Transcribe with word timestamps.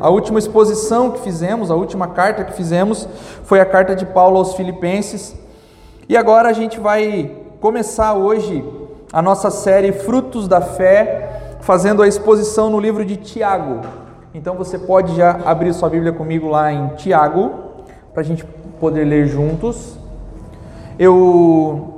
A 0.00 0.08
última 0.08 0.38
exposição 0.38 1.10
que 1.10 1.20
fizemos, 1.20 1.70
a 1.70 1.74
última 1.74 2.08
carta 2.08 2.42
que 2.42 2.54
fizemos, 2.54 3.06
foi 3.44 3.60
a 3.60 3.66
carta 3.66 3.94
de 3.94 4.06
Paulo 4.06 4.38
aos 4.38 4.54
Filipenses. 4.54 5.36
E 6.08 6.16
agora 6.16 6.48
a 6.48 6.52
gente 6.54 6.80
vai 6.80 7.36
começar 7.60 8.14
hoje 8.14 8.64
a 9.12 9.20
nossa 9.20 9.50
série 9.50 9.92
Frutos 9.92 10.48
da 10.48 10.62
Fé, 10.62 11.56
fazendo 11.60 12.02
a 12.02 12.08
exposição 12.08 12.70
no 12.70 12.80
livro 12.80 13.04
de 13.04 13.16
Tiago. 13.16 13.80
Então 14.32 14.54
você 14.54 14.78
pode 14.78 15.14
já 15.14 15.38
abrir 15.44 15.74
sua 15.74 15.90
Bíblia 15.90 16.12
comigo 16.12 16.48
lá 16.48 16.72
em 16.72 16.88
Tiago, 16.94 17.52
para 18.14 18.22
a 18.22 18.24
gente 18.24 18.44
poder 18.80 19.04
ler 19.04 19.26
juntos. 19.26 19.98
Eu, 20.98 21.89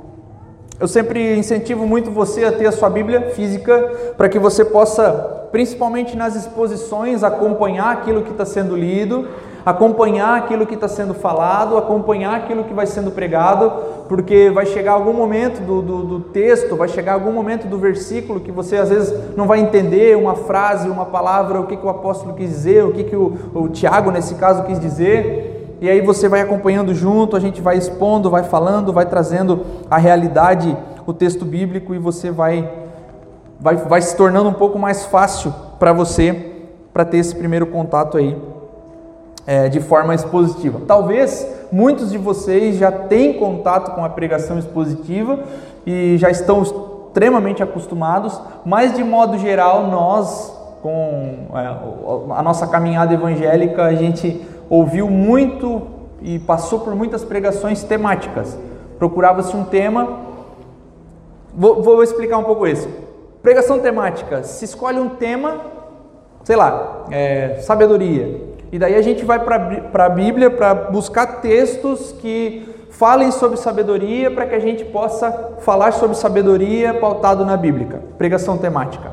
eu 0.83 0.87
sempre 0.89 1.37
incentivo 1.37 1.87
muito 1.87 2.11
você 2.11 2.43
a 2.43 2.51
ter 2.51 2.65
a 2.65 2.71
sua 2.73 2.89
Bíblia 2.89 3.29
física, 3.29 4.13
para 4.17 4.27
que 4.27 4.37
você 4.37 4.65
possa 4.65 5.47
principalmente 5.49 6.17
nas 6.17 6.35
exposições, 6.35 7.23
acompanhar 7.23 7.93
aquilo 7.93 8.21
que 8.21 8.31
está 8.31 8.43
sendo 8.43 8.75
lido, 8.75 9.29
acompanhar 9.65 10.37
aquilo 10.37 10.65
que 10.65 10.73
está 10.73 10.89
sendo 10.89 11.13
falado, 11.13 11.77
acompanhar 11.77 12.35
aquilo 12.35 12.65
que 12.65 12.73
vai 12.73 12.85
sendo 12.85 13.11
pregado, 13.11 13.71
porque 14.09 14.49
vai 14.49 14.65
chegar 14.65 14.91
algum 14.91 15.13
momento 15.13 15.61
do, 15.61 15.81
do, 15.81 16.03
do, 16.03 16.19
texto, 16.19 16.75
vai 16.75 16.89
chegar 16.89 17.13
algum 17.13 17.31
momento 17.31 17.65
do 17.65 17.77
versículo 17.77 18.41
que 18.41 18.51
você 18.51 18.75
às 18.75 18.89
vezes 18.89 19.37
não 19.37 19.47
vai 19.47 19.61
entender 19.61 20.17
uma 20.17 20.35
frase, 20.35 20.89
uma 20.89 21.05
palavra, 21.05 21.61
o 21.61 21.65
que, 21.65 21.77
que 21.77 21.85
o 21.85 21.89
apóstolo 21.89 22.33
quis 22.33 22.49
dizer, 22.49 22.83
o 22.83 22.91
que, 22.91 23.05
que 23.05 23.15
o, 23.15 23.37
o 23.53 23.69
Tiago, 23.69 24.11
nesse 24.11 24.35
caso, 24.35 24.63
quis 24.63 24.77
dizer. 24.77 25.52
E 25.81 25.89
aí 25.89 26.01
você 26.01 26.27
vai 26.27 26.41
acompanhando 26.41 26.93
junto, 26.93 27.35
a 27.35 27.39
gente 27.39 27.61
vai 27.61 27.77
expondo, 27.77 28.29
vai 28.29 28.43
falando, 28.43 28.93
vai 28.93 29.05
trazendo 29.05 29.65
a 29.89 29.97
realidade, 29.97 30.75
o 31.05 31.13
texto 31.13 31.43
bíblico 31.45 31.93
e 31.93 31.99
você 31.99 32.31
vai 32.31 32.83
vai, 33.59 33.75
vai 33.77 34.01
se 34.01 34.15
tornando 34.15 34.49
um 34.49 34.53
pouco 34.53 34.77
mais 34.77 35.05
fácil 35.05 35.53
para 35.79 35.93
você 35.93 36.51
para 36.93 37.05
ter 37.05 37.17
esse 37.17 37.35
primeiro 37.35 37.67
contato 37.67 38.17
aí 38.17 38.37
é, 39.47 39.67
de 39.67 39.79
forma 39.79 40.13
expositiva. 40.13 40.81
Talvez 40.87 41.47
muitos 41.71 42.11
de 42.11 42.17
vocês 42.17 42.77
já 42.77 42.91
tenham 42.91 43.33
contato 43.39 43.95
com 43.95 44.03
a 44.03 44.09
pregação 44.09 44.59
expositiva 44.59 45.39
e 45.85 46.17
já 46.17 46.29
estão 46.29 46.61
extremamente 46.61 47.63
acostumados, 47.63 48.39
mas 48.65 48.93
de 48.93 49.03
modo 49.03 49.37
geral 49.37 49.87
nós 49.87 50.53
com 50.81 51.47
é, 51.53 52.37
a 52.37 52.43
nossa 52.43 52.67
caminhada 52.67 53.13
evangélica 53.13 53.83
a 53.83 53.95
gente 53.95 54.45
ouviu 54.69 55.09
muito 55.09 55.81
e 56.21 56.39
passou 56.39 56.79
por 56.79 56.95
muitas 56.95 57.23
pregações 57.23 57.83
temáticas. 57.83 58.57
Procurava-se 58.97 59.55
um 59.55 59.63
tema. 59.63 60.19
Vou, 61.53 61.83
vou 61.83 62.03
explicar 62.03 62.37
um 62.37 62.43
pouco 62.43 62.65
isso. 62.65 62.87
Pregação 63.41 63.79
temática, 63.79 64.41
se 64.43 64.63
escolhe 64.63 64.99
um 64.99 65.09
tema, 65.09 65.59
sei 66.45 66.55
lá, 66.55 67.05
é, 67.11 67.57
sabedoria. 67.59 68.41
E 68.71 68.79
daí 68.79 68.95
a 68.95 69.01
gente 69.01 69.25
vai 69.25 69.37
para 69.39 70.05
a 70.05 70.09
Bíblia 70.09 70.49
para 70.49 70.73
buscar 70.73 71.41
textos 71.41 72.13
que 72.13 72.67
falem 72.89 73.31
sobre 73.31 73.57
sabedoria 73.57 74.31
para 74.31 74.45
que 74.45 74.55
a 74.55 74.59
gente 74.59 74.85
possa 74.85 75.31
falar 75.59 75.91
sobre 75.91 76.15
sabedoria 76.15 76.93
pautado 76.93 77.43
na 77.45 77.57
Bíblia. 77.57 78.01
Pregação 78.17 78.57
temática. 78.57 79.11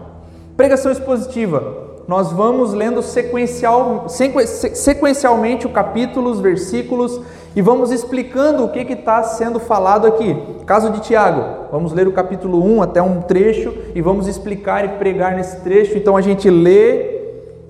Pregação 0.57 0.93
expositiva 0.93 1.90
nós 2.11 2.33
vamos 2.33 2.75
lendo 2.75 3.03
sequencial, 3.03 4.07
sequencialmente 4.09 5.65
o 5.65 5.71
capítulo, 5.71 6.29
os 6.29 6.41
versículos 6.41 7.21
e 7.55 7.63
vamos 7.63 7.93
explicando 7.93 8.65
o 8.65 8.69
que 8.69 8.81
está 8.81 9.23
sendo 9.23 9.61
falado 9.61 10.09
aqui. 10.09 10.37
Caso 10.67 10.91
de 10.91 10.99
Tiago, 10.99 11.69
vamos 11.71 11.93
ler 11.93 12.09
o 12.09 12.13
capítulo 12.13 12.65
1 12.65 12.83
até 12.83 13.01
um 13.01 13.23
trecho 13.23 13.73
e 13.95 14.03
vamos 14.03 14.27
explicar 14.27 14.85
e 14.85 14.89
pregar 14.99 15.37
nesse 15.37 15.61
trecho. 15.61 15.97
Então 15.97 16.17
a 16.17 16.21
gente 16.21 16.51
lê, 16.51 17.21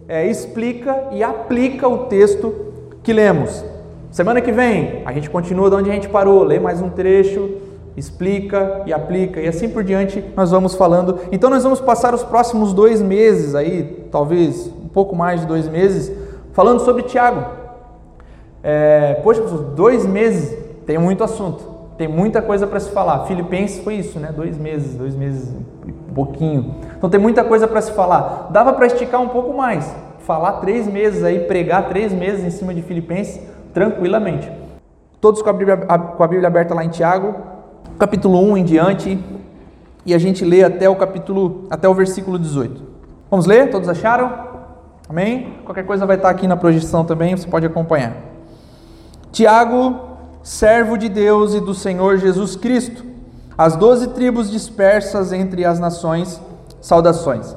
é, 0.08 0.26
explica 0.26 1.08
e 1.12 1.22
aplica 1.22 1.86
o 1.86 2.06
texto 2.06 2.54
que 3.02 3.12
lemos. 3.12 3.62
Semana 4.10 4.40
que 4.40 4.52
vem 4.52 5.02
a 5.04 5.12
gente 5.12 5.28
continua 5.28 5.68
de 5.68 5.76
onde 5.76 5.90
a 5.90 5.92
gente 5.92 6.08
parou, 6.08 6.44
lê 6.44 6.58
mais 6.58 6.80
um 6.80 6.88
trecho, 6.88 7.58
explica 8.00 8.82
e 8.86 8.92
aplica, 8.92 9.40
e 9.40 9.46
assim 9.46 9.68
por 9.68 9.84
diante 9.84 10.24
nós 10.36 10.50
vamos 10.50 10.74
falando. 10.74 11.20
Então 11.30 11.48
nós 11.48 11.62
vamos 11.62 11.80
passar 11.80 12.14
os 12.14 12.22
próximos 12.22 12.72
dois 12.72 13.00
meses 13.00 13.54
aí, 13.54 14.08
talvez 14.10 14.66
um 14.66 14.88
pouco 14.88 15.14
mais 15.14 15.42
de 15.42 15.46
dois 15.46 15.68
meses, 15.68 16.10
falando 16.52 16.80
sobre 16.80 17.04
Tiago. 17.04 17.44
É, 18.62 19.14
poxa, 19.22 19.40
dois 19.42 20.04
meses 20.04 20.56
tem 20.84 20.98
muito 20.98 21.22
assunto, 21.22 21.62
tem 21.96 22.08
muita 22.08 22.42
coisa 22.42 22.66
para 22.66 22.80
se 22.80 22.90
falar. 22.90 23.26
Filipenses 23.26 23.82
foi 23.84 23.94
isso, 23.94 24.18
né? 24.18 24.32
Dois 24.34 24.58
meses, 24.58 24.96
dois 24.96 25.14
meses 25.14 25.54
e 25.86 25.92
pouquinho. 26.12 26.74
Então 26.96 27.08
tem 27.08 27.20
muita 27.20 27.44
coisa 27.44 27.68
para 27.68 27.80
se 27.80 27.92
falar. 27.92 28.48
Dava 28.50 28.72
para 28.72 28.86
esticar 28.86 29.20
um 29.20 29.28
pouco 29.28 29.56
mais, 29.56 29.94
falar 30.20 30.54
três 30.54 30.86
meses 30.86 31.22
aí, 31.22 31.40
pregar 31.40 31.88
três 31.88 32.12
meses 32.12 32.44
em 32.44 32.50
cima 32.50 32.74
de 32.74 32.82
Filipenses 32.82 33.40
tranquilamente. 33.72 34.50
Todos 35.20 35.42
com 35.42 35.50
a 35.50 35.52
Bíblia, 35.52 35.76
com 35.76 36.22
a 36.22 36.26
Bíblia 36.26 36.48
aberta 36.48 36.74
lá 36.74 36.82
em 36.82 36.88
Tiago, 36.88 37.34
capítulo 38.00 38.42
1 38.52 38.56
em 38.56 38.64
diante, 38.64 39.18
e 40.06 40.14
a 40.14 40.18
gente 40.18 40.42
lê 40.42 40.64
até 40.64 40.88
o 40.88 40.96
capítulo, 40.96 41.66
até 41.68 41.86
o 41.86 41.92
versículo 41.92 42.38
18. 42.38 42.82
Vamos 43.30 43.44
ler? 43.44 43.70
Todos 43.70 43.90
acharam? 43.90 44.32
Amém? 45.06 45.58
Qualquer 45.66 45.84
coisa 45.84 46.06
vai 46.06 46.16
estar 46.16 46.30
aqui 46.30 46.48
na 46.48 46.56
projeção 46.56 47.04
também, 47.04 47.36
você 47.36 47.46
pode 47.46 47.66
acompanhar. 47.66 48.16
Tiago, 49.30 50.00
servo 50.42 50.96
de 50.96 51.10
Deus 51.10 51.52
e 51.52 51.60
do 51.60 51.74
Senhor 51.74 52.16
Jesus 52.16 52.56
Cristo, 52.56 53.04
as 53.56 53.76
doze 53.76 54.08
tribos 54.08 54.50
dispersas 54.50 55.30
entre 55.30 55.66
as 55.66 55.78
nações, 55.78 56.40
saudações. 56.80 57.54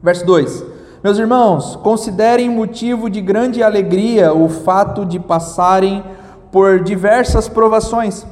Verso 0.00 0.24
2: 0.24 0.64
Meus 1.02 1.18
irmãos, 1.18 1.74
considerem 1.74 2.48
motivo 2.48 3.10
de 3.10 3.20
grande 3.20 3.60
alegria 3.60 4.32
o 4.32 4.48
fato 4.48 5.04
de 5.04 5.18
passarem 5.18 6.04
por 6.52 6.78
diversas 6.78 7.48
provações 7.48 8.24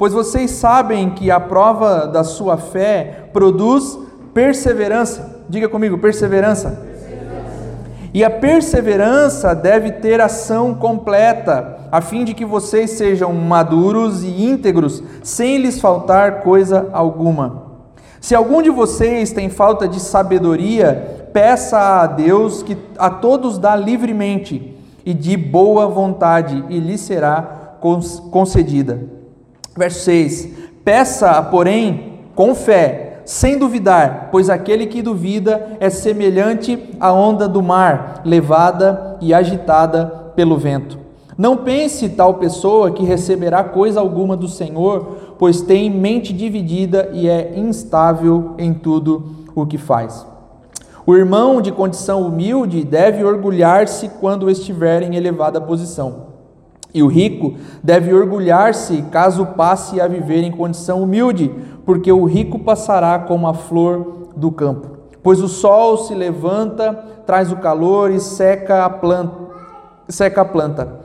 pois 0.00 0.14
vocês 0.14 0.52
sabem 0.52 1.10
que 1.10 1.30
a 1.30 1.38
prova 1.38 2.06
da 2.06 2.24
sua 2.24 2.56
fé 2.56 3.28
produz 3.34 3.98
perseverança. 4.32 5.42
Diga 5.46 5.68
comigo, 5.68 5.98
perseverança. 5.98 6.86
E 8.14 8.24
a 8.24 8.30
perseverança 8.30 9.54
deve 9.54 9.92
ter 9.92 10.18
ação 10.18 10.74
completa, 10.74 11.80
a 11.92 12.00
fim 12.00 12.24
de 12.24 12.32
que 12.32 12.46
vocês 12.46 12.92
sejam 12.92 13.34
maduros 13.34 14.24
e 14.24 14.42
íntegros, 14.42 15.02
sem 15.22 15.58
lhes 15.58 15.78
faltar 15.78 16.40
coisa 16.40 16.88
alguma. 16.94 17.64
Se 18.22 18.34
algum 18.34 18.62
de 18.62 18.70
vocês 18.70 19.32
tem 19.32 19.50
falta 19.50 19.86
de 19.86 20.00
sabedoria, 20.00 21.28
peça 21.30 21.78
a 21.78 22.06
Deus 22.06 22.62
que 22.62 22.74
a 22.96 23.10
todos 23.10 23.58
dá 23.58 23.76
livremente 23.76 24.78
e 25.04 25.12
de 25.12 25.36
boa 25.36 25.86
vontade, 25.86 26.64
e 26.70 26.78
lhe 26.78 26.96
será 26.96 27.76
concedida. 28.30 29.19
Verso 29.80 30.00
6: 30.00 30.48
Peça, 30.84 31.42
porém, 31.44 32.18
com 32.34 32.54
fé, 32.54 33.22
sem 33.24 33.56
duvidar, 33.56 34.28
pois 34.30 34.50
aquele 34.50 34.84
que 34.86 35.00
duvida 35.00 35.78
é 35.80 35.88
semelhante 35.88 36.90
à 37.00 37.10
onda 37.10 37.48
do 37.48 37.62
mar, 37.62 38.20
levada 38.22 39.16
e 39.22 39.32
agitada 39.32 40.32
pelo 40.36 40.58
vento. 40.58 40.98
Não 41.38 41.56
pense 41.56 42.10
tal 42.10 42.34
pessoa 42.34 42.90
que 42.90 43.04
receberá 43.04 43.64
coisa 43.64 44.00
alguma 44.00 44.36
do 44.36 44.48
Senhor, 44.48 45.36
pois 45.38 45.62
tem 45.62 45.88
mente 45.88 46.30
dividida 46.34 47.08
e 47.14 47.26
é 47.26 47.58
instável 47.58 48.56
em 48.58 48.74
tudo 48.74 49.30
o 49.54 49.64
que 49.64 49.78
faz. 49.78 50.26
O 51.06 51.16
irmão 51.16 51.62
de 51.62 51.72
condição 51.72 52.20
humilde 52.20 52.84
deve 52.84 53.24
orgulhar-se 53.24 54.10
quando 54.20 54.50
estiver 54.50 55.02
em 55.02 55.16
elevada 55.16 55.58
posição 55.58 56.29
e 56.92 57.02
o 57.02 57.06
rico 57.06 57.54
deve 57.82 58.12
orgulhar-se 58.12 59.02
caso 59.10 59.46
passe 59.46 60.00
a 60.00 60.08
viver 60.08 60.42
em 60.42 60.50
condição 60.50 61.02
humilde, 61.02 61.50
porque 61.84 62.10
o 62.10 62.24
rico 62.24 62.58
passará 62.58 63.18
como 63.18 63.46
a 63.46 63.54
flor 63.54 64.28
do 64.36 64.50
campo. 64.50 64.98
Pois 65.22 65.40
o 65.40 65.48
sol 65.48 65.98
se 65.98 66.14
levanta, 66.14 66.92
traz 67.26 67.52
o 67.52 67.56
calor 67.56 68.10
e 68.10 68.18
seca 68.18 68.84
a 68.84 68.90
planta. 68.90 69.36
Seca 70.08 70.40
a 70.40 70.44
planta. 70.44 71.00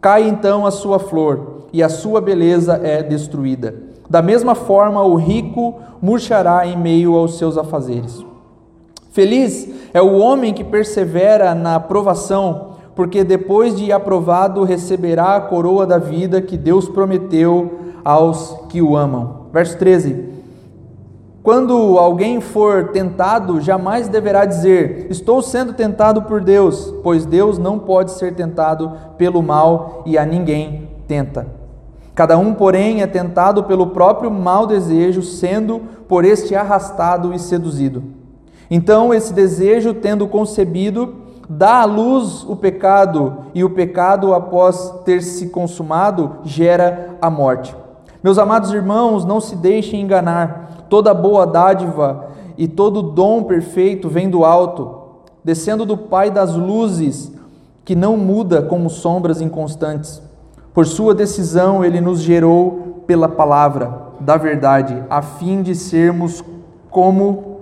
Cai 0.00 0.26
então 0.26 0.66
a 0.66 0.70
sua 0.70 0.98
flor, 0.98 1.66
e 1.72 1.82
a 1.82 1.88
sua 1.88 2.20
beleza 2.20 2.80
é 2.82 3.02
destruída. 3.02 3.74
Da 4.08 4.20
mesma 4.20 4.54
forma, 4.54 5.02
o 5.02 5.14
rico 5.14 5.78
murchará 6.02 6.66
em 6.66 6.76
meio 6.76 7.14
aos 7.14 7.38
seus 7.38 7.56
afazeres. 7.56 8.24
Feliz 9.12 9.68
é 9.92 10.00
o 10.00 10.18
homem 10.18 10.54
que 10.54 10.64
persevera 10.64 11.54
na 11.54 11.78
provação, 11.78 12.69
porque 12.94 13.24
depois 13.24 13.76
de 13.76 13.92
aprovado 13.92 14.64
receberá 14.64 15.36
a 15.36 15.40
coroa 15.40 15.86
da 15.86 15.98
vida 15.98 16.42
que 16.42 16.56
Deus 16.56 16.88
prometeu 16.88 17.80
aos 18.04 18.56
que 18.68 18.82
o 18.82 18.96
amam. 18.96 19.46
Verso 19.52 19.78
13. 19.78 20.30
Quando 21.42 21.98
alguém 21.98 22.40
for 22.40 22.88
tentado, 22.88 23.60
jamais 23.60 24.08
deverá 24.08 24.44
dizer: 24.44 25.06
Estou 25.08 25.40
sendo 25.40 25.72
tentado 25.72 26.22
por 26.22 26.42
Deus, 26.42 26.92
pois 27.02 27.24
Deus 27.24 27.58
não 27.58 27.78
pode 27.78 28.10
ser 28.12 28.34
tentado 28.34 28.92
pelo 29.16 29.42
mal 29.42 30.02
e 30.04 30.18
a 30.18 30.26
ninguém 30.26 30.88
tenta. 31.08 31.46
Cada 32.14 32.36
um, 32.36 32.52
porém, 32.52 33.00
é 33.00 33.06
tentado 33.06 33.64
pelo 33.64 33.88
próprio 33.88 34.30
mau 34.30 34.66
desejo, 34.66 35.22
sendo 35.22 35.80
por 36.06 36.24
este 36.24 36.54
arrastado 36.54 37.32
e 37.32 37.38
seduzido. 37.38 38.02
Então, 38.70 39.14
esse 39.14 39.32
desejo, 39.32 39.94
tendo 39.94 40.28
concebido, 40.28 41.14
dá 41.52 41.80
à 41.80 41.84
luz 41.84 42.44
o 42.44 42.54
pecado, 42.54 43.38
e 43.52 43.64
o 43.64 43.70
pecado, 43.70 44.32
após 44.32 44.94
ter 45.04 45.20
se 45.20 45.48
consumado, 45.48 46.36
gera 46.44 47.16
a 47.20 47.28
morte. 47.28 47.74
Meus 48.22 48.38
amados 48.38 48.72
irmãos, 48.72 49.24
não 49.24 49.40
se 49.40 49.56
deixem 49.56 50.00
enganar. 50.00 50.86
Toda 50.88 51.12
boa 51.12 51.44
dádiva 51.44 52.26
e 52.56 52.68
todo 52.68 53.02
dom 53.02 53.42
perfeito 53.42 54.08
vem 54.08 54.30
do 54.30 54.44
alto, 54.44 54.94
descendo 55.42 55.84
do 55.84 55.96
Pai 55.96 56.30
das 56.30 56.54
luzes, 56.54 57.32
que 57.84 57.96
não 57.96 58.16
muda 58.16 58.62
como 58.62 58.88
sombras 58.88 59.40
inconstantes. 59.40 60.22
Por 60.72 60.86
sua 60.86 61.14
decisão, 61.14 61.84
ele 61.84 62.00
nos 62.00 62.20
gerou 62.20 63.02
pela 63.08 63.28
palavra 63.28 64.02
da 64.20 64.36
verdade, 64.36 65.02
a 65.10 65.20
fim 65.20 65.62
de 65.62 65.74
sermos 65.74 66.44
como 66.90 67.56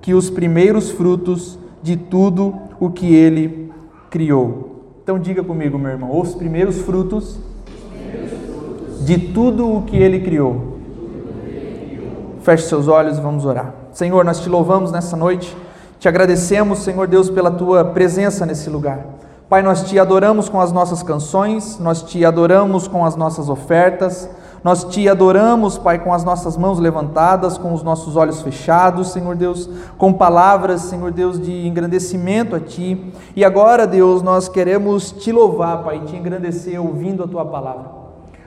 que 0.00 0.14
os 0.14 0.30
primeiros 0.30 0.90
frutos 0.90 1.58
de 1.82 1.96
tudo 1.96 2.54
o 2.82 2.90
que 2.90 3.14
ele 3.14 3.72
criou. 4.10 4.96
Então 5.04 5.16
diga 5.16 5.40
comigo, 5.40 5.78
meu 5.78 5.92
irmão, 5.92 6.18
os 6.20 6.34
primeiros 6.34 6.78
frutos 6.80 7.38
de 9.02 9.16
tudo 9.32 9.76
o 9.76 9.82
que 9.82 9.96
ele 9.96 10.18
criou. 10.18 10.78
Feche 12.40 12.64
seus 12.64 12.88
olhos 12.88 13.18
e 13.18 13.20
vamos 13.20 13.44
orar. 13.46 13.72
Senhor, 13.92 14.24
nós 14.24 14.40
te 14.40 14.48
louvamos 14.48 14.90
nessa 14.90 15.16
noite, 15.16 15.56
te 16.00 16.08
agradecemos, 16.08 16.80
Senhor 16.80 17.06
Deus, 17.06 17.30
pela 17.30 17.52
tua 17.52 17.84
presença 17.84 18.44
nesse 18.44 18.68
lugar. 18.68 19.06
Pai, 19.48 19.62
nós 19.62 19.84
te 19.84 19.96
adoramos 19.96 20.48
com 20.48 20.60
as 20.60 20.72
nossas 20.72 21.04
canções, 21.04 21.78
nós 21.78 22.02
te 22.02 22.24
adoramos 22.24 22.88
com 22.88 23.04
as 23.04 23.14
nossas 23.14 23.48
ofertas, 23.48 24.28
nós 24.64 24.84
te 24.84 25.08
adoramos, 25.08 25.76
Pai, 25.76 25.98
com 25.98 26.14
as 26.14 26.24
nossas 26.24 26.56
mãos 26.56 26.78
levantadas, 26.78 27.58
com 27.58 27.72
os 27.72 27.82
nossos 27.82 28.16
olhos 28.16 28.42
fechados, 28.42 29.10
Senhor 29.10 29.34
Deus, 29.34 29.68
com 29.98 30.12
palavras, 30.12 30.82
Senhor 30.82 31.10
Deus, 31.10 31.40
de 31.40 31.66
engrandecimento 31.66 32.54
a 32.54 32.60
Ti. 32.60 33.12
E 33.34 33.44
agora, 33.44 33.86
Deus, 33.86 34.22
nós 34.22 34.48
queremos 34.48 35.10
te 35.10 35.32
louvar, 35.32 35.82
Pai, 35.82 36.02
te 36.06 36.14
engrandecer 36.14 36.80
ouvindo 36.80 37.24
a 37.24 37.26
Tua 37.26 37.44
palavra. 37.44 38.02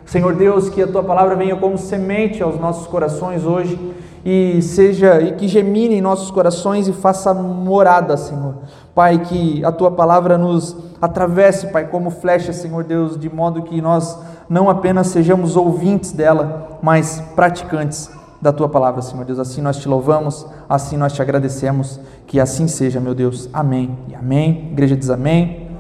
Senhor 0.05 0.33
Deus, 0.35 0.69
que 0.69 0.81
a 0.81 0.87
Tua 0.87 1.03
palavra 1.03 1.35
venha 1.35 1.55
como 1.57 1.77
semente 1.77 2.41
aos 2.41 2.57
nossos 2.59 2.87
corações 2.87 3.43
hoje 3.43 3.77
e 4.25 4.59
seja 4.63 5.21
e 5.21 5.33
que 5.33 5.47
gemine 5.47 5.95
em 5.95 6.01
nossos 6.01 6.31
corações 6.31 6.87
e 6.87 6.93
faça 6.93 7.31
morada, 7.31 8.17
Senhor. 8.17 8.55
Pai, 8.95 9.19
que 9.19 9.63
a 9.63 9.71
tua 9.71 9.91
palavra 9.91 10.35
nos 10.35 10.75
atravesse, 10.99 11.67
Pai, 11.67 11.87
como 11.87 12.09
flecha, 12.09 12.51
Senhor 12.51 12.83
Deus, 12.83 13.19
de 13.19 13.29
modo 13.29 13.61
que 13.61 13.79
nós 13.79 14.17
não 14.49 14.69
apenas 14.69 15.07
sejamos 15.07 15.55
ouvintes 15.55 16.11
dela, 16.11 16.79
mas 16.81 17.19
praticantes 17.35 18.09
da 18.41 18.53
tua 18.53 18.69
palavra, 18.69 19.01
Senhor 19.01 19.25
Deus. 19.25 19.39
Assim 19.39 19.61
nós 19.61 19.77
te 19.77 19.87
louvamos, 19.87 20.45
assim 20.69 20.97
nós 20.97 21.13
te 21.13 21.21
agradecemos, 21.21 21.99
que 22.27 22.39
assim 22.39 22.67
seja, 22.67 22.99
meu 22.99 23.15
Deus. 23.15 23.49
Amém 23.53 23.97
e 24.07 24.15
amém. 24.15 24.67
A 24.69 24.71
igreja 24.73 24.95
diz 24.95 25.09
amém. 25.09 25.71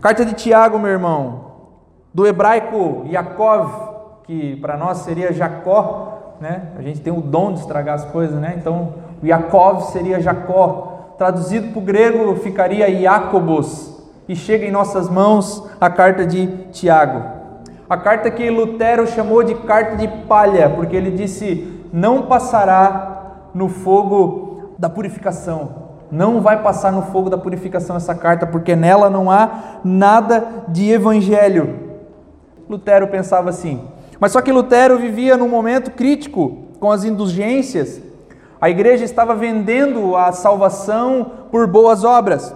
Carta 0.00 0.24
de 0.24 0.34
Tiago, 0.34 0.78
meu 0.78 0.90
irmão, 0.90 1.46
do 2.14 2.26
hebraico 2.26 3.04
Yaakov, 3.06 4.22
que 4.24 4.56
para 4.56 4.76
nós 4.76 4.98
seria 4.98 5.32
Jacó, 5.32 6.36
né? 6.40 6.68
A 6.78 6.82
gente 6.82 7.00
tem 7.00 7.12
o 7.12 7.20
dom 7.20 7.52
de 7.52 7.60
estragar 7.60 7.96
as 7.96 8.04
coisas, 8.04 8.38
né? 8.38 8.54
Então, 8.56 8.94
o 9.20 9.26
Yaakov 9.26 9.90
seria 9.90 10.20
Jacó. 10.20 11.14
Traduzido 11.18 11.72
para 11.72 11.78
o 11.78 11.82
grego 11.82 12.36
ficaria 12.36 12.88
Iacobos. 12.88 13.98
E 14.28 14.36
chega 14.36 14.64
em 14.64 14.70
nossas 14.70 15.08
mãos 15.08 15.68
a 15.80 15.90
carta 15.90 16.24
de 16.24 16.46
Tiago. 16.70 17.37
A 17.88 17.96
carta 17.96 18.30
que 18.30 18.50
Lutero 18.50 19.06
chamou 19.06 19.42
de 19.42 19.54
carta 19.54 19.96
de 19.96 20.06
palha, 20.26 20.68
porque 20.70 20.94
ele 20.94 21.10
disse: 21.10 21.82
não 21.92 22.22
passará 22.22 23.48
no 23.54 23.68
fogo 23.68 24.74
da 24.78 24.90
purificação. 24.90 25.88
Não 26.10 26.40
vai 26.40 26.62
passar 26.62 26.92
no 26.92 27.02
fogo 27.02 27.28
da 27.28 27.36
purificação 27.36 27.96
essa 27.96 28.14
carta, 28.14 28.46
porque 28.46 28.74
nela 28.74 29.10
não 29.10 29.30
há 29.30 29.80
nada 29.84 30.64
de 30.68 30.90
evangelho. 30.90 31.88
Lutero 32.68 33.08
pensava 33.08 33.48
assim: 33.50 33.82
mas 34.20 34.32
só 34.32 34.42
que 34.42 34.52
Lutero 34.52 34.98
vivia 34.98 35.36
num 35.36 35.48
momento 35.48 35.92
crítico 35.92 36.64
com 36.80 36.90
as 36.90 37.04
indulgências. 37.04 38.00
A 38.60 38.68
igreja 38.68 39.04
estava 39.04 39.34
vendendo 39.34 40.16
a 40.16 40.32
salvação 40.32 41.30
por 41.50 41.66
boas 41.66 42.04
obras. 42.04 42.54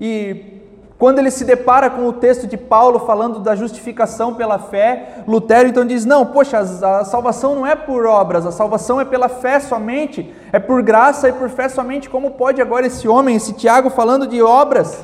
E 0.00 0.60
quando 1.00 1.18
ele 1.18 1.30
se 1.30 1.46
depara 1.46 1.88
com 1.88 2.06
o 2.06 2.12
texto 2.12 2.46
de 2.46 2.58
Paulo 2.58 2.98
falando 2.98 3.40
da 3.40 3.56
justificação 3.56 4.34
pela 4.34 4.58
fé, 4.58 5.22
Lutero 5.26 5.66
então 5.66 5.82
diz: 5.82 6.04
Não, 6.04 6.26
poxa, 6.26 6.58
a 6.58 7.04
salvação 7.06 7.54
não 7.54 7.66
é 7.66 7.74
por 7.74 8.04
obras, 8.04 8.44
a 8.44 8.52
salvação 8.52 9.00
é 9.00 9.04
pela 9.06 9.26
fé 9.26 9.58
somente, 9.60 10.30
é 10.52 10.58
por 10.58 10.82
graça 10.82 11.26
e 11.26 11.32
por 11.32 11.48
fé 11.48 11.70
somente. 11.70 12.10
Como 12.10 12.32
pode 12.32 12.60
agora 12.60 12.86
esse 12.86 13.08
homem, 13.08 13.34
esse 13.34 13.54
Tiago, 13.54 13.88
falando 13.88 14.26
de 14.26 14.42
obras? 14.42 15.02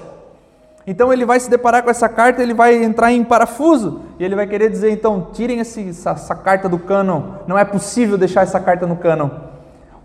Então 0.87 1.11
ele 1.11 1.25
vai 1.25 1.41
se 1.41 1.49
deparar 1.49 1.83
com 1.83 1.89
essa 1.89 2.11
carta, 2.11 2.43
ele 2.43 2.53
vai 2.53 2.75
entrar 2.75 3.11
em 3.11 3.25
parafuso 3.25 4.03
e 4.19 4.25
ele 4.25 4.37
vai 4.37 4.47
querer 4.47 4.69
dizer: 4.69 4.91
então, 4.91 5.29
tirem 5.33 5.61
esse, 5.61 5.89
essa, 5.89 6.11
essa 6.11 6.35
carta 6.35 6.69
do 6.69 6.79
cânon, 6.79 7.23
não 7.47 7.57
é 7.57 7.65
possível 7.65 8.19
deixar 8.19 8.43
essa 8.43 8.61
carta 8.61 8.87
no 8.87 8.97
cânon. 8.97 9.31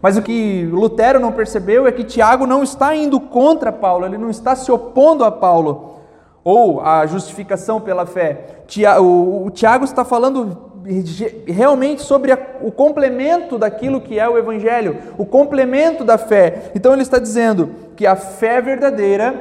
Mas 0.01 0.18
o 0.18 0.21
que 0.21 0.65
Lutero 0.71 1.19
não 1.19 1.31
percebeu 1.31 1.86
é 1.86 1.92
que 1.92 2.03
Tiago 2.03 2.48
não 2.48 2.63
está 2.63 2.95
indo 2.95 3.19
contra 3.19 3.71
Paulo, 3.71 4.06
ele 4.06 4.18
não 4.18 4.30
está 4.30 4.56
se 4.56 4.71
opondo 4.71 5.24
a 5.24 5.31
Paulo, 5.31 5.92
ou 6.44 6.81
a 6.81 7.06
justificação 7.06 7.80
pela 7.80 8.06
fé. 8.06 8.63
O 9.00 9.50
Tiago 9.51 9.86
está 9.86 10.03
falando 10.03 10.71
realmente 11.45 12.01
sobre 12.01 12.33
o 12.62 12.71
complemento 12.71 13.59
daquilo 13.59 14.01
que 14.01 14.18
é 14.18 14.27
o 14.27 14.38
Evangelho, 14.38 14.98
o 15.18 15.25
complemento 15.25 16.03
da 16.03 16.18
fé. 16.18 16.71
Então 16.74 16.94
ele 16.94 17.03
está 17.03 17.19
dizendo 17.19 17.69
que 17.95 18.07
a 18.07 18.15
fé 18.15 18.59
verdadeira 18.59 19.36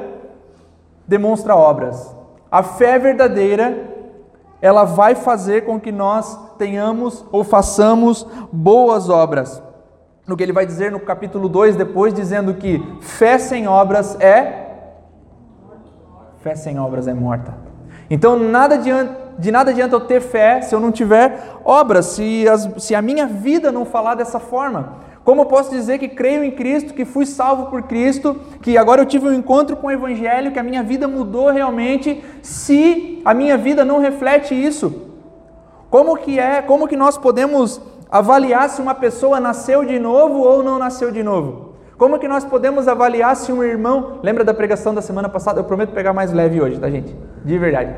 demonstra 1.08 1.56
obras. 1.56 2.14
A 2.52 2.62
fé 2.62 2.98
verdadeira, 2.98 3.88
ela 4.60 4.84
vai 4.84 5.14
fazer 5.14 5.64
com 5.64 5.80
que 5.80 5.90
nós 5.90 6.38
tenhamos 6.58 7.24
ou 7.32 7.42
façamos 7.42 8.26
boas 8.52 9.08
obras. 9.08 9.62
No 10.31 10.37
que 10.37 10.44
ele 10.44 10.53
vai 10.53 10.65
dizer 10.65 10.93
no 10.93 11.00
capítulo 11.00 11.49
2, 11.49 11.75
depois, 11.75 12.15
dizendo 12.15 12.55
que 12.55 12.81
fé 13.00 13.37
sem 13.37 13.67
obras 13.67 14.17
é. 14.21 14.69
Fé 16.38 16.55
sem 16.55 16.79
obras 16.79 17.09
é 17.09 17.12
morta. 17.12 17.53
Então, 18.09 18.38
nada 18.38 18.77
adianta, 18.77 19.32
de 19.37 19.50
nada 19.50 19.73
adianta 19.73 19.97
eu 19.97 20.00
ter 20.03 20.21
fé 20.21 20.61
se 20.61 20.73
eu 20.73 20.79
não 20.79 20.93
tiver 20.93 21.37
obras, 21.65 22.06
se, 22.06 22.49
as, 22.49 22.71
se 22.79 22.94
a 22.94 23.03
minha 23.03 23.27
vida 23.27 23.73
não 23.73 23.85
falar 23.85 24.15
dessa 24.15 24.38
forma. 24.38 24.99
Como 25.25 25.41
eu 25.41 25.47
posso 25.47 25.73
dizer 25.73 25.99
que 25.99 26.09
creio 26.09 26.44
em 26.44 26.53
Cristo, 26.53 26.94
que 26.94 27.05
fui 27.05 27.27
salvo 27.27 27.67
por 27.67 27.82
Cristo, 27.82 28.37
que 28.62 28.79
agora 28.79 29.03
eu 29.03 29.06
tive 29.06 29.27
um 29.27 29.35
encontro 29.35 29.77
com 29.77 29.88
o 29.88 29.91
Evangelho, 29.91 30.53
que 30.53 30.61
a 30.61 30.62
minha 30.62 30.85
vida 30.85 31.09
mudou 31.09 31.50
realmente, 31.50 32.25
se 32.41 33.20
a 33.25 33.34
minha 33.34 33.58
vida 33.58 33.84
não 33.84 33.99
reflete 33.99 34.55
isso? 34.55 35.08
Como 35.91 36.17
que 36.17 36.39
é, 36.39 36.63
como 36.63 36.87
que 36.87 36.96
nós 36.96 37.19
podemos 37.19 37.82
avaliar 38.10 38.69
se 38.69 38.81
uma 38.82 38.94
pessoa 38.94 39.38
nasceu 39.38 39.84
de 39.84 39.98
novo 39.98 40.40
ou 40.40 40.62
não 40.62 40.79
nasceu 40.79 41.10
de 41.10 41.22
novo? 41.22 41.70
Como 41.96 42.19
que 42.19 42.26
nós 42.26 42.44
podemos 42.44 42.88
avaliar 42.88 43.36
se 43.36 43.52
um 43.52 43.62
irmão. 43.62 44.20
Lembra 44.22 44.43
da 44.43 44.55
pregação 44.55 44.94
da 44.94 45.02
semana 45.02 45.29
passada? 45.29 45.60
Eu 45.60 45.64
prometo 45.64 45.93
pegar 45.93 46.14
mais 46.14 46.32
leve 46.32 46.60
hoje, 46.60 46.79
tá, 46.81 46.88
gente? 46.88 47.14
De 47.44 47.58
verdade. 47.58 47.94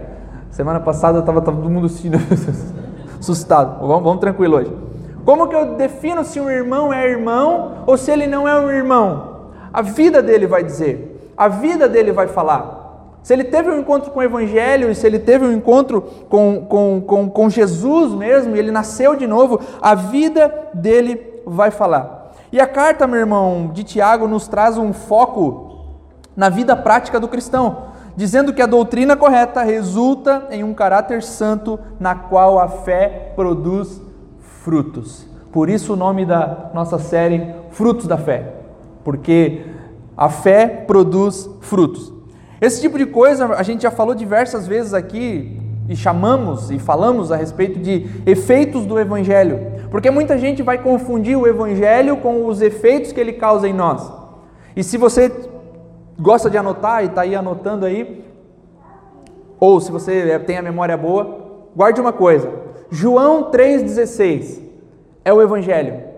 Semana 0.51 0.81
passada 0.81 1.21
estava 1.21 1.41
todo 1.41 1.71
mundo 1.71 1.87
assustado. 3.21 3.87
Vamos, 3.87 4.03
vamos 4.03 4.21
tranquilo 4.21 4.57
hoje. 4.57 4.77
Como 5.25 5.47
que 5.47 5.55
eu 5.55 5.77
defino 5.77 6.25
se 6.25 6.41
um 6.41 6.51
irmão 6.51 6.93
é 6.93 7.09
irmão 7.09 7.85
ou 7.87 7.97
se 7.97 8.11
ele 8.11 8.27
não 8.27 8.47
é 8.49 8.59
um 8.59 8.69
irmão? 8.69 9.51
A 9.73 9.81
vida 9.83 10.21
dele 10.21 10.49
vai 10.49 10.65
dizer, 10.65 11.31
a 11.37 11.47
vida 11.47 11.89
dele 11.89 12.11
vai 12.11 12.27
falar. 12.27 12.82
Se 13.23 13.33
ele 13.33 13.45
teve 13.45 13.71
um 13.71 13.79
encontro 13.79 14.11
com 14.11 14.19
o 14.19 14.23
Evangelho, 14.23 14.91
e 14.91 14.95
se 14.95 15.07
ele 15.07 15.19
teve 15.19 15.45
um 15.45 15.53
encontro 15.53 16.03
com, 16.29 16.67
com, 16.69 17.01
com, 17.07 17.31
com 17.31 17.51
Jesus 17.51 18.13
mesmo, 18.13 18.57
e 18.57 18.59
ele 18.59 18.73
nasceu 18.73 19.15
de 19.15 19.27
novo, 19.27 19.61
a 19.81 19.95
vida 19.95 20.71
dele 20.75 21.43
vai 21.47 21.71
falar. 21.71 22.33
E 22.51 22.61
a 22.61 22.67
carta, 22.67 23.07
meu 23.07 23.21
irmão, 23.21 23.71
de 23.73 23.85
Tiago 23.85 24.27
nos 24.27 24.49
traz 24.49 24.77
um 24.77 24.93
foco 24.93 25.73
na 26.37 26.49
vida 26.49 26.75
prática 26.75 27.21
do 27.21 27.29
cristão, 27.29 27.93
dizendo 28.17 28.53
que 28.53 28.61
a 28.61 28.67
doutrina 28.67 29.17
correta 29.17 29.63
resulta 29.63 30.49
em 30.51 30.65
um 30.65 30.75
caráter 30.75 31.23
santo 31.23 31.79
na 32.01 32.15
qual 32.15 32.59
a 32.59 32.69
fé 32.69 33.33
produz 33.37 34.01
frutos. 34.63 35.27
Por 35.53 35.69
isso 35.69 35.93
o 35.93 35.97
nome 35.97 36.25
da 36.27 36.71
nossa 36.75 36.99
série 36.99 37.55
Frutos 37.71 38.07
da 38.07 38.17
Fé, 38.17 38.53
porque 39.05 39.67
a 40.17 40.29
fé 40.29 40.67
produz 40.67 41.49
frutos. 41.61 42.22
Esse 42.63 42.81
tipo 42.81 42.97
de 42.97 43.07
coisa 43.07 43.57
a 43.57 43.63
gente 43.65 43.83
já 43.83 43.91
falou 43.91 44.15
diversas 44.15 44.69
vezes 44.69 44.95
aqui 44.95 45.61
e 45.89 45.97
chamamos 45.97 46.71
e 46.71 46.79
falamos 46.79 47.33
a 47.33 47.37
respeito 47.37 47.81
de 47.81 48.07
efeitos 48.25 48.87
do 48.87 49.01
evangelho, 49.01 49.59
porque 49.91 50.13
muita 50.13 50.39
gente 50.39 50.63
vai 50.63 50.79
confundir 50.79 51.37
o 51.37 51.45
evangelho 51.45 52.19
com 52.19 52.47
os 52.47 52.63
efeitos 52.63 53.11
que 53.11 53.19
ele 53.19 53.33
causa 53.33 53.67
em 53.67 53.73
nós. 53.73 54.09
E 54.77 54.85
se 54.85 54.97
você 54.97 55.33
gosta 56.17 56.49
de 56.49 56.57
anotar 56.57 57.03
e 57.03 57.09
está 57.09 57.23
aí 57.23 57.35
anotando 57.35 57.85
aí, 57.85 58.25
ou 59.59 59.81
se 59.81 59.91
você 59.91 60.39
tem 60.39 60.57
a 60.57 60.63
memória 60.63 60.97
boa, 60.97 61.39
guarde 61.75 62.01
uma 62.01 62.13
coisa: 62.13 62.49
João 62.89 63.51
3,16 63.51 64.61
é 65.25 65.33
o 65.33 65.43
Evangelho. 65.43 66.12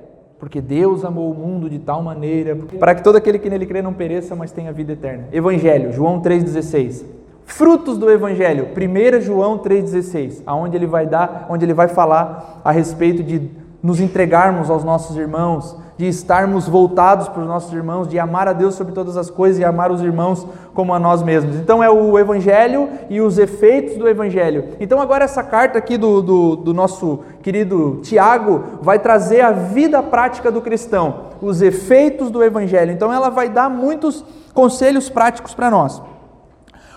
Porque 0.44 0.60
Deus 0.60 1.06
amou 1.06 1.30
o 1.30 1.34
mundo 1.34 1.70
de 1.70 1.78
tal 1.78 2.02
maneira 2.02 2.54
para 2.78 2.94
que 2.94 3.02
todo 3.02 3.16
aquele 3.16 3.38
que 3.38 3.48
nele 3.48 3.64
crê 3.64 3.80
não 3.80 3.94
pereça, 3.94 4.36
mas 4.36 4.52
tenha 4.52 4.70
vida 4.74 4.92
eterna. 4.92 5.24
Evangelho, 5.32 5.90
João 5.90 6.20
3:16. 6.20 7.02
Frutos 7.46 7.96
do 7.96 8.10
evangelho, 8.10 8.68
1 8.74 9.22
João 9.22 9.56
3:16, 9.56 10.42
aonde 10.44 10.76
ele 10.76 10.86
vai 10.86 11.06
dar, 11.06 11.46
onde 11.48 11.64
ele 11.64 11.72
vai 11.72 11.88
falar 11.88 12.60
a 12.62 12.70
respeito 12.70 13.22
de 13.22 13.50
nos 13.82 14.00
entregarmos 14.00 14.68
aos 14.68 14.84
nossos 14.84 15.16
irmãos, 15.16 15.78
de 15.96 16.08
estarmos 16.08 16.68
voltados 16.68 17.28
para 17.28 17.42
os 17.42 17.46
nossos 17.46 17.72
irmãos, 17.72 18.08
de 18.08 18.18
amar 18.18 18.48
a 18.48 18.52
Deus 18.52 18.74
sobre 18.74 18.92
todas 18.92 19.16
as 19.16 19.30
coisas 19.30 19.60
e 19.60 19.64
amar 19.64 19.92
os 19.92 20.02
irmãos 20.02 20.46
como 20.74 20.92
a 20.92 20.98
nós 20.98 21.22
mesmos. 21.22 21.56
Então 21.56 21.82
é 21.82 21.88
o 21.88 22.18
Evangelho 22.18 22.88
e 23.08 23.20
os 23.20 23.38
efeitos 23.38 23.96
do 23.96 24.08
Evangelho. 24.08 24.70
Então 24.80 25.00
agora 25.00 25.24
essa 25.24 25.42
carta 25.42 25.78
aqui 25.78 25.96
do, 25.96 26.20
do, 26.20 26.56
do 26.56 26.74
nosso 26.74 27.20
querido 27.42 28.00
Tiago 28.02 28.78
vai 28.82 28.98
trazer 28.98 29.40
a 29.40 29.52
vida 29.52 30.02
prática 30.02 30.50
do 30.50 30.60
cristão, 30.60 31.26
os 31.40 31.62
efeitos 31.62 32.30
do 32.30 32.42
Evangelho. 32.42 32.90
Então 32.90 33.12
ela 33.12 33.30
vai 33.30 33.48
dar 33.48 33.70
muitos 33.70 34.24
conselhos 34.52 35.08
práticos 35.08 35.54
para 35.54 35.70
nós. 35.70 36.02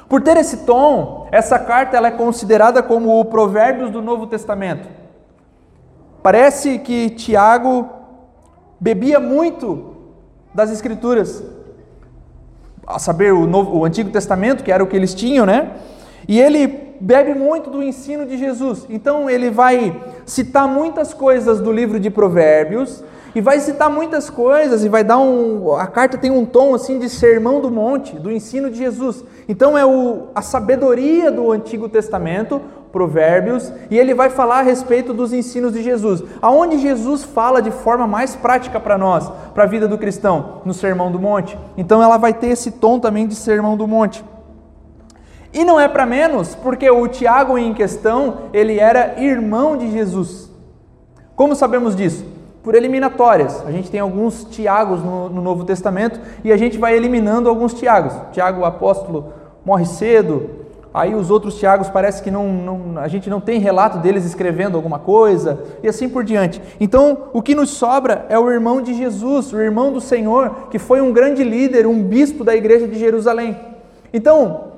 Por 0.09 0.21
ter 0.21 0.37
esse 0.37 0.57
tom, 0.65 1.27
essa 1.31 1.59
carta 1.59 1.97
ela 1.97 2.07
é 2.07 2.11
considerada 2.11 2.81
como 2.81 3.19
o 3.19 3.25
Provérbios 3.25 3.91
do 3.91 4.01
Novo 4.01 4.25
Testamento. 4.25 4.87
Parece 6.23 6.79
que 6.79 7.09
Tiago 7.11 7.96
bebia 8.79 9.19
muito 9.19 9.95
das 10.53 10.71
Escrituras, 10.71 11.43
a 12.85 12.99
saber, 12.99 13.33
o, 13.33 13.45
Novo, 13.45 13.77
o 13.77 13.85
Antigo 13.85 14.09
Testamento, 14.09 14.63
que 14.63 14.71
era 14.71 14.83
o 14.83 14.87
que 14.87 14.95
eles 14.95 15.13
tinham, 15.13 15.45
né? 15.45 15.73
E 16.27 16.39
ele 16.39 16.87
bebe 16.99 17.33
muito 17.33 17.69
do 17.69 17.83
ensino 17.83 18.25
de 18.25 18.37
Jesus. 18.37 18.85
Então 18.89 19.29
ele 19.29 19.49
vai 19.49 20.01
citar 20.25 20.67
muitas 20.67 21.13
coisas 21.13 21.59
do 21.59 21.71
livro 21.71 21.99
de 21.99 22.09
Provérbios 22.09 23.03
e 23.35 23.41
vai 23.41 23.59
citar 23.59 23.89
muitas 23.89 24.29
coisas 24.29 24.83
e 24.83 24.89
vai 24.89 25.03
dar 25.03 25.19
um 25.19 25.75
a 25.75 25.85
carta 25.85 26.17
tem 26.17 26.31
um 26.31 26.45
tom 26.45 26.73
assim 26.73 26.97
de 26.97 27.07
sermão 27.07 27.61
do 27.61 27.69
monte, 27.69 28.15
do 28.15 28.31
ensino 28.31 28.69
de 28.69 28.77
Jesus. 28.77 29.23
Então 29.47 29.77
é 29.77 29.85
o, 29.85 30.29
a 30.33 30.41
sabedoria 30.41 31.31
do 31.31 31.51
Antigo 31.51 31.87
Testamento 31.87 32.61
Provérbios, 32.97 33.71
e 33.91 33.99
ele 33.99 34.15
vai 34.15 34.27
falar 34.27 34.57
a 34.57 34.63
respeito 34.63 35.13
dos 35.13 35.31
ensinos 35.31 35.71
de 35.71 35.83
Jesus. 35.83 36.23
Aonde 36.41 36.79
Jesus 36.79 37.23
fala 37.23 37.61
de 37.61 37.69
forma 37.69 38.07
mais 38.07 38.35
prática 38.35 38.79
para 38.79 38.97
nós, 38.97 39.31
para 39.53 39.65
a 39.65 39.67
vida 39.67 39.87
do 39.87 39.99
cristão? 39.99 40.63
No 40.65 40.73
Sermão 40.73 41.11
do 41.11 41.19
Monte. 41.19 41.55
Então 41.77 42.01
ela 42.01 42.17
vai 42.17 42.33
ter 42.33 42.47
esse 42.47 42.71
tom 42.71 42.99
também 42.99 43.27
de 43.27 43.35
Sermão 43.35 43.77
do 43.77 43.87
Monte. 43.87 44.25
E 45.53 45.63
não 45.63 45.79
é 45.79 45.87
para 45.87 46.07
menos, 46.07 46.55
porque 46.55 46.89
o 46.89 47.07
Tiago 47.07 47.55
em 47.55 47.71
questão, 47.71 48.49
ele 48.51 48.79
era 48.79 49.21
irmão 49.21 49.77
de 49.77 49.91
Jesus. 49.91 50.51
Como 51.35 51.55
sabemos 51.55 51.95
disso? 51.95 52.25
Por 52.63 52.73
eliminatórias. 52.73 53.63
A 53.63 53.71
gente 53.71 53.91
tem 53.91 53.99
alguns 53.99 54.43
Tiagos 54.43 55.03
no, 55.03 55.29
no 55.29 55.41
Novo 55.43 55.63
Testamento 55.65 56.19
e 56.43 56.51
a 56.51 56.57
gente 56.57 56.79
vai 56.79 56.95
eliminando 56.95 57.47
alguns 57.47 57.75
Tiagos. 57.75 58.15
Tiago, 58.31 58.65
apóstolo, 58.65 59.33
morre 59.63 59.85
cedo, 59.85 60.56
Aí 60.97 61.13
os 61.13 61.29
outros 61.29 61.59
Tiagos 61.59 61.91
parece 61.91 62.23
que 62.23 62.31
não, 62.31 62.51
não, 62.51 62.97
a 62.97 63.07
gente 63.07 63.29
não 63.29 63.39
tem 63.39 63.59
relato 63.59 63.99
deles 63.99 64.25
escrevendo 64.25 64.75
alguma 64.75 64.97
coisa 64.97 65.63
e 65.83 65.87
assim 65.87 66.09
por 66.09 66.23
diante. 66.23 66.59
Então, 66.79 67.25
o 67.33 67.39
que 67.39 67.53
nos 67.53 67.69
sobra 67.69 68.25
é 68.29 68.39
o 68.39 68.49
irmão 68.49 68.81
de 68.81 68.95
Jesus, 68.95 69.53
o 69.53 69.61
irmão 69.61 69.93
do 69.93 70.01
Senhor, 70.01 70.69
que 70.71 70.79
foi 70.79 70.99
um 70.99 71.13
grande 71.13 71.43
líder, 71.43 71.85
um 71.85 72.01
bispo 72.01 72.43
da 72.43 72.55
igreja 72.55 72.87
de 72.87 72.97
Jerusalém. 72.97 73.55
Então, 74.11 74.71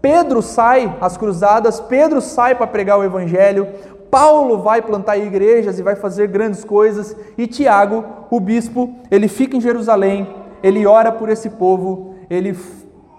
Pedro 0.00 0.42
sai 0.42 0.96
às 1.00 1.16
cruzadas, 1.16 1.80
Pedro 1.80 2.20
sai 2.20 2.54
para 2.54 2.68
pregar 2.68 2.96
o 2.96 3.02
evangelho, 3.02 3.66
Paulo 4.12 4.58
vai 4.58 4.80
plantar 4.80 5.16
igrejas 5.16 5.76
e 5.80 5.82
vai 5.82 5.96
fazer 5.96 6.28
grandes 6.28 6.62
coisas, 6.62 7.16
e 7.36 7.48
Tiago, 7.48 8.04
o 8.30 8.38
bispo, 8.38 8.94
ele 9.10 9.26
fica 9.26 9.56
em 9.56 9.60
Jerusalém, 9.60 10.28
ele 10.62 10.86
ora 10.86 11.10
por 11.10 11.28
esse 11.28 11.50
povo, 11.50 12.14
ele 12.30 12.56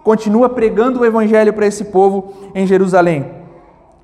continua 0.06 0.48
pregando 0.48 1.00
o 1.00 1.06
evangelho 1.06 1.52
para 1.52 1.66
esse 1.66 1.86
povo 1.86 2.52
em 2.54 2.68
Jerusalém. 2.68 3.26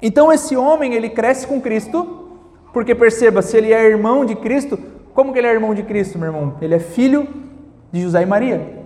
Então 0.01 0.33
esse 0.33 0.57
homem, 0.57 0.95
ele 0.95 1.09
cresce 1.09 1.45
com 1.45 1.61
Cristo, 1.61 2.27
porque 2.73 2.95
perceba, 2.95 3.43
se 3.43 3.55
ele 3.55 3.71
é 3.71 3.87
irmão 3.87 4.25
de 4.25 4.35
Cristo, 4.35 4.79
como 5.13 5.31
que 5.31 5.37
ele 5.37 5.45
é 5.45 5.53
irmão 5.53 5.75
de 5.75 5.83
Cristo, 5.83 6.17
meu 6.17 6.29
irmão? 6.29 6.55
Ele 6.59 6.73
é 6.73 6.79
filho 6.79 7.27
de 7.91 8.01
José 8.01 8.23
e 8.23 8.25
Maria. 8.25 8.79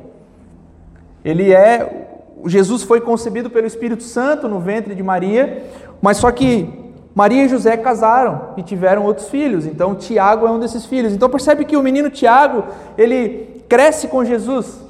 Ele 1.24 1.53
é 1.53 2.01
Jesus 2.48 2.84
foi 2.84 3.00
concebido 3.00 3.50
pelo 3.50 3.65
Espírito 3.65 4.03
Santo 4.03 4.50
no 4.50 4.60
ventre 4.60 4.93
de 4.93 5.01
Maria, 5.01 5.63
mas 6.01 6.17
só 6.17 6.29
que 6.31 6.69
Maria 7.15 7.45
e 7.45 7.48
José 7.48 7.77
casaram 7.77 8.50
e 8.57 8.62
tiveram 8.62 9.05
outros 9.05 9.29
filhos. 9.29 9.65
Então 9.65 9.95
Tiago 9.95 10.45
é 10.45 10.51
um 10.51 10.60
desses 10.60 10.86
filhos. 10.86 11.13
Então 11.13 11.29
percebe 11.29 11.63
que 11.63 11.77
o 11.77 11.81
menino 11.81 12.10
Tiago, 12.10 12.65
ele 12.98 13.63
cresce 13.69 14.10
com 14.10 14.25
Jesus. 14.25 14.85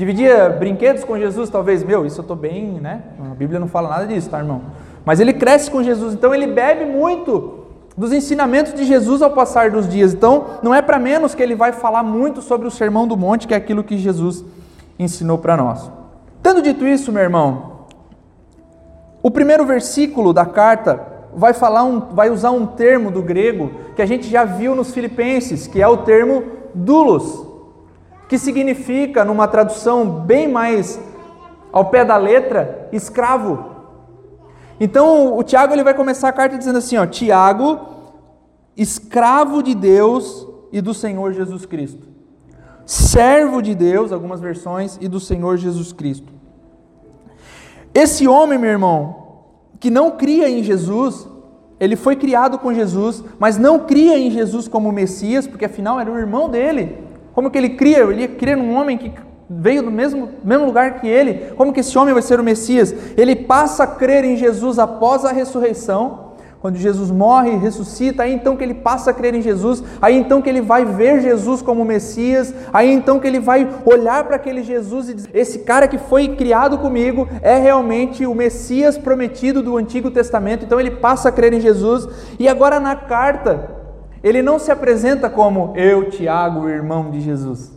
Dividia 0.00 0.48
brinquedos 0.48 1.04
com 1.04 1.18
Jesus, 1.18 1.50
talvez, 1.50 1.84
meu, 1.84 2.06
isso 2.06 2.20
eu 2.20 2.22
estou 2.22 2.34
bem, 2.34 2.80
né? 2.80 3.02
A 3.20 3.34
Bíblia 3.34 3.60
não 3.60 3.68
fala 3.68 3.86
nada 3.86 4.06
disso, 4.06 4.30
tá, 4.30 4.38
irmão? 4.38 4.62
Mas 5.04 5.20
ele 5.20 5.34
cresce 5.34 5.70
com 5.70 5.82
Jesus, 5.82 6.14
então 6.14 6.34
ele 6.34 6.46
bebe 6.46 6.86
muito 6.86 7.66
dos 7.94 8.10
ensinamentos 8.10 8.72
de 8.72 8.86
Jesus 8.86 9.20
ao 9.20 9.32
passar 9.32 9.70
dos 9.70 9.86
dias. 9.86 10.14
Então, 10.14 10.46
não 10.62 10.74
é 10.74 10.80
para 10.80 10.98
menos 10.98 11.34
que 11.34 11.42
ele 11.42 11.54
vai 11.54 11.72
falar 11.72 12.02
muito 12.02 12.40
sobre 12.40 12.66
o 12.66 12.70
Sermão 12.70 13.06
do 13.06 13.14
Monte, 13.14 13.46
que 13.46 13.52
é 13.52 13.58
aquilo 13.58 13.84
que 13.84 13.98
Jesus 13.98 14.42
ensinou 14.98 15.36
para 15.36 15.54
nós. 15.54 15.92
Tendo 16.42 16.62
dito 16.62 16.86
isso, 16.86 17.12
meu 17.12 17.22
irmão, 17.22 17.80
o 19.22 19.30
primeiro 19.30 19.66
versículo 19.66 20.32
da 20.32 20.46
carta 20.46 20.98
vai 21.36 21.52
falar 21.52 21.84
um, 21.84 22.00
vai 22.00 22.30
usar 22.30 22.52
um 22.52 22.66
termo 22.66 23.10
do 23.10 23.20
grego 23.20 23.70
que 23.94 24.00
a 24.00 24.06
gente 24.06 24.30
já 24.30 24.44
viu 24.44 24.74
nos 24.74 24.94
Filipenses, 24.94 25.66
que 25.66 25.82
é 25.82 25.86
o 25.86 25.98
termo 25.98 26.42
doulos 26.74 27.49
que 28.30 28.38
significa, 28.38 29.24
numa 29.24 29.48
tradução 29.48 30.08
bem 30.08 30.46
mais 30.46 31.00
ao 31.72 31.86
pé 31.86 32.04
da 32.04 32.16
letra, 32.16 32.88
escravo. 32.92 33.64
Então 34.78 35.36
o 35.36 35.42
Tiago 35.42 35.74
ele 35.74 35.82
vai 35.82 35.94
começar 35.94 36.28
a 36.28 36.32
carta 36.32 36.56
dizendo 36.56 36.78
assim, 36.78 36.96
ó, 36.96 37.04
Tiago, 37.06 37.80
escravo 38.76 39.64
de 39.64 39.74
Deus 39.74 40.46
e 40.70 40.80
do 40.80 40.94
Senhor 40.94 41.32
Jesus 41.32 41.66
Cristo. 41.66 42.06
Servo 42.86 43.60
de 43.60 43.74
Deus, 43.74 44.12
algumas 44.12 44.40
versões, 44.40 44.96
e 45.00 45.08
do 45.08 45.18
Senhor 45.18 45.56
Jesus 45.56 45.92
Cristo. 45.92 46.32
Esse 47.92 48.28
homem, 48.28 48.60
meu 48.60 48.70
irmão, 48.70 49.40
que 49.80 49.90
não 49.90 50.12
cria 50.12 50.48
em 50.48 50.62
Jesus, 50.62 51.26
ele 51.80 51.96
foi 51.96 52.14
criado 52.14 52.60
com 52.60 52.72
Jesus, 52.72 53.24
mas 53.40 53.58
não 53.58 53.80
cria 53.80 54.16
em 54.16 54.30
Jesus 54.30 54.68
como 54.68 54.92
Messias, 54.92 55.48
porque 55.48 55.64
afinal 55.64 55.98
era 55.98 56.12
o 56.12 56.16
irmão 56.16 56.48
dele. 56.48 57.09
Como 57.32 57.50
que 57.50 57.58
ele 57.58 57.70
cria? 57.70 57.98
Ele 58.00 58.28
cria 58.28 58.56
num 58.56 58.74
homem 58.74 58.98
que 58.98 59.12
veio 59.48 59.82
do 59.82 59.90
mesmo, 59.90 60.28
mesmo 60.44 60.66
lugar 60.66 61.00
que 61.00 61.08
ele. 61.08 61.52
Como 61.56 61.72
que 61.72 61.80
esse 61.80 61.98
homem 61.98 62.14
vai 62.14 62.22
ser 62.22 62.38
o 62.38 62.44
Messias? 62.44 62.94
Ele 63.16 63.34
passa 63.34 63.84
a 63.84 63.86
crer 63.86 64.24
em 64.24 64.36
Jesus 64.36 64.78
após 64.78 65.24
a 65.24 65.32
ressurreição. 65.32 66.30
Quando 66.60 66.76
Jesus 66.76 67.10
morre 67.10 67.52
e 67.52 67.56
ressuscita, 67.56 68.22
aí 68.22 68.34
então 68.34 68.54
que 68.54 68.62
ele 68.62 68.74
passa 68.74 69.10
a 69.10 69.14
crer 69.14 69.34
em 69.34 69.40
Jesus, 69.40 69.82
aí 70.00 70.14
então 70.14 70.42
que 70.42 70.48
ele 70.50 70.60
vai 70.60 70.84
ver 70.84 71.22
Jesus 71.22 71.62
como 71.62 71.86
Messias, 71.86 72.54
aí 72.70 72.92
então 72.92 73.18
que 73.18 73.26
ele 73.26 73.40
vai 73.40 73.66
olhar 73.86 74.24
para 74.24 74.36
aquele 74.36 74.62
Jesus 74.62 75.08
e 75.08 75.14
dizer: 75.14 75.30
esse 75.32 75.60
cara 75.60 75.88
que 75.88 75.96
foi 75.96 76.36
criado 76.36 76.76
comigo 76.76 77.26
é 77.40 77.56
realmente 77.56 78.26
o 78.26 78.34
Messias 78.34 78.98
prometido 78.98 79.62
do 79.62 79.78
Antigo 79.78 80.10
Testamento. 80.10 80.62
Então 80.62 80.78
ele 80.78 80.90
passa 80.90 81.30
a 81.30 81.32
crer 81.32 81.54
em 81.54 81.60
Jesus, 81.60 82.06
e 82.38 82.46
agora 82.46 82.78
na 82.78 82.94
carta, 82.94 83.79
ele 84.22 84.42
não 84.42 84.58
se 84.58 84.70
apresenta 84.70 85.30
como 85.30 85.72
eu, 85.76 86.10
Tiago, 86.10 86.68
irmão 86.68 87.10
de 87.10 87.20
Jesus. 87.20 87.72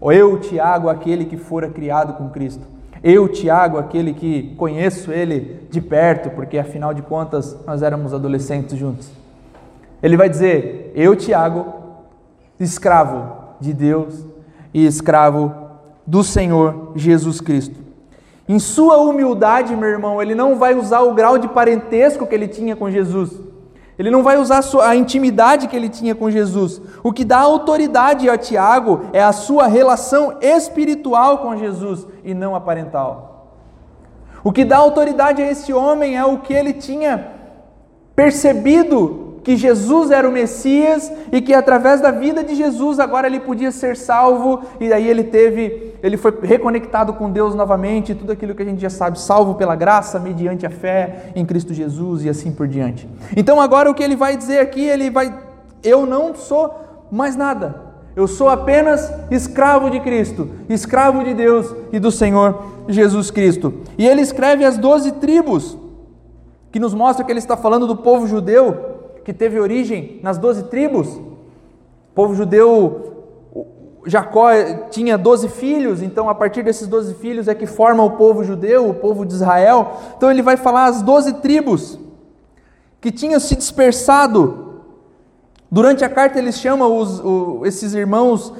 Ou 0.00 0.12
eu, 0.12 0.38
Tiago, 0.38 0.88
aquele 0.88 1.24
que 1.24 1.36
fora 1.36 1.68
criado 1.68 2.14
com 2.14 2.28
Cristo. 2.28 2.66
Eu, 3.02 3.28
Tiago, 3.28 3.78
aquele 3.78 4.14
que 4.14 4.54
conheço 4.56 5.12
ele 5.12 5.66
de 5.70 5.80
perto, 5.80 6.30
porque 6.30 6.58
afinal 6.58 6.94
de 6.94 7.02
contas 7.02 7.56
nós 7.66 7.82
éramos 7.82 8.14
adolescentes 8.14 8.78
juntos. 8.78 9.10
Ele 10.02 10.16
vai 10.16 10.28
dizer: 10.28 10.92
Eu, 10.94 11.16
Tiago, 11.16 11.74
escravo 12.58 13.56
de 13.60 13.72
Deus 13.72 14.24
e 14.72 14.86
escravo 14.86 15.54
do 16.06 16.22
Senhor 16.22 16.92
Jesus 16.94 17.40
Cristo. 17.40 17.86
Em 18.48 18.58
sua 18.58 18.98
humildade, 18.98 19.74
meu 19.74 19.88
irmão, 19.88 20.22
ele 20.22 20.34
não 20.34 20.56
vai 20.56 20.74
usar 20.74 21.00
o 21.00 21.14
grau 21.14 21.36
de 21.36 21.48
parentesco 21.48 22.26
que 22.26 22.34
ele 22.34 22.46
tinha 22.46 22.76
com 22.76 22.90
Jesus. 22.90 23.45
Ele 23.98 24.10
não 24.10 24.22
vai 24.22 24.36
usar 24.38 24.62
a 24.82 24.94
intimidade 24.94 25.68
que 25.68 25.76
ele 25.76 25.88
tinha 25.88 26.14
com 26.14 26.30
Jesus. 26.30 26.80
O 27.02 27.12
que 27.12 27.24
dá 27.24 27.38
autoridade 27.38 28.28
a 28.28 28.36
Tiago 28.36 29.06
é 29.12 29.22
a 29.22 29.32
sua 29.32 29.66
relação 29.66 30.36
espiritual 30.40 31.38
com 31.38 31.56
Jesus 31.56 32.06
e 32.22 32.34
não 32.34 32.54
aparental. 32.54 33.36
O 34.44 34.52
que 34.52 34.64
dá 34.64 34.76
autoridade 34.76 35.40
a 35.40 35.50
esse 35.50 35.72
homem 35.72 36.16
é 36.16 36.24
o 36.24 36.38
que 36.38 36.52
ele 36.52 36.74
tinha 36.74 37.32
percebido 38.14 39.25
que 39.46 39.56
Jesus 39.56 40.10
era 40.10 40.28
o 40.28 40.32
Messias 40.32 41.12
e 41.30 41.40
que 41.40 41.54
através 41.54 42.00
da 42.00 42.10
vida 42.10 42.42
de 42.42 42.56
Jesus 42.56 42.98
agora 42.98 43.28
ele 43.28 43.38
podia 43.38 43.70
ser 43.70 43.96
salvo 43.96 44.64
e 44.80 44.92
aí 44.92 45.06
ele 45.06 45.22
teve, 45.22 45.94
ele 46.02 46.16
foi 46.16 46.36
reconectado 46.42 47.12
com 47.12 47.30
Deus 47.30 47.54
novamente, 47.54 48.12
tudo 48.12 48.32
aquilo 48.32 48.56
que 48.56 48.62
a 48.62 48.64
gente 48.64 48.80
já 48.80 48.90
sabe, 48.90 49.20
salvo 49.20 49.54
pela 49.54 49.76
graça 49.76 50.18
mediante 50.18 50.66
a 50.66 50.70
fé 50.70 51.30
em 51.36 51.46
Cristo 51.46 51.72
Jesus 51.72 52.24
e 52.24 52.28
assim 52.28 52.50
por 52.50 52.66
diante. 52.66 53.08
Então 53.36 53.60
agora 53.60 53.88
o 53.88 53.94
que 53.94 54.02
ele 54.02 54.16
vai 54.16 54.36
dizer 54.36 54.58
aqui, 54.58 54.80
ele 54.80 55.10
vai 55.10 55.32
eu 55.80 56.04
não 56.04 56.34
sou 56.34 57.06
mais 57.08 57.36
nada. 57.36 57.82
Eu 58.16 58.26
sou 58.26 58.48
apenas 58.48 59.12
escravo 59.30 59.88
de 59.90 60.00
Cristo, 60.00 60.50
escravo 60.68 61.22
de 61.22 61.34
Deus 61.34 61.72
e 61.92 62.00
do 62.00 62.10
Senhor 62.10 62.64
Jesus 62.88 63.30
Cristo. 63.30 63.72
E 63.96 64.08
ele 64.08 64.22
escreve 64.22 64.64
as 64.64 64.76
doze 64.76 65.12
tribos, 65.12 65.78
que 66.72 66.80
nos 66.80 66.92
mostra 66.92 67.24
que 67.24 67.30
ele 67.30 67.38
está 67.38 67.56
falando 67.56 67.86
do 67.86 67.94
povo 67.94 68.26
judeu, 68.26 68.95
que 69.26 69.32
teve 69.32 69.58
origem 69.58 70.20
nas 70.22 70.38
doze 70.38 70.62
tribos. 70.62 71.08
O 71.08 72.14
povo 72.14 72.32
judeu 72.32 73.24
Jacó 74.06 74.50
tinha 74.88 75.18
doze 75.18 75.48
filhos, 75.48 76.00
então 76.00 76.30
a 76.30 76.34
partir 76.34 76.62
desses 76.62 76.86
doze 76.86 77.12
filhos 77.14 77.48
é 77.48 77.54
que 77.56 77.66
forma 77.66 78.04
o 78.04 78.12
povo 78.12 78.44
judeu, 78.44 78.88
o 78.88 78.94
povo 78.94 79.26
de 79.26 79.34
Israel. 79.34 79.96
Então 80.16 80.30
ele 80.30 80.42
vai 80.42 80.56
falar 80.56 80.84
as 80.84 81.02
doze 81.02 81.32
tribos 81.32 81.98
que 83.00 83.10
tinham 83.10 83.40
se 83.40 83.56
dispersado. 83.56 84.82
Durante 85.68 86.04
a 86.04 86.08
carta 86.08 86.38
ele 86.38 86.52
chama 86.52 86.86
os, 86.86 87.20
esses 87.66 87.94
irmãos, 87.94 88.52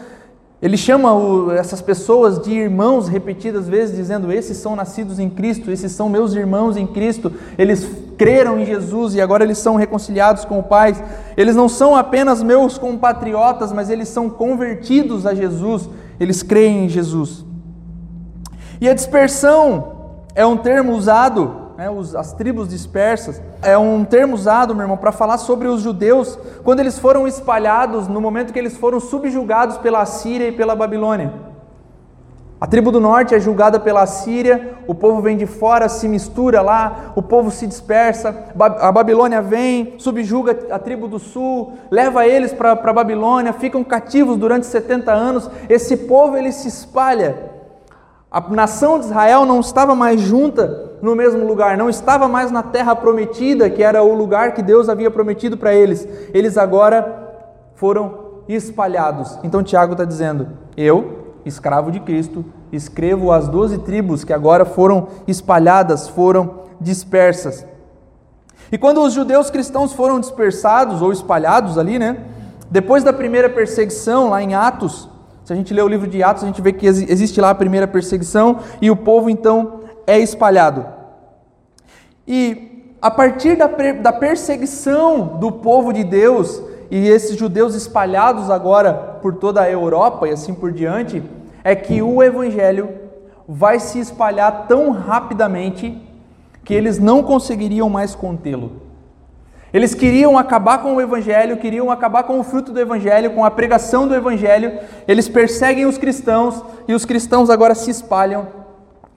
ele 0.61 0.77
chama 0.77 1.55
essas 1.57 1.81
pessoas 1.81 2.43
de 2.43 2.51
irmãos 2.51 3.07
repetidas 3.07 3.69
vezes, 3.69 3.95
dizendo: 3.95 4.33
Esses 4.33 4.57
são 4.57 4.75
nascidos 4.75 5.21
em 5.21 5.31
Cristo, 5.31 5.71
esses 5.71 5.93
são 5.93 6.09
meus 6.09 6.35
irmãos 6.35 6.77
em 6.77 6.89
Cristo, 6.89 7.33
eles 7.57 8.06
creram 8.17 8.59
em 8.59 8.65
Jesus 8.65 9.15
e 9.15 9.21
agora 9.21 9.45
eles 9.45 9.59
são 9.59 9.77
reconciliados 9.77 10.45
com 10.45 10.59
o 10.59 10.63
Pai. 10.63 10.95
Eles 11.37 11.55
não 11.55 11.69
são 11.69 11.95
apenas 11.95 12.43
meus 12.43 12.79
compatriotas, 12.79 13.73
mas 13.73 13.91
eles 13.91 14.09
são 14.09 14.29
convertidos 14.29 15.27
a 15.27 15.35
Jesus, 15.35 15.89
eles 16.19 16.43
creem 16.43 16.87
em 16.87 16.89
Jesus. 16.89 17.45
E 18.81 18.89
a 18.89 18.95
dispersão 18.95 19.93
é 20.35 20.45
um 20.45 20.57
termo 20.57 20.93
usado 20.93 21.67
né, 21.77 21.89
as 22.17 22.33
tribos 22.33 22.69
dispersas, 22.69 23.41
é 23.61 23.77
um 23.77 24.05
termo 24.05 24.35
usado, 24.35 24.75
meu 24.75 24.85
irmão, 24.85 24.97
para 24.97 25.13
falar 25.13 25.37
sobre 25.39 25.69
os 25.69 25.83
judeus 25.83 26.39
quando 26.65 26.81
eles 26.81 26.99
foram 26.99 27.29
espalhados, 27.29 28.09
no 28.09 28.21
momento 28.21 28.53
que 28.53 28.59
eles 28.59 28.77
foram 28.77 28.99
subjugados 28.99 29.77
pela 29.77 30.05
Síria 30.07 30.49
e 30.49 30.53
pela 30.53 30.75
Babilônia. 30.75 31.33
A 32.59 32.67
tribo 32.67 32.91
do 32.91 32.99
norte 32.99 33.35
é 33.35 33.39
julgada 33.39 33.79
pela 33.79 34.07
Síria, 34.07 34.79
o 34.87 34.95
povo 34.95 35.21
vem 35.21 35.37
de 35.37 35.45
fora, 35.45 35.91
se 35.91 36.09
mistura 36.09 36.63
lá, 36.63 37.13
o 37.15 37.21
povo 37.21 37.51
se 37.51 37.67
dispersa, 37.67 38.35
a 38.59 38.91
Babilônia 38.91 39.43
vem, 39.43 39.95
subjuga 39.99 40.59
a 40.71 40.79
tribo 40.79 41.07
do 41.07 41.19
sul, 41.19 41.75
leva 41.91 42.27
eles 42.27 42.55
para 42.55 42.73
a 42.73 42.93
Babilônia, 42.95 43.53
ficam 43.53 43.85
cativos 43.85 44.39
durante 44.39 44.65
70 44.65 45.13
anos. 45.13 45.51
Esse 45.69 45.99
povo 45.99 46.35
ele 46.35 46.51
se 46.51 46.67
espalha. 46.67 47.37
A 48.31 48.41
nação 48.41 48.99
de 48.99 49.05
Israel 49.05 49.45
não 49.45 49.61
estava 49.61 49.95
mais 49.95 50.19
junta 50.23 50.93
no 51.03 51.15
mesmo 51.15 51.47
lugar, 51.47 51.77
não 51.77 51.91
estava 51.91 52.27
mais 52.27 52.51
na 52.51 52.63
terra 52.63 52.97
prometida, 52.97 53.69
que 53.69 53.83
era 53.83 54.03
o 54.03 54.15
lugar 54.15 54.55
que 54.55 54.63
Deus 54.63 54.89
havia 54.89 55.11
prometido 55.11 55.59
para 55.59 55.75
eles. 55.75 56.09
Eles 56.33 56.57
agora 56.57 57.35
foram 57.75 58.27
espalhados. 58.49 59.39
Então 59.45 59.63
Tiago 59.63 59.93
está 59.93 60.05
dizendo: 60.07 60.49
Eu, 60.75 61.16
escravo 61.47 61.91
de 61.91 62.01
Cristo, 62.01 62.45
escrevo 62.73 63.33
as 63.33 63.49
doze 63.49 63.79
tribos 63.79 64.25
que 64.25 64.33
agora 64.33 64.65
foram 64.65 65.09
espalhadas, 65.27 66.09
foram 66.09 66.67
dispersas. 66.81 67.65
E 68.71 68.77
quando 68.77 69.01
os 69.01 69.13
judeus 69.13 69.49
cristãos 69.49 69.93
foram 69.93 70.19
dispersados 70.19 71.01
ou 71.01 71.13
espalhados 71.13 71.79
ali, 71.79 71.99
né? 71.99 72.19
Depois 72.69 73.05
da 73.05 73.13
primeira 73.13 73.49
perseguição, 73.49 74.31
lá 74.31 74.43
em 74.43 74.55
Atos, 74.55 75.09
se 75.45 75.53
a 75.53 75.57
gente 75.57 75.73
lê 75.73 75.81
o 75.81 75.89
livro 75.89 76.09
de 76.09 76.21
Atos, 76.23 76.43
a 76.43 76.47
gente 76.47 76.61
vê 76.61 76.73
que 76.73 76.87
existe 76.87 77.41
lá 77.41 77.51
a 77.51 77.55
primeira 77.55 77.87
perseguição 77.87 78.59
e 78.83 78.91
o 78.91 78.97
povo 78.97 79.31
então 79.31 79.83
é 80.05 80.19
espalhado. 80.19 80.85
E 82.27 82.97
a 83.01 83.11
partir 83.11 83.57
da, 83.57 83.69
da 84.03 84.13
perseguição 84.13 85.39
do 85.39 85.53
povo 85.53 85.93
de 85.93 86.03
Deus 86.03 86.61
e 86.91 87.07
esses 87.09 87.37
judeus 87.37 87.77
espalhados 87.77 88.51
agora 88.51 88.93
por 89.23 89.35
toda 89.37 89.61
a 89.61 89.71
Europa 89.71 90.27
e 90.27 90.33
assim 90.33 90.53
por 90.53 90.73
diante, 90.73 91.23
é 91.67 91.75
que 91.75 92.01
o 92.01 92.23
evangelho 92.23 92.89
vai 93.49 93.81
se 93.81 93.99
espalhar 93.99 94.69
tão 94.69 94.93
rapidamente 94.93 96.01
que 96.63 96.73
eles 96.73 97.01
não 97.01 97.25
conseguiriam 97.25 97.91
mais 97.91 98.15
contê-lo. 98.15 98.83
Eles 99.73 99.93
queriam 99.93 100.39
acabar 100.39 100.79
com 100.79 100.95
o 100.95 101.01
Evangelho, 101.01 101.57
queriam 101.57 101.91
acabar 101.91 102.23
com 102.23 102.39
o 102.39 102.45
fruto 102.45 102.73
do 102.73 102.81
Evangelho, 102.81 103.33
com 103.33 103.45
a 103.45 103.51
pregação 103.51 104.07
do 104.07 104.15
Evangelho. 104.15 104.79
Eles 105.09 105.29
perseguem 105.29 105.87
os 105.87 105.99
cristãos 105.99 106.63
e 106.87 106.95
os 106.95 107.05
cristãos 107.05 107.51
agora 107.51 107.75
se 107.75 107.91
espalham 107.91 108.47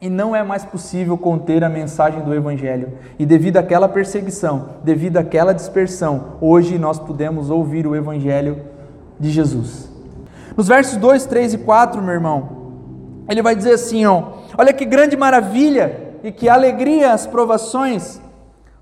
e 0.02 0.10
não 0.10 0.36
é 0.36 0.42
mais 0.42 0.66
possível 0.66 1.20
conter 1.20 1.64
a 1.64 1.70
mensagem 1.70 2.22
do 2.24 2.34
Evangelho. 2.34 2.94
E 3.20 3.28
devido 3.28 3.58
àquela 3.58 3.88
perseguição, 3.88 4.70
devido 4.84 5.18
àquela 5.18 5.54
dispersão, 5.54 6.38
hoje 6.42 6.80
nós 6.80 6.98
podemos 6.98 7.52
ouvir 7.52 7.86
o 7.86 7.96
Evangelho 7.96 8.58
de 9.20 9.30
Jesus. 9.30 9.99
Nos 10.60 10.68
versos 10.68 10.98
2, 10.98 11.26
3 11.26 11.54
e 11.54 11.58
4, 11.60 12.02
meu 12.02 12.14
irmão, 12.14 12.50
ele 13.30 13.42
vai 13.42 13.56
dizer 13.56 13.76
assim: 13.76 14.06
ó, 14.06 14.24
olha 14.58 14.74
que 14.74 14.84
grande 14.84 15.16
maravilha 15.16 16.18
e 16.22 16.34
que 16.34 16.50
alegria 16.50 17.14
as 17.14 17.26
provações, 17.26 18.20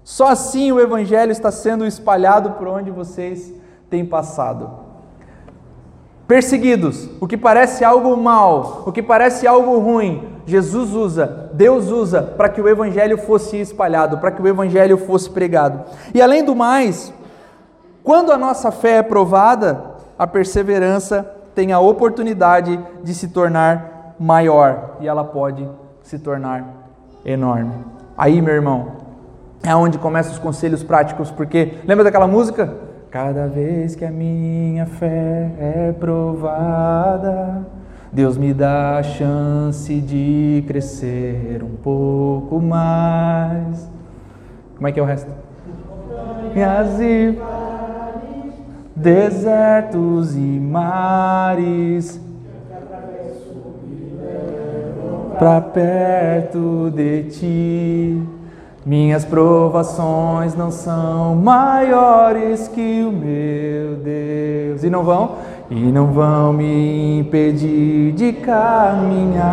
só 0.04 0.30
assim 0.30 0.72
o 0.72 0.80
Evangelho 0.80 1.32
está 1.32 1.52
sendo 1.52 1.86
espalhado 1.86 2.54
por 2.54 2.68
onde 2.68 2.90
vocês 2.90 3.54
têm 3.92 4.04
passado 4.04 4.88
perseguidos, 6.28 7.08
o 7.22 7.28
que 7.28 7.38
parece 7.38 7.86
algo 7.86 8.18
mal, 8.18 8.82
o 8.88 8.92
que 8.92 9.04
parece 9.04 9.46
algo 9.46 9.78
ruim, 9.78 10.28
Jesus 10.48 10.96
usa, 10.96 11.52
Deus 11.54 11.90
usa 11.92 12.24
para 12.24 12.50
que 12.50 12.60
o 12.60 12.68
evangelho 12.68 13.20
fosse 13.20 13.56
espalhado, 13.56 14.18
para 14.18 14.32
que 14.32 14.42
o 14.42 14.48
evangelho 14.48 14.98
fosse 14.98 15.30
pregado. 15.30 15.84
E 16.12 16.22
além 16.22 16.44
do 16.44 16.56
mais, 16.56 17.14
quando 18.04 18.32
a 18.32 18.38
nossa 18.38 18.72
fé 18.72 18.98
é 18.98 19.04
provada, 19.04 19.96
a 20.18 20.26
perseverança 20.26 21.37
tem 21.58 21.72
a 21.72 21.80
oportunidade 21.80 22.80
de 23.04 23.16
se 23.16 23.30
tornar 23.30 24.14
maior 24.20 24.98
e 25.00 25.08
ela 25.08 25.24
pode 25.24 25.68
se 26.04 26.20
tornar 26.20 26.64
enorme. 27.26 27.74
Aí, 28.16 28.40
meu 28.44 28.54
irmão, 28.54 28.92
é 29.64 29.76
onde 29.76 29.98
começam 29.98 30.34
os 30.34 30.38
conselhos 30.38 30.84
práticos, 30.84 31.32
porque 31.32 31.80
lembra 31.84 32.04
daquela 32.04 32.28
música? 32.28 32.76
Cada 33.10 33.48
vez 33.48 33.96
que 33.96 34.06
a 34.06 34.12
minha 34.12 34.86
fé 34.86 35.50
é 35.60 35.96
provada, 36.00 37.66
Deus 38.12 38.38
me 38.38 38.54
dá 38.54 39.00
a 39.00 39.02
chance 39.02 40.00
de 40.00 40.64
crescer 40.68 41.64
um 41.64 41.76
pouco 41.76 42.62
mais. 42.62 43.90
Como 44.76 44.88
é 44.88 44.92
que 44.92 45.00
é 45.00 45.02
o 45.02 45.08
resto? 45.08 45.32
E 46.56 46.62
desertos 48.98 50.36
e 50.36 50.40
mares, 50.40 52.20
para 55.40 55.62
perto 55.62 56.92
de 56.96 57.24
ti 57.24 58.28
minhas 58.88 59.26
provações 59.26 60.56
não 60.56 60.72
são 60.72 61.36
maiores 61.36 62.70
que 62.70 63.04
o 63.04 63.12
meu 63.12 63.98
Deus. 63.98 64.82
E 64.82 64.90
não 64.90 65.04
vão? 65.04 65.36
E 65.70 65.76
não 65.76 66.08
vão 66.08 66.54
me 66.54 67.20
impedir 67.20 68.14
de 68.14 68.32
caminhar. 68.32 69.44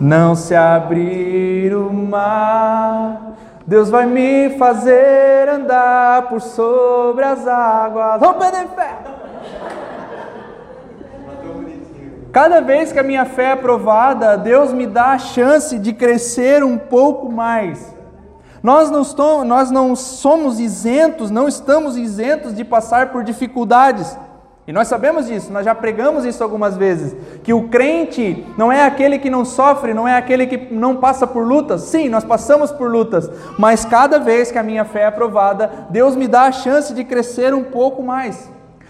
Não 0.00 0.34
se 0.34 0.56
abrir 0.56 1.72
o 1.72 1.92
mar, 1.92 3.27
Deus 3.68 3.90
vai 3.90 4.06
me 4.06 4.56
fazer 4.56 5.46
andar 5.46 6.30
por 6.30 6.40
sobre 6.40 7.22
as 7.22 7.46
águas. 7.46 8.18
Vamos 8.18 8.38
perder 8.42 8.66
fé! 8.68 8.96
Cada 12.32 12.62
vez 12.62 12.92
que 12.92 12.98
a 12.98 13.02
minha 13.02 13.26
fé 13.26 13.50
é 13.50 13.56
provada, 13.56 14.38
Deus 14.38 14.72
me 14.72 14.86
dá 14.86 15.08
a 15.08 15.18
chance 15.18 15.78
de 15.78 15.92
crescer 15.92 16.64
um 16.64 16.78
pouco 16.78 17.30
mais. 17.30 17.94
Nós 18.62 18.90
não, 18.90 19.02
estamos, 19.02 19.46
nós 19.46 19.70
não 19.70 19.94
somos 19.94 20.58
isentos, 20.58 21.30
não 21.30 21.46
estamos 21.46 21.98
isentos 21.98 22.54
de 22.54 22.64
passar 22.64 23.12
por 23.12 23.22
dificuldades. 23.22 24.16
E 24.68 24.72
nós 24.72 24.86
sabemos 24.86 25.28
disso, 25.28 25.50
nós 25.50 25.64
já 25.64 25.74
pregamos 25.74 26.26
isso 26.26 26.44
algumas 26.44 26.76
vezes, 26.76 27.16
que 27.42 27.54
o 27.54 27.68
crente 27.68 28.46
não 28.58 28.70
é 28.70 28.84
aquele 28.84 29.18
que 29.18 29.30
não 29.30 29.42
sofre, 29.42 29.94
não 29.94 30.06
é 30.06 30.14
aquele 30.14 30.46
que 30.46 30.74
não 30.74 30.96
passa 30.96 31.26
por 31.26 31.42
lutas. 31.42 31.80
Sim, 31.84 32.10
nós 32.10 32.22
passamos 32.22 32.70
por 32.70 32.90
lutas, 32.90 33.30
mas 33.58 33.86
cada 33.86 34.18
vez 34.18 34.52
que 34.52 34.58
a 34.58 34.62
minha 34.62 34.84
fé 34.84 35.00
é 35.00 35.06
aprovada, 35.06 35.88
Deus 35.88 36.14
me 36.14 36.28
dá 36.28 36.42
a 36.42 36.52
chance 36.52 36.92
de 36.92 37.02
crescer 37.02 37.54
um 37.54 37.64
pouco 37.64 38.02
mais. 38.02 38.46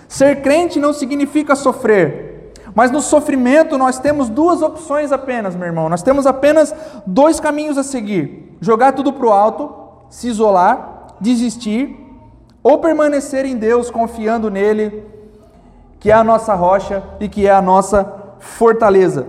Ser 0.09 0.43
crente 0.43 0.81
não 0.81 0.93
significa 0.93 1.55
sofrer. 1.55 2.53
Mas 2.75 2.91
no 2.91 3.01
sofrimento 3.01 3.79
nós 3.79 4.01
temos 4.01 4.29
duas 4.29 4.63
opções 4.63 5.13
apenas, 5.13 5.55
meu 5.55 5.69
irmão. 5.69 5.89
Nós 5.89 6.03
temos 6.03 6.27
apenas 6.27 6.75
dois 7.07 7.39
caminhos 7.39 7.79
a 7.79 7.85
seguir: 7.85 8.57
jogar 8.61 8.95
tudo 8.95 9.13
para 9.13 9.27
o 9.27 9.33
alto, 9.33 9.73
se 10.11 10.27
isolar, 10.27 11.15
desistir, 11.21 11.97
ou 12.65 12.79
permanecer 12.79 13.45
em 13.45 13.57
Deus, 13.57 13.93
confiando 13.93 14.51
nele, 14.51 15.18
que 16.01 16.11
é 16.11 16.15
a 16.15 16.25
nossa 16.25 16.55
rocha 16.55 17.03
e 17.21 17.29
que 17.29 17.47
é 17.47 17.51
a 17.51 17.63
nossa 17.63 18.13
fortaleza. 18.39 19.27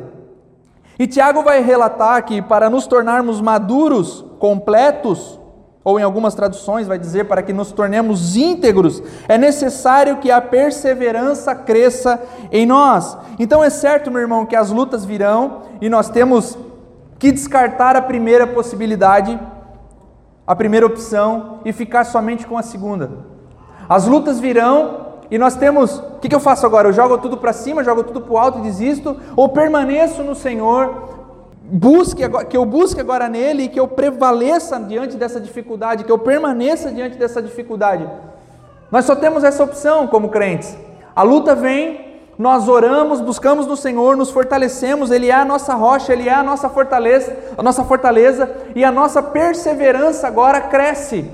E 0.97 1.08
Tiago 1.08 1.43
vai 1.43 1.62
relatar 1.62 2.23
que 2.25 2.41
para 2.41 2.69
nos 2.69 2.86
tornarmos 2.86 3.39
maduros, 3.39 4.25
completos, 4.38 5.39
ou 5.84 5.99
em 5.99 6.03
algumas 6.03 6.36
traduções 6.36 6.88
vai 6.88 6.99
dizer 6.99 7.25
para 7.25 7.41
que 7.41 7.53
nos 7.53 7.71
tornemos 7.71 8.36
íntegros, 8.36 9.01
é 9.27 9.38
necessário 9.38 10.17
que 10.17 10.29
a 10.29 10.41
perseverança 10.41 11.55
cresça 11.55 12.21
em 12.51 12.65
nós. 12.65 13.17
Então 13.39 13.63
é 13.63 13.69
certo, 13.69 14.12
meu 14.12 14.21
irmão, 14.21 14.45
que 14.45 14.55
as 14.55 14.69
lutas 14.69 15.05
virão 15.05 15.62
e 15.82 15.89
nós 15.89 16.10
temos 16.10 16.58
que 17.17 17.32
descartar 17.32 17.95
a 17.95 18.01
primeira 18.01 18.45
possibilidade, 18.45 19.39
a 20.45 20.55
primeira 20.55 20.86
opção 20.86 21.60
e 21.63 21.71
ficar 21.71 22.03
somente 22.03 22.45
com 22.45 22.58
a 22.58 22.62
segunda. 22.62 23.12
As 23.88 24.05
lutas 24.05 24.39
virão 24.39 25.08
e 25.31 25.37
nós 25.37 25.55
temos, 25.55 25.97
o 25.97 26.19
que, 26.19 26.27
que 26.27 26.35
eu 26.35 26.39
faço 26.39 26.65
agora? 26.65 26.87
Eu 26.87 26.93
jogo 26.93 27.17
tudo 27.19 27.37
para 27.37 27.53
cima, 27.53 27.83
jogo 27.83 28.03
tudo 28.03 28.21
para 28.21 28.33
o 28.33 28.37
alto 28.37 28.59
e 28.59 28.61
desisto, 28.61 29.15
ou 29.35 29.49
permaneço 29.49 30.23
no 30.23 30.33
Senhor, 30.33 31.09
busque 31.63 32.23
que 32.49 32.57
eu 32.57 32.65
busque 32.65 32.99
agora 32.99 33.29
nele 33.29 33.63
e 33.63 33.69
que 33.69 33.79
eu 33.79 33.87
prevaleça 33.87 34.79
diante 34.79 35.15
dessa 35.15 35.39
dificuldade, 35.39 36.03
que 36.03 36.11
eu 36.11 36.17
permaneça 36.17 36.91
diante 36.91 37.17
dessa 37.17 37.41
dificuldade. 37.41 38.09
Nós 38.91 39.05
só 39.05 39.15
temos 39.15 39.43
essa 39.43 39.63
opção 39.63 40.07
como 40.07 40.29
crentes. 40.29 40.75
A 41.15 41.21
luta 41.21 41.53
vem, 41.53 42.09
nós 42.39 42.67
oramos, 42.67 43.21
buscamos 43.21 43.67
no 43.67 43.77
Senhor, 43.77 44.17
nos 44.17 44.31
fortalecemos, 44.31 45.11
Ele 45.11 45.29
é 45.29 45.35
a 45.35 45.45
nossa 45.45 45.75
rocha, 45.75 46.11
Ele 46.11 46.27
é 46.27 46.33
a 46.33 46.41
nossa 46.41 46.69
fortaleza, 46.69 47.37
a 47.55 47.61
nossa 47.61 47.83
fortaleza, 47.83 48.49
e 48.73 48.83
a 48.83 48.91
nossa 48.91 49.21
perseverança 49.21 50.27
agora 50.27 50.61
cresce. 50.61 51.29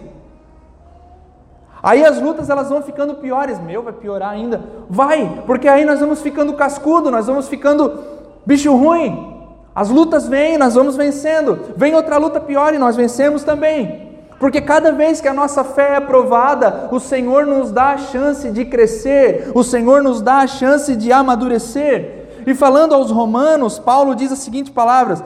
Aí 1.85 2.03
as 2.03 2.19
lutas 2.19 2.49
elas 2.49 2.67
vão 2.67 2.81
ficando 2.81 3.13
piores, 3.13 3.59
meu, 3.59 3.83
vai 3.83 3.93
piorar 3.93 4.31
ainda. 4.31 4.59
Vai, 4.89 5.43
porque 5.45 5.67
aí 5.67 5.85
nós 5.85 5.99
vamos 5.99 6.19
ficando 6.19 6.53
cascudo, 6.53 7.11
nós 7.11 7.27
vamos 7.27 7.47
ficando 7.47 7.99
bicho 8.43 8.75
ruim. 8.75 9.35
As 9.75 9.91
lutas 9.91 10.27
vêm, 10.27 10.57
nós 10.57 10.73
vamos 10.73 10.95
vencendo. 10.95 11.59
Vem 11.77 11.93
outra 11.93 12.17
luta 12.17 12.39
pior 12.39 12.73
e 12.73 12.79
nós 12.79 12.95
vencemos 12.95 13.43
também. 13.43 14.17
Porque 14.39 14.61
cada 14.61 14.91
vez 14.91 15.21
que 15.21 15.27
a 15.27 15.33
nossa 15.33 15.63
fé 15.63 15.91
é 15.91 15.95
aprovada, 15.97 16.89
o 16.91 16.99
Senhor 16.99 17.45
nos 17.45 17.71
dá 17.71 17.91
a 17.91 17.97
chance 17.99 18.49
de 18.49 18.65
crescer, 18.65 19.51
o 19.53 19.63
Senhor 19.63 20.01
nos 20.01 20.23
dá 20.23 20.37
a 20.37 20.47
chance 20.47 20.95
de 20.95 21.11
amadurecer. 21.11 22.41
E 22.47 22.55
falando 22.55 22.95
aos 22.95 23.11
Romanos, 23.11 23.77
Paulo 23.77 24.15
diz 24.15 24.31
as 24.31 24.39
seguintes 24.39 24.73
palavras: 24.73 25.23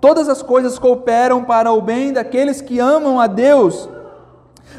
Todas 0.00 0.28
as 0.28 0.42
coisas 0.42 0.76
cooperam 0.76 1.44
para 1.44 1.70
o 1.70 1.80
bem 1.80 2.12
daqueles 2.12 2.60
que 2.60 2.80
amam 2.80 3.20
a 3.20 3.28
Deus. 3.28 3.88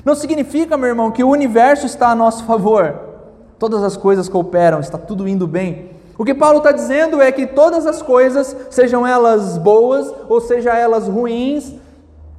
Não 0.04 0.16
significa, 0.16 0.78
meu 0.78 0.90
irmão, 0.90 1.12
que 1.12 1.24
o 1.24 1.30
universo 1.30 1.86
está 1.86 2.10
a 2.10 2.16
nosso 2.16 2.44
favor. 2.46 2.94
Todas 3.60 3.84
as 3.84 3.96
coisas 3.96 4.28
cooperam, 4.28 4.80
está 4.80 4.98
tudo 4.98 5.28
indo 5.28 5.48
bem. 5.48 5.92
O 6.18 6.26
que 6.26 6.34
Paulo 6.34 6.58
está 6.58 6.72
dizendo 6.72 7.22
é 7.22 7.32
que 7.32 7.48
todas 7.48 7.86
as 7.86 8.02
coisas, 8.02 8.56
sejam 8.70 9.06
elas 9.06 9.58
boas 9.58 10.14
ou 10.30 10.40
sejam 10.40 10.74
elas 10.74 11.08
ruins, 11.08 11.74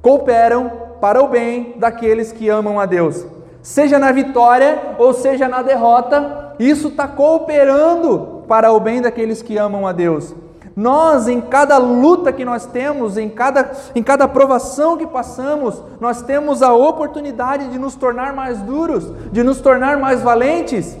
cooperam 0.01 0.71
para 1.01 1.21
o 1.21 1.27
bem 1.27 1.75
daqueles 1.77 2.31
que 2.31 2.49
amam 2.49 2.79
a 2.79 2.85
Deus. 2.85 3.25
Seja 3.61 3.97
na 3.97 4.11
vitória 4.11 4.95
ou 4.97 5.13
seja 5.13 5.47
na 5.47 5.61
derrota, 5.61 6.53
isso 6.59 6.89
está 6.89 7.07
cooperando 7.07 8.43
para 8.47 8.71
o 8.71 8.79
bem 8.79 9.01
daqueles 9.01 9.41
que 9.41 9.57
amam 9.57 9.87
a 9.87 9.91
Deus. 9.91 10.33
Nós, 10.75 11.27
em 11.27 11.39
cada 11.39 11.77
luta 11.77 12.33
que 12.33 12.43
nós 12.43 12.65
temos, 12.65 13.15
em 13.15 13.29
cada, 13.29 13.71
em 13.93 14.01
cada 14.01 14.27
provação 14.27 14.97
que 14.97 15.05
passamos, 15.05 15.81
nós 15.99 16.21
temos 16.23 16.63
a 16.63 16.73
oportunidade 16.73 17.67
de 17.67 17.77
nos 17.77 17.95
tornar 17.95 18.33
mais 18.33 18.59
duros, 18.61 19.11
de 19.31 19.43
nos 19.43 19.61
tornar 19.61 19.97
mais 19.97 20.21
valentes, 20.21 20.97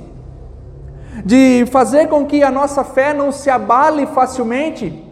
de 1.25 1.65
fazer 1.71 2.07
com 2.07 2.25
que 2.25 2.43
a 2.43 2.51
nossa 2.51 2.83
fé 2.83 3.13
não 3.13 3.31
se 3.31 3.49
abale 3.49 4.05
facilmente. 4.05 5.03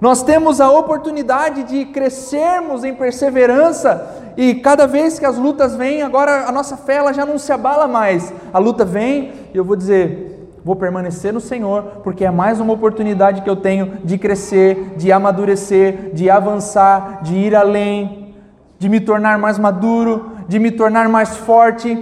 Nós 0.00 0.22
temos 0.22 0.60
a 0.60 0.70
oportunidade 0.70 1.62
de 1.64 1.84
crescermos 1.86 2.82
em 2.84 2.94
perseverança 2.94 4.32
e 4.36 4.54
cada 4.54 4.86
vez 4.86 5.18
que 5.18 5.26
as 5.26 5.36
lutas 5.36 5.74
vêm, 5.74 6.02
agora 6.02 6.48
a 6.48 6.52
nossa 6.52 6.76
fé 6.76 6.96
ela 6.96 7.12
já 7.12 7.26
não 7.26 7.38
se 7.38 7.52
abala 7.52 7.88
mais. 7.88 8.32
A 8.52 8.58
luta 8.58 8.84
vem 8.84 9.32
e 9.52 9.56
eu 9.56 9.64
vou 9.64 9.74
dizer, 9.74 10.37
vou 10.68 10.76
permanecer 10.76 11.32
no 11.32 11.40
Senhor, 11.40 11.82
porque 12.04 12.26
é 12.26 12.30
mais 12.30 12.60
uma 12.60 12.74
oportunidade 12.74 13.40
que 13.40 13.48
eu 13.48 13.56
tenho 13.56 14.00
de 14.04 14.18
crescer, 14.18 14.96
de 14.98 15.10
amadurecer, 15.10 16.10
de 16.12 16.28
avançar, 16.28 17.22
de 17.22 17.34
ir 17.34 17.56
além, 17.56 18.34
de 18.78 18.86
me 18.86 19.00
tornar 19.00 19.38
mais 19.38 19.58
maduro, 19.58 20.32
de 20.46 20.58
me 20.58 20.70
tornar 20.70 21.08
mais 21.08 21.38
forte. 21.38 21.96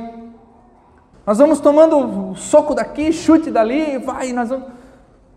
Nós 1.25 1.39
vamos 1.39 1.61
tomando 1.61 2.35
soco 2.35 2.75
daqui, 2.75 3.13
chute 3.13 3.53
dali, 3.53 3.99
vai, 3.99 4.33
nós 4.33 4.49
vamos. 4.49 4.67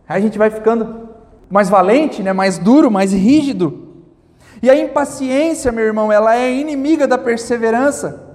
Aí 0.08 0.18
a 0.18 0.20
gente 0.20 0.40
vai 0.40 0.50
ficando 0.50 1.10
mais 1.52 1.70
valente, 1.70 2.24
né, 2.24 2.34
mais 2.34 2.58
duro, 2.58 2.90
mais 2.90 3.14
rígido. 3.14 3.90
E 4.60 4.72
a 4.72 4.76
impaciência, 4.76 5.72
meu 5.72 5.86
irmão, 5.86 6.12
ela 6.12 6.36
é 6.36 6.52
inimiga 6.52 7.08
da 7.08 7.16
perseverança. 7.20 8.29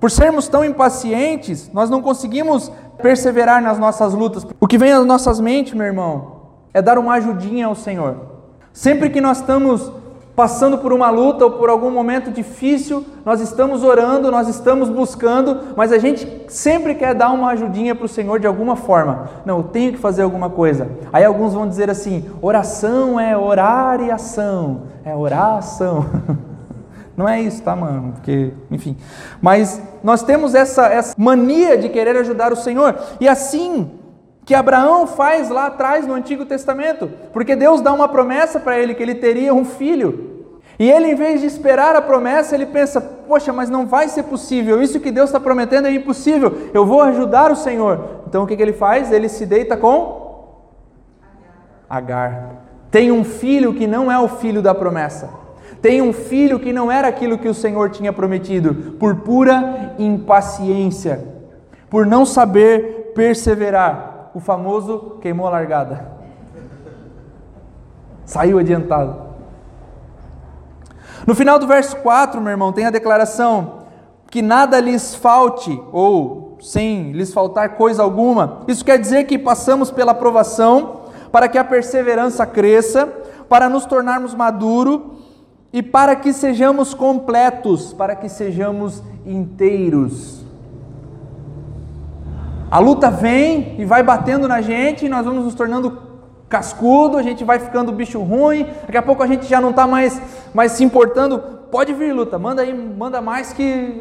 Por 0.00 0.10
sermos 0.10 0.48
tão 0.48 0.64
impacientes, 0.64 1.70
nós 1.72 1.90
não 1.90 2.00
conseguimos 2.00 2.72
perseverar 3.02 3.62
nas 3.62 3.78
nossas 3.78 4.14
lutas. 4.14 4.46
O 4.58 4.66
que 4.66 4.78
vem 4.78 4.92
às 4.92 5.04
nossas 5.04 5.38
mentes, 5.38 5.74
meu 5.74 5.86
irmão, 5.86 6.40
é 6.72 6.80
dar 6.80 6.98
uma 6.98 7.14
ajudinha 7.14 7.66
ao 7.66 7.74
Senhor. 7.74 8.16
Sempre 8.72 9.10
que 9.10 9.20
nós 9.20 9.40
estamos 9.40 9.92
passando 10.34 10.78
por 10.78 10.90
uma 10.90 11.10
luta 11.10 11.44
ou 11.44 11.50
por 11.50 11.68
algum 11.68 11.90
momento 11.90 12.30
difícil, 12.30 13.04
nós 13.26 13.42
estamos 13.42 13.84
orando, 13.84 14.30
nós 14.30 14.48
estamos 14.48 14.88
buscando, 14.88 15.74
mas 15.76 15.92
a 15.92 15.98
gente 15.98 16.46
sempre 16.48 16.94
quer 16.94 17.14
dar 17.14 17.30
uma 17.30 17.50
ajudinha 17.50 17.94
para 17.94 18.06
o 18.06 18.08
Senhor 18.08 18.40
de 18.40 18.46
alguma 18.46 18.76
forma. 18.76 19.28
Não, 19.44 19.58
eu 19.58 19.64
tenho 19.64 19.92
que 19.92 19.98
fazer 19.98 20.22
alguma 20.22 20.48
coisa. 20.48 20.88
Aí 21.12 21.24
alguns 21.24 21.52
vão 21.52 21.68
dizer 21.68 21.90
assim: 21.90 22.24
oração 22.40 23.20
é 23.20 23.36
orar 23.36 24.00
e 24.00 24.10
ação, 24.10 24.84
é 25.04 25.14
oração. 25.14 26.06
Não 27.16 27.28
é 27.28 27.40
isso, 27.40 27.62
tá, 27.62 27.76
mano? 27.76 28.12
Porque, 28.12 28.52
enfim. 28.70 28.96
Mas 29.40 29.80
nós 30.02 30.22
temos 30.22 30.54
essa, 30.54 30.86
essa 30.86 31.14
mania 31.18 31.76
de 31.76 31.88
querer 31.88 32.16
ajudar 32.16 32.52
o 32.52 32.56
Senhor. 32.56 32.98
E 33.20 33.28
assim 33.28 33.90
que 34.44 34.54
Abraão 34.54 35.06
faz 35.06 35.48
lá 35.48 35.66
atrás 35.66 36.06
no 36.06 36.14
Antigo 36.14 36.44
Testamento, 36.44 37.10
porque 37.32 37.54
Deus 37.54 37.80
dá 37.80 37.92
uma 37.92 38.08
promessa 38.08 38.58
para 38.58 38.78
ele 38.78 38.94
que 38.94 39.02
ele 39.02 39.14
teria 39.14 39.54
um 39.54 39.64
filho. 39.64 40.28
E 40.78 40.90
ele, 40.90 41.08
em 41.08 41.14
vez 41.14 41.40
de 41.40 41.46
esperar 41.46 41.94
a 41.94 42.02
promessa, 42.02 42.54
ele 42.54 42.66
pensa: 42.66 43.00
poxa, 43.00 43.52
mas 43.52 43.68
não 43.68 43.86
vai 43.86 44.08
ser 44.08 44.24
possível, 44.24 44.82
isso 44.82 44.98
que 44.98 45.10
Deus 45.10 45.28
está 45.28 45.38
prometendo 45.38 45.86
é 45.86 45.92
impossível, 45.92 46.70
eu 46.72 46.86
vou 46.86 47.02
ajudar 47.02 47.52
o 47.52 47.56
Senhor. 47.56 48.22
Então 48.26 48.44
o 48.44 48.46
que, 48.46 48.56
que 48.56 48.62
ele 48.62 48.72
faz? 48.72 49.12
Ele 49.12 49.28
se 49.28 49.44
deita 49.44 49.76
com 49.76 50.30
Agar. 51.88 52.50
Tem 52.90 53.10
um 53.10 53.24
filho 53.24 53.74
que 53.74 53.86
não 53.86 54.10
é 54.10 54.18
o 54.18 54.28
filho 54.28 54.62
da 54.62 54.74
promessa. 54.74 55.28
Tem 55.80 56.02
um 56.02 56.12
filho 56.12 56.60
que 56.60 56.72
não 56.72 56.92
era 56.92 57.08
aquilo 57.08 57.38
que 57.38 57.48
o 57.48 57.54
Senhor 57.54 57.90
tinha 57.90 58.12
prometido, 58.12 58.74
por 58.98 59.16
pura 59.16 59.94
impaciência, 59.98 61.26
por 61.88 62.04
não 62.04 62.26
saber 62.26 63.12
perseverar. 63.14 64.30
O 64.34 64.40
famoso 64.40 65.18
queimou 65.20 65.46
a 65.46 65.50
largada. 65.50 66.12
Saiu 68.24 68.58
adiantado. 68.58 69.30
No 71.26 71.34
final 71.34 71.58
do 71.58 71.66
verso 71.66 71.96
4, 71.96 72.40
meu 72.40 72.50
irmão, 72.50 72.72
tem 72.72 72.86
a 72.86 72.90
declaração 72.90 73.80
que 74.30 74.42
nada 74.42 74.78
lhes 74.78 75.14
falte, 75.14 75.82
ou 75.92 76.56
sem 76.60 77.10
lhes 77.12 77.32
faltar 77.32 77.70
coisa 77.70 78.02
alguma. 78.02 78.60
Isso 78.68 78.84
quer 78.84 78.98
dizer 78.98 79.24
que 79.24 79.38
passamos 79.38 79.90
pela 79.90 80.14
provação 80.14 81.00
para 81.32 81.48
que 81.48 81.58
a 81.58 81.64
perseverança 81.64 82.46
cresça, 82.46 83.06
para 83.48 83.68
nos 83.68 83.84
tornarmos 83.84 84.34
maduros 84.34 85.19
e 85.72 85.82
para 85.82 86.16
que 86.16 86.32
sejamos 86.32 86.94
completos, 86.94 87.92
para 87.92 88.16
que 88.16 88.28
sejamos 88.28 89.02
inteiros. 89.24 90.44
A 92.70 92.78
luta 92.78 93.10
vem 93.10 93.76
e 93.78 93.84
vai 93.84 94.02
batendo 94.02 94.46
na 94.46 94.60
gente, 94.60 95.06
e 95.06 95.08
nós 95.08 95.24
vamos 95.24 95.44
nos 95.44 95.54
tornando 95.54 96.10
cascudo, 96.48 97.16
a 97.16 97.22
gente 97.22 97.44
vai 97.44 97.60
ficando 97.60 97.92
bicho 97.92 98.20
ruim, 98.20 98.66
daqui 98.82 98.96
a 98.96 99.02
pouco 99.02 99.22
a 99.22 99.26
gente 99.26 99.46
já 99.46 99.60
não 99.60 99.70
está 99.70 99.86
mais, 99.86 100.20
mais 100.52 100.72
se 100.72 100.82
importando. 100.82 101.38
Pode 101.70 101.92
vir, 101.92 102.12
luta, 102.12 102.36
manda 102.36 102.62
aí, 102.62 102.74
manda 102.74 103.20
mais 103.20 103.52
que 103.52 103.96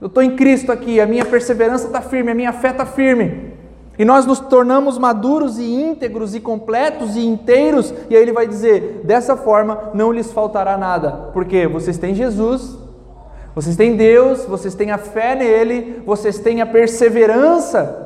eu 0.00 0.06
estou 0.06 0.22
em 0.22 0.36
Cristo 0.36 0.70
aqui, 0.70 1.00
a 1.00 1.06
minha 1.06 1.24
perseverança 1.24 1.86
está 1.86 2.02
firme, 2.02 2.30
a 2.30 2.34
minha 2.34 2.52
fé 2.52 2.68
está 2.70 2.84
firme. 2.84 3.53
E 3.98 4.04
nós 4.04 4.26
nos 4.26 4.40
tornamos 4.40 4.98
maduros 4.98 5.58
e 5.58 5.64
íntegros 5.64 6.34
e 6.34 6.40
completos 6.40 7.16
e 7.16 7.24
inteiros, 7.24 7.94
e 8.10 8.16
aí 8.16 8.22
ele 8.22 8.32
vai 8.32 8.46
dizer: 8.46 9.02
dessa 9.04 9.36
forma 9.36 9.90
não 9.94 10.12
lhes 10.12 10.32
faltará 10.32 10.76
nada, 10.76 11.30
porque 11.32 11.66
vocês 11.66 11.96
têm 11.96 12.14
Jesus, 12.14 12.76
vocês 13.54 13.76
têm 13.76 13.96
Deus, 13.96 14.44
vocês 14.46 14.74
têm 14.74 14.90
a 14.90 14.98
fé 14.98 15.36
nele, 15.36 16.02
vocês 16.04 16.40
têm 16.40 16.60
a 16.60 16.66
perseverança 16.66 18.04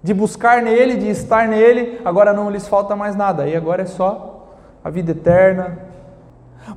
de 0.00 0.14
buscar 0.14 0.62
nele, 0.62 0.96
de 0.96 1.08
estar 1.08 1.48
nele, 1.48 2.00
agora 2.04 2.32
não 2.32 2.48
lhes 2.48 2.68
falta 2.68 2.94
mais 2.94 3.16
nada, 3.16 3.48
e 3.48 3.56
agora 3.56 3.82
é 3.82 3.86
só 3.86 4.46
a 4.84 4.88
vida 4.88 5.10
eterna. 5.10 5.78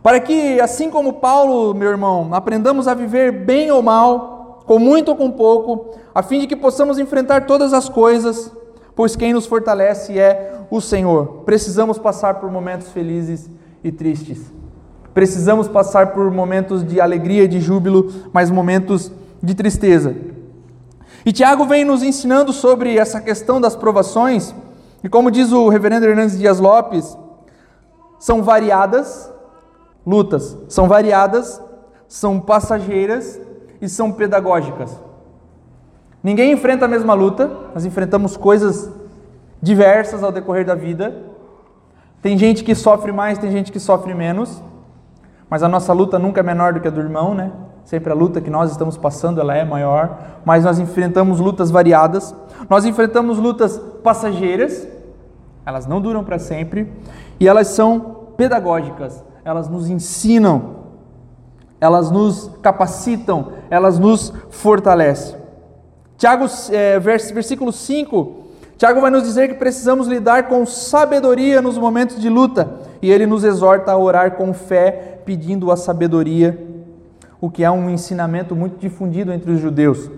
Para 0.02 0.20
que, 0.20 0.60
assim 0.60 0.90
como 0.90 1.14
Paulo, 1.14 1.76
meu 1.76 1.90
irmão, 1.90 2.30
aprendamos 2.34 2.88
a 2.88 2.96
viver 2.96 3.32
bem 3.32 3.70
ou 3.70 3.84
mal, 3.84 4.39
com 4.70 4.78
muito 4.78 5.10
ou 5.10 5.16
com 5.16 5.32
pouco, 5.32 5.98
a 6.14 6.22
fim 6.22 6.42
de 6.42 6.46
que 6.46 6.56
possamos 6.56 7.00
enfrentar 7.00 7.48
todas 7.48 7.74
as 7.74 7.90
coisas, 7.90 8.52
pois 8.96 9.16
quem 9.16 9.34
nos 9.34 9.48
fortalece 9.48 10.20
é 10.20 10.60
o 10.70 10.80
Senhor. 10.80 11.42
Precisamos 11.44 11.98
passar 11.98 12.36
por 12.36 12.52
momentos 12.52 12.90
felizes 12.90 13.50
e 13.84 13.92
tristes. 13.92 14.40
Precisamos 15.12 15.68
passar 15.68 16.14
por 16.14 16.30
momentos 16.30 16.86
de 16.86 17.02
alegria, 17.02 17.48
de 17.48 17.60
júbilo, 17.60 18.14
mas 18.32 18.52
momentos 18.52 19.12
de 19.42 19.56
tristeza. 19.56 20.16
E 21.26 21.34
Tiago 21.34 21.66
vem 21.66 21.84
nos 21.84 22.04
ensinando 22.04 22.54
sobre 22.54 22.96
essa 22.96 23.20
questão 23.20 23.60
das 23.60 23.76
provações, 23.76 24.54
e 25.04 25.10
como 25.10 25.32
diz 25.32 25.52
o 25.52 25.68
reverendo 25.68 26.06
Hernandes 26.06 26.38
Dias 26.38 26.60
Lopes, 26.60 27.18
são 28.20 28.44
variadas 28.44 29.34
lutas, 30.06 30.56
são 30.68 30.88
variadas, 30.88 31.60
são 32.08 32.40
passageiras 32.40 33.49
e 33.82 33.88
são 33.88 34.12
pedagógicas. 34.12 35.00
Ninguém 36.22 36.52
enfrenta 36.52 36.86
a 36.86 36.88
mesma 36.88 37.14
luta, 37.14 37.50
nós 37.74 37.86
enfrentamos 37.86 38.36
coisas 38.36 38.92
diversas 39.62 40.24
ao 40.24 40.32
decorrer 40.32 40.66
da 40.66 40.76
vida. 40.76 41.16
Tem 42.22 42.38
gente 42.38 42.64
que 42.64 42.76
sofre 42.76 43.12
mais, 43.12 43.38
tem 43.38 43.52
gente 43.52 43.72
que 43.72 43.80
sofre 43.80 44.14
menos, 44.14 44.62
mas 45.50 45.64
a 45.64 45.68
nossa 45.68 45.94
luta 45.94 46.20
nunca 46.20 46.42
é 46.42 46.44
menor 46.44 46.74
do 46.74 46.82
que 46.82 46.88
a 46.88 46.92
do 46.92 47.00
irmão, 47.00 47.34
né? 47.34 47.52
Sempre 47.86 48.12
a 48.12 48.16
luta 48.16 48.42
que 48.42 48.50
nós 48.50 48.70
estamos 48.70 48.98
passando, 48.98 49.40
ela 49.40 49.56
é 49.56 49.64
maior, 49.64 50.20
mas 50.46 50.64
nós 50.64 50.78
enfrentamos 50.78 51.40
lutas 51.40 51.72
variadas. 51.72 52.36
Nós 52.70 52.86
enfrentamos 52.86 53.40
lutas 53.40 53.78
passageiras, 54.04 54.88
elas 55.66 55.88
não 55.88 56.02
duram 56.02 56.24
para 56.24 56.38
sempre, 56.38 56.92
e 57.40 57.48
elas 57.48 57.68
são 57.70 58.18
pedagógicas, 58.36 59.24
elas 59.44 59.68
nos 59.68 59.90
ensinam, 59.90 60.79
elas 61.80 62.12
nos 62.12 62.52
capacitam, 62.62 63.54
elas 63.70 63.98
nos 63.98 64.34
fortalecem. 64.50 65.38
Tiago, 66.18 66.46
é, 66.72 67.00
versículo 67.00 67.72
5, 67.72 68.40
Tiago 68.78 69.02
vai 69.02 69.12
nos 69.12 69.24
dizer 69.24 69.48
que 69.48 69.54
precisamos 69.56 70.08
lidar 70.08 70.48
com 70.48 70.66
sabedoria 70.66 71.62
nos 71.62 71.78
momentos 71.78 72.20
de 72.20 72.30
luta, 72.30 72.70
e 73.02 73.10
ele 73.12 73.26
nos 73.26 73.44
exorta 73.44 73.92
a 73.92 73.98
orar 73.98 74.32
com 74.36 74.54
fé, 74.54 75.22
pedindo 75.26 75.72
a 75.72 75.78
sabedoria, 75.78 76.58
o 77.42 77.50
que 77.50 77.64
é 77.64 77.72
um 77.72 77.90
ensinamento 77.90 78.56
muito 78.56 78.78
difundido 78.80 79.32
entre 79.32 79.52
os 79.52 79.60
judeus. 79.60 80.10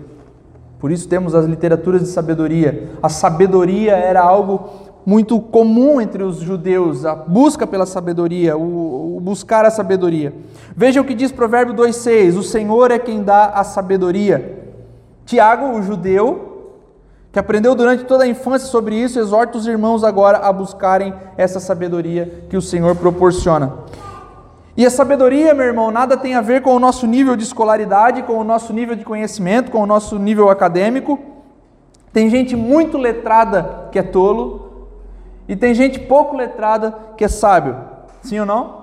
Por 0.80 0.90
isso 0.90 1.08
temos 1.08 1.32
as 1.32 1.44
literaturas 1.46 2.02
de 2.02 2.08
sabedoria. 2.08 2.90
A 3.00 3.08
sabedoria 3.08 3.92
era 3.92 4.20
algo 4.20 4.91
muito 5.04 5.40
comum 5.40 6.00
entre 6.00 6.22
os 6.22 6.36
judeus, 6.38 7.04
a 7.04 7.14
busca 7.14 7.66
pela 7.66 7.86
sabedoria, 7.86 8.56
o, 8.56 9.16
o 9.16 9.20
buscar 9.20 9.64
a 9.64 9.70
sabedoria. 9.70 10.32
Veja 10.76 11.00
o 11.00 11.04
que 11.04 11.14
diz 11.14 11.32
Provérbio 11.32 11.74
2,6: 11.74 12.38
O 12.38 12.42
Senhor 12.42 12.90
é 12.90 12.98
quem 12.98 13.22
dá 13.22 13.46
a 13.46 13.64
sabedoria. 13.64 14.60
Tiago, 15.24 15.76
o 15.78 15.82
judeu, 15.82 16.70
que 17.32 17.38
aprendeu 17.38 17.74
durante 17.74 18.04
toda 18.04 18.24
a 18.24 18.28
infância 18.28 18.68
sobre 18.68 18.94
isso, 18.96 19.18
exorta 19.18 19.58
os 19.58 19.66
irmãos 19.66 20.04
agora 20.04 20.38
a 20.38 20.52
buscarem 20.52 21.14
essa 21.36 21.58
sabedoria 21.58 22.44
que 22.48 22.56
o 22.56 22.62
Senhor 22.62 22.94
proporciona. 22.96 23.72
E 24.76 24.86
a 24.86 24.90
sabedoria, 24.90 25.52
meu 25.52 25.66
irmão, 25.66 25.90
nada 25.90 26.16
tem 26.16 26.34
a 26.34 26.40
ver 26.40 26.62
com 26.62 26.74
o 26.74 26.80
nosso 26.80 27.06
nível 27.06 27.36
de 27.36 27.42
escolaridade, 27.42 28.22
com 28.22 28.38
o 28.38 28.44
nosso 28.44 28.72
nível 28.72 28.96
de 28.96 29.04
conhecimento, 29.04 29.70
com 29.70 29.82
o 29.82 29.86
nosso 29.86 30.18
nível 30.18 30.48
acadêmico. 30.48 31.18
Tem 32.12 32.30
gente 32.30 32.56
muito 32.56 32.96
letrada 32.96 33.88
que 33.92 33.98
é 33.98 34.02
tolo, 34.02 34.71
e 35.48 35.56
tem 35.56 35.74
gente 35.74 35.98
pouco 35.98 36.36
letrada 36.36 36.94
que 37.16 37.24
é 37.24 37.28
sábio. 37.28 37.76
Sim 38.22 38.40
ou 38.40 38.46
não? 38.46 38.82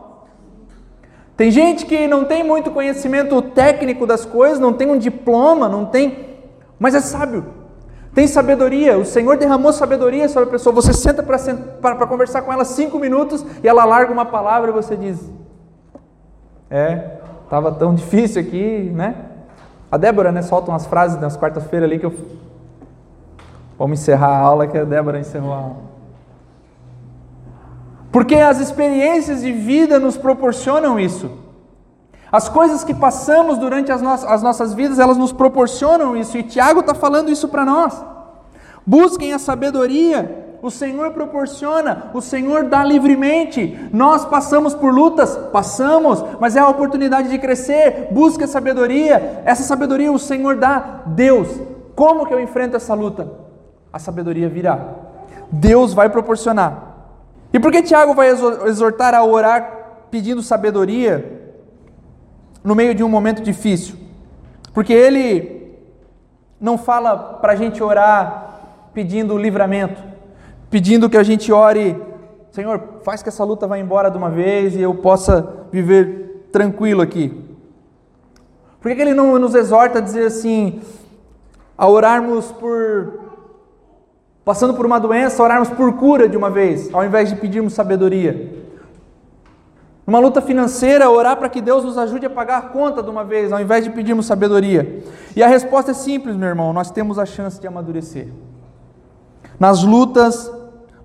Tem 1.38 1.50
gente 1.52 1.86
que 1.86 2.06
não 2.08 2.26
tem 2.26 2.44
muito 2.44 2.70
conhecimento 2.70 3.42
técnico 3.42 4.06
das 4.06 4.26
coisas, 4.26 4.60
não 4.60 4.74
tem 4.74 4.92
um 4.92 4.98
diploma, 4.98 5.70
não 5.70 5.86
tem, 5.86 6.38
mas 6.78 6.94
é 6.94 7.00
sábio. 7.00 7.46
Tem 8.14 8.28
sabedoria, 8.28 8.98
o 8.98 9.06
Senhor 9.06 9.38
derramou 9.38 9.72
sabedoria 9.72 10.28
sobre 10.28 10.50
a 10.50 10.52
pessoa. 10.52 10.76
Você 10.76 10.92
senta 10.92 11.24
para 11.24 12.08
conversar 12.08 12.42
com 12.42 12.52
ela 12.52 12.66
cinco 12.66 13.00
minutos 13.00 13.46
e 13.64 13.68
ela 13.68 13.86
larga 13.86 14.12
uma 14.12 14.26
palavra 14.26 14.72
e 14.72 14.74
você 14.74 14.98
diz: 14.98 15.32
É, 16.70 17.20
estava 17.46 17.72
tão 17.72 17.96
difícil 17.96 18.42
aqui, 18.42 18.92
né? 18.94 19.16
A 19.92 19.98
Débora, 19.98 20.32
né, 20.32 20.42
solta 20.42 20.70
umas 20.70 20.86
frases 20.86 21.20
nas 21.22 21.38
quartas-feiras 21.38 21.90
ali 21.90 22.00
que 22.00 22.06
eu. 22.06 22.14
Vamos 23.78 24.02
encerrar 24.02 24.28
a 24.28 24.40
aula 24.40 24.68
que 24.68 24.78
a 24.78 24.84
Débora 24.84 25.20
encerrou 25.20 25.54
a 25.54 25.58
aula. 25.58 25.89
Porque 28.12 28.36
as 28.36 28.60
experiências 28.60 29.42
de 29.42 29.52
vida 29.52 30.00
nos 30.00 30.18
proporcionam 30.18 31.00
isso. 31.00 31.30
As 32.32 32.48
coisas 32.48 32.84
que 32.84 32.94
passamos 32.94 33.58
durante 33.58 33.92
as, 33.92 34.02
no 34.02 34.10
as 34.10 34.44
nossas 34.44 34.74
vidas, 34.74 35.00
elas 35.00 35.18
nos 35.18 35.32
proporcionam 35.32 36.16
isso. 36.16 36.38
E 36.38 36.44
Tiago 36.44 36.82
está 36.82 36.94
falando 36.94 37.32
isso 37.32 37.48
para 37.48 37.66
nós. 37.66 38.04
Busquem 38.86 39.34
a 39.34 39.40
sabedoria. 39.40 40.48
O 40.62 40.70
Senhor 40.70 41.12
proporciona, 41.12 42.12
o 42.14 42.20
Senhor 42.20 42.66
dá 42.66 42.84
livremente. 42.84 43.80
Nós 43.94 44.26
passamos 44.26 44.74
por 44.74 44.94
lutas, 44.94 45.38
passamos, 45.54 46.22
mas 46.38 46.58
é 46.58 46.60
a 46.60 46.68
oportunidade 46.68 47.30
de 47.30 47.40
crescer. 47.40 48.10
Busque 48.12 48.44
a 48.44 48.48
sabedoria. 48.48 49.42
Essa 49.46 49.64
sabedoria 49.64 50.12
o 50.12 50.20
Senhor 50.20 50.58
dá. 50.58 51.04
Deus, 51.06 51.48
como 51.96 52.26
que 52.26 52.34
eu 52.34 52.42
enfrento 52.42 52.76
essa 52.76 52.94
luta? 52.94 53.32
A 53.92 54.00
sabedoria 54.00 54.50
virá. 54.50 54.80
Deus 55.50 55.94
vai 55.94 56.10
proporcionar. 56.10 56.89
E 57.52 57.60
por 57.60 57.72
que 57.72 57.82
Tiago 57.82 58.14
vai 58.14 58.30
exortar 58.30 59.14
a 59.14 59.24
orar 59.24 60.06
pedindo 60.12 60.42
sabedoria 60.42 61.54
no 62.64 62.76
meio 62.76 62.94
de 62.94 63.04
um 63.04 63.10
momento 63.10 63.42
difícil? 63.42 63.96
Porque 64.74 64.94
ele 64.94 65.78
não 66.60 66.78
fala 66.78 67.18
para 67.18 67.54
a 67.54 67.56
gente 67.56 67.82
orar 67.82 68.50
pedindo 68.94 69.38
livramento, 69.38 70.02
pedindo 70.70 71.10
que 71.10 71.18
a 71.18 71.24
gente 71.24 71.52
ore, 71.52 72.00
Senhor, 72.52 72.82
faz 73.04 73.24
que 73.24 73.30
essa 73.30 73.44
luta 73.44 73.66
vá 73.66 73.80
embora 73.80 74.12
de 74.12 74.18
uma 74.18 74.30
vez 74.30 74.76
e 74.76 74.82
eu 74.82 74.94
possa 74.94 75.66
viver 75.72 76.50
tranquilo 76.52 77.02
aqui. 77.02 77.46
Por 78.82 78.94
que 78.94 79.02
ele 79.02 79.14
não 79.14 79.38
nos 79.40 79.56
exorta 79.56 80.00
a 80.00 80.02
dizer 80.02 80.28
assim, 80.28 80.82
a 81.78 81.88
orarmos 81.88 82.52
por 82.52 83.29
passando 84.50 84.74
por 84.74 84.84
uma 84.84 85.00
doença, 85.00 85.44
orarmos 85.44 85.70
por 85.70 85.94
cura 85.94 86.28
de 86.28 86.36
uma 86.36 86.50
vez, 86.50 86.92
ao 86.92 87.06
invés 87.06 87.30
de 87.30 87.36
pedirmos 87.36 87.72
sabedoria. 87.72 88.52
Numa 90.08 90.18
luta 90.18 90.42
financeira, 90.42 91.08
orar 91.08 91.38
para 91.38 91.48
que 91.50 91.62
Deus 91.62 91.84
nos 91.84 92.00
ajude 92.00 92.26
a 92.26 92.32
pagar 92.32 92.58
a 92.58 92.62
conta 92.64 93.04
de 93.04 93.12
uma 93.12 93.24
vez, 93.24 93.52
ao 93.54 93.62
invés 93.62 93.84
de 93.84 93.92
pedirmos 93.92 94.26
sabedoria. 94.26 95.04
E 95.36 95.44
a 95.44 95.48
resposta 95.48 95.92
é 95.92 95.94
simples, 95.94 96.36
meu 96.36 96.50
irmão: 96.50 96.74
nós 96.74 96.90
temos 96.90 97.20
a 97.20 97.28
chance 97.28 97.62
de 97.62 97.68
amadurecer. 97.68 98.30
Nas 99.60 99.84
lutas, 99.84 100.52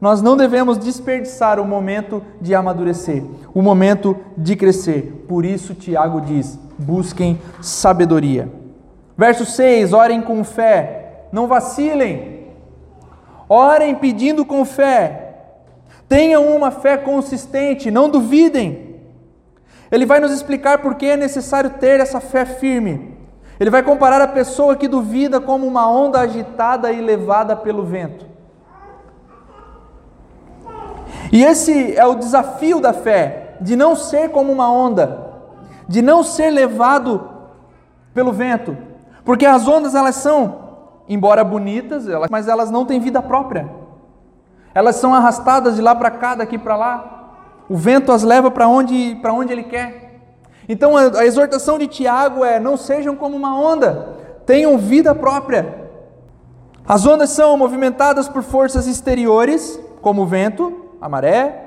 nós 0.01 0.23
não 0.23 0.39
devemos 0.39 0.79
desperdiçar 0.79 1.61
o 1.61 1.67
momento 1.67 2.23
de 2.41 2.55
amadurecer, 2.55 3.23
o 3.53 3.61
momento 3.61 4.17
de 4.39 4.57
crescer. 4.57 5.27
Por 5.29 5.45
isso, 5.45 5.75
Tiago 5.75 6.23
diz: 6.23 6.59
busquem 6.79 7.39
sabedoria. 7.61 8.49
Verso 9.19 9.45
6: 9.45 9.93
orem 9.93 10.23
com 10.23 10.43
fé, 10.45 11.27
não 11.31 11.47
vacilem. 11.47 12.34
Orem 13.49 13.95
pedindo 13.95 14.45
com 14.45 14.65
fé. 14.65 15.35
Tenham 16.09 16.55
uma 16.55 16.71
fé 16.71 16.97
consistente, 16.97 17.91
não 17.91 18.09
duvidem. 18.09 19.01
Ele 19.91 20.07
vai 20.07 20.21
nos 20.21 20.33
explicar 20.33 20.79
por 20.79 20.95
que 20.95 21.07
é 21.07 21.17
necessário 21.17 21.71
ter 21.71 22.01
essa 22.01 22.21
fé 22.21 22.45
firme. 22.45 23.17
Ele 23.59 23.71
vai 23.71 23.83
comparar 23.83 24.21
a 24.21 24.29
pessoa 24.29 24.77
que 24.77 24.89
duvida 24.89 25.41
como 25.41 25.67
uma 25.67 25.89
onda 25.89 26.21
agitada 26.21 26.91
e 26.91 27.01
levada 27.01 27.55
pelo 27.55 27.85
vento. 27.85 28.27
E 31.33 31.45
esse 31.45 31.97
é 31.97 32.05
o 32.07 32.15
desafio 32.15 32.81
da 32.81 32.93
fé, 32.93 33.57
de 33.61 33.77
não 33.77 33.97
ser 33.97 34.31
como 34.31 34.53
uma 34.53 34.71
onda, 34.71 35.33
de 35.89 36.03
não 36.03 36.23
ser 36.23 36.51
levado 36.51 37.31
pelo 38.13 38.33
vento, 38.33 38.77
porque 39.25 39.47
as 39.47 39.67
ondas 39.67 39.95
elas 39.95 40.17
são 40.17 40.64
embora 41.09 41.45
bonitas, 41.45 42.07
mas 42.31 42.49
elas 42.49 42.71
não 42.71 42.85
têm 42.85 43.01
vida 43.01 43.21
própria. 43.23 43.69
Elas 44.75 44.97
são 44.97 45.15
arrastadas 45.15 45.77
de 45.77 45.83
lá 45.83 45.95
para 45.95 46.11
cá, 46.11 46.35
daqui 46.35 46.59
para 46.59 46.77
lá. 46.77 47.15
O 47.69 47.77
vento 47.77 48.13
as 48.13 48.23
leva 48.23 48.51
para 48.51 48.69
onde, 48.69 49.21
onde 49.33 49.53
ele 49.53 49.65
quer. 49.65 50.21
Então 50.69 50.97
a, 50.97 51.21
a 51.21 51.27
exortação 51.27 51.79
de 51.79 51.87
Tiago 51.87 52.45
é: 52.45 52.59
não 52.59 52.77
sejam 52.77 53.15
como 53.15 53.37
uma 53.37 53.59
onda, 53.59 54.17
tenham 54.45 54.77
vida 54.77 55.15
própria. 55.15 55.85
As 56.87 57.07
ondas 57.07 57.31
são 57.31 57.57
movimentadas 57.57 58.29
por 58.29 58.43
forças 58.43 58.87
exteriores, 58.87 59.81
como 60.03 60.23
o 60.23 60.27
vento, 60.27 60.91
a 61.01 61.09
maré, 61.09 61.64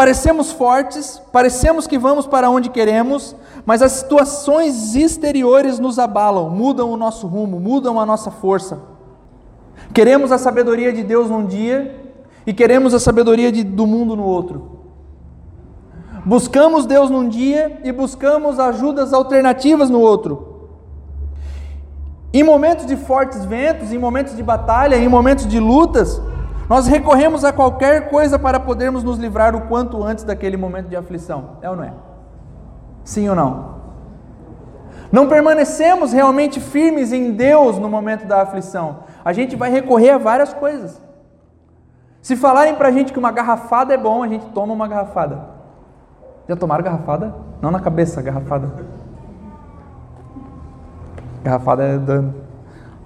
Parecemos 0.00 0.50
fortes, 0.50 1.20
parecemos 1.30 1.86
que 1.86 1.98
vamos 1.98 2.26
para 2.26 2.48
onde 2.48 2.70
queremos, 2.70 3.36
mas 3.66 3.82
as 3.82 3.92
situações 3.92 4.96
exteriores 4.96 5.78
nos 5.78 5.98
abalam, 5.98 6.48
mudam 6.48 6.90
o 6.90 6.96
nosso 6.96 7.26
rumo, 7.26 7.60
mudam 7.60 8.00
a 8.00 8.06
nossa 8.06 8.30
força. 8.30 8.80
Queremos 9.92 10.32
a 10.32 10.38
sabedoria 10.38 10.90
de 10.90 11.02
Deus 11.02 11.28
num 11.28 11.44
dia 11.44 12.14
e 12.46 12.54
queremos 12.54 12.94
a 12.94 12.98
sabedoria 12.98 13.52
de, 13.52 13.62
do 13.62 13.86
mundo 13.86 14.16
no 14.16 14.24
outro. 14.24 14.80
Buscamos 16.24 16.86
Deus 16.86 17.10
num 17.10 17.28
dia 17.28 17.78
e 17.84 17.92
buscamos 17.92 18.58
ajudas 18.58 19.12
alternativas 19.12 19.90
no 19.90 20.00
outro. 20.00 20.70
Em 22.32 22.42
momentos 22.42 22.86
de 22.86 22.96
fortes 22.96 23.44
ventos, 23.44 23.92
em 23.92 23.98
momentos 23.98 24.34
de 24.34 24.42
batalha, 24.42 24.96
em 24.96 25.08
momentos 25.10 25.46
de 25.46 25.60
lutas, 25.60 26.22
nós 26.70 26.86
recorremos 26.86 27.44
a 27.44 27.52
qualquer 27.52 28.08
coisa 28.10 28.38
para 28.38 28.60
podermos 28.60 29.02
nos 29.02 29.18
livrar 29.18 29.56
o 29.56 29.62
quanto 29.62 30.04
antes 30.04 30.22
daquele 30.22 30.56
momento 30.56 30.86
de 30.86 30.94
aflição. 30.94 31.56
É 31.60 31.68
ou 31.68 31.74
não 31.74 31.82
é? 31.82 31.92
Sim 33.02 33.28
ou 33.28 33.34
não? 33.34 33.80
Não 35.10 35.26
permanecemos 35.26 36.12
realmente 36.12 36.60
firmes 36.60 37.12
em 37.12 37.32
Deus 37.32 37.76
no 37.76 37.88
momento 37.88 38.24
da 38.24 38.42
aflição. 38.42 38.98
A 39.24 39.32
gente 39.32 39.56
vai 39.56 39.68
recorrer 39.68 40.10
a 40.10 40.18
várias 40.18 40.54
coisas. 40.54 41.02
Se 42.22 42.36
falarem 42.36 42.76
pra 42.76 42.92
gente 42.92 43.12
que 43.12 43.18
uma 43.18 43.32
garrafada 43.32 43.92
é 43.92 43.98
bom, 43.98 44.22
a 44.22 44.28
gente 44.28 44.46
toma 44.50 44.72
uma 44.72 44.86
garrafada. 44.86 45.40
Já 46.48 46.54
tomaram 46.54 46.84
garrafada? 46.84 47.34
Não 47.60 47.72
na 47.72 47.80
cabeça, 47.80 48.22
garrafada. 48.22 48.70
Garrafada 51.42 51.82
é 51.82 51.98
dano. 51.98 52.32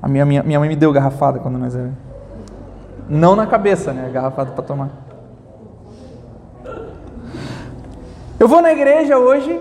A 0.02 0.06
minha, 0.06 0.26
minha, 0.26 0.42
minha 0.42 0.58
mãe 0.58 0.68
me 0.68 0.76
deu 0.76 0.92
garrafada 0.92 1.38
quando 1.38 1.56
nós 1.56 1.74
éramos. 1.74 2.04
Não 3.08 3.36
na 3.36 3.46
cabeça, 3.46 3.92
né? 3.92 4.10
Garrafada 4.12 4.52
para 4.52 4.64
tomar. 4.64 4.90
Eu 8.38 8.48
vou 8.48 8.60
na 8.60 8.72
igreja 8.72 9.16
hoje, 9.16 9.60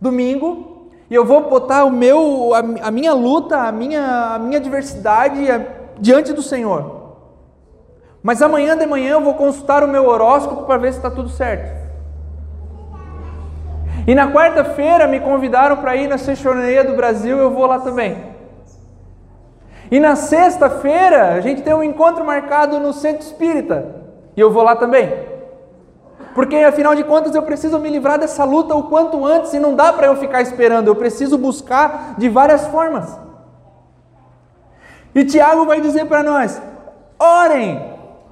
domingo, 0.00 0.90
e 1.10 1.14
eu 1.14 1.24
vou 1.24 1.48
botar 1.48 1.84
o 1.84 1.90
meu, 1.90 2.52
a, 2.54 2.88
a 2.88 2.90
minha 2.90 3.12
luta, 3.12 3.58
a 3.58 3.72
minha, 3.72 4.34
a 4.34 4.38
minha 4.38 4.58
adversidade 4.58 5.40
diante 5.98 6.32
do 6.32 6.42
Senhor. 6.42 7.02
Mas 8.22 8.40
amanhã 8.40 8.76
de 8.76 8.86
manhã 8.86 9.12
eu 9.12 9.20
vou 9.20 9.34
consultar 9.34 9.82
o 9.82 9.88
meu 9.88 10.06
horóscopo 10.06 10.62
para 10.62 10.78
ver 10.78 10.92
se 10.92 10.98
está 10.98 11.10
tudo 11.10 11.28
certo. 11.28 11.82
E 14.06 14.14
na 14.14 14.32
quarta-feira 14.32 15.06
me 15.06 15.20
convidaram 15.20 15.76
para 15.76 15.94
ir 15.96 16.08
na 16.08 16.18
Sexoneia 16.18 16.82
do 16.82 16.94
Brasil, 16.94 17.36
eu 17.38 17.50
vou 17.50 17.66
lá 17.66 17.78
também. 17.78 18.16
E 19.92 20.00
na 20.00 20.16
sexta-feira 20.16 21.34
a 21.34 21.40
gente 21.42 21.60
tem 21.60 21.74
um 21.74 21.82
encontro 21.82 22.24
marcado 22.24 22.80
no 22.80 22.94
Centro 22.94 23.26
Espírita, 23.26 23.94
e 24.34 24.40
eu 24.40 24.50
vou 24.50 24.62
lá 24.62 24.74
também. 24.74 25.12
Porque 26.34 26.56
afinal 26.56 26.94
de 26.94 27.04
contas 27.04 27.34
eu 27.34 27.42
preciso 27.42 27.78
me 27.78 27.90
livrar 27.90 28.18
dessa 28.18 28.42
luta 28.42 28.74
o 28.74 28.84
quanto 28.84 29.22
antes 29.22 29.52
e 29.52 29.58
não 29.58 29.74
dá 29.74 29.92
para 29.92 30.06
eu 30.06 30.16
ficar 30.16 30.40
esperando, 30.40 30.88
eu 30.88 30.96
preciso 30.96 31.36
buscar 31.36 32.14
de 32.16 32.26
várias 32.30 32.66
formas. 32.68 33.20
E 35.14 35.26
Tiago 35.26 35.66
vai 35.66 35.78
dizer 35.82 36.06
para 36.06 36.22
nós: 36.22 36.58
orem, 37.18 37.78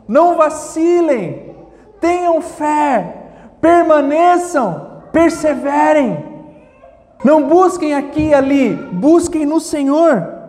não 0.09 0.39
vacilem, 0.39 1.55
tenham 2.01 2.41
fé, 2.41 3.17
permaneçam, 3.61 5.03
perseverem. 5.13 6.25
Não 7.23 7.43
busquem 7.43 7.93
aqui 7.93 8.29
e 8.29 8.35
ali, 8.35 8.73
busquem 8.93 9.45
no 9.45 9.61
Senhor. 9.61 10.40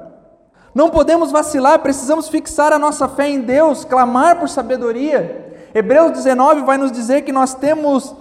Não 0.73 0.89
podemos 0.89 1.31
vacilar, 1.31 1.79
precisamos 1.79 2.29
fixar 2.29 2.71
a 2.71 2.79
nossa 2.79 3.07
fé 3.07 3.29
em 3.29 3.41
Deus, 3.41 3.83
clamar 3.83 4.39
por 4.39 4.47
sabedoria. 4.47 5.69
Hebreus 5.73 6.11
19 6.11 6.61
vai 6.61 6.77
nos 6.77 6.91
dizer 6.91 7.23
que 7.23 7.31
nós 7.31 7.53
temos 7.53 8.15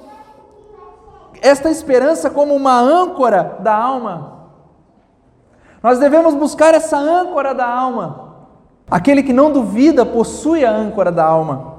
esta 1.41 1.71
esperança 1.71 2.29
como 2.29 2.55
uma 2.55 2.79
âncora 2.79 3.57
da 3.61 3.75
alma. 3.75 4.41
Nós 5.83 5.99
devemos 5.99 6.35
buscar 6.35 6.75
essa 6.75 6.97
âncora 6.97 7.55
da 7.55 7.67
alma. 7.67 8.31
Aquele 8.91 9.23
que 9.23 9.33
não 9.33 9.53
duvida 9.53 10.05
possui 10.05 10.65
a 10.65 10.71
âncora 10.71 11.13
da 11.13 11.25
alma. 11.25 11.75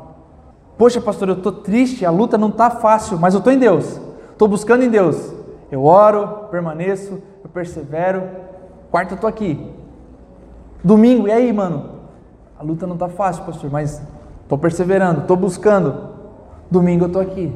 Poxa, 0.78 1.02
pastor, 1.02 1.28
eu 1.30 1.36
estou 1.36 1.52
triste, 1.52 2.06
a 2.06 2.10
luta 2.10 2.38
não 2.38 2.48
está 2.48 2.70
fácil, 2.70 3.20
mas 3.20 3.34
eu 3.34 3.40
estou 3.40 3.54
em 3.54 3.60
Deus, 3.60 4.00
estou 4.32 4.48
buscando 4.48 4.84
em 4.84 4.90
Deus. 4.90 5.32
Eu 5.70 5.84
oro, 5.84 6.48
permaneço, 6.50 7.22
eu 7.44 7.50
persevero. 7.50 8.24
Quarta, 8.90 9.14
eu 9.14 9.16
estou 9.16 9.30
aqui. 9.30 9.81
Domingo, 10.84 11.28
e 11.28 11.32
aí, 11.32 11.54
mano? 11.54 12.02
A 12.60 12.64
luta 12.64 12.88
não 12.88 12.94
está 12.96 13.10
fácil, 13.10 13.44
pastor, 13.44 13.72
mas 13.72 14.02
estou 14.44 14.58
perseverando, 14.58 15.22
estou 15.22 15.38
buscando. 15.38 16.10
Domingo 16.70 17.06
eu 17.06 17.08
estou 17.08 17.22
aqui. 17.22 17.54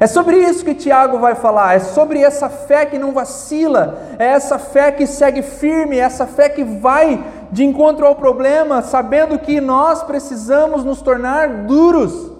É 0.00 0.06
sobre 0.06 0.36
isso 0.36 0.64
que 0.64 0.74
Tiago 0.74 1.18
vai 1.18 1.34
falar, 1.34 1.74
é 1.74 1.80
sobre 1.80 2.20
essa 2.20 2.48
fé 2.48 2.86
que 2.86 2.98
não 2.98 3.12
vacila, 3.12 3.98
é 4.18 4.26
essa 4.26 4.56
fé 4.56 4.92
que 4.92 5.06
segue 5.06 5.42
firme, 5.42 5.96
é 5.96 6.00
essa 6.00 6.24
fé 6.24 6.48
que 6.48 6.62
vai 6.62 7.24
de 7.50 7.64
encontro 7.64 8.06
ao 8.06 8.14
problema, 8.14 8.80
sabendo 8.80 9.38
que 9.38 9.60
nós 9.60 10.02
precisamos 10.04 10.84
nos 10.84 11.02
tornar 11.02 11.64
duros. 11.64 12.37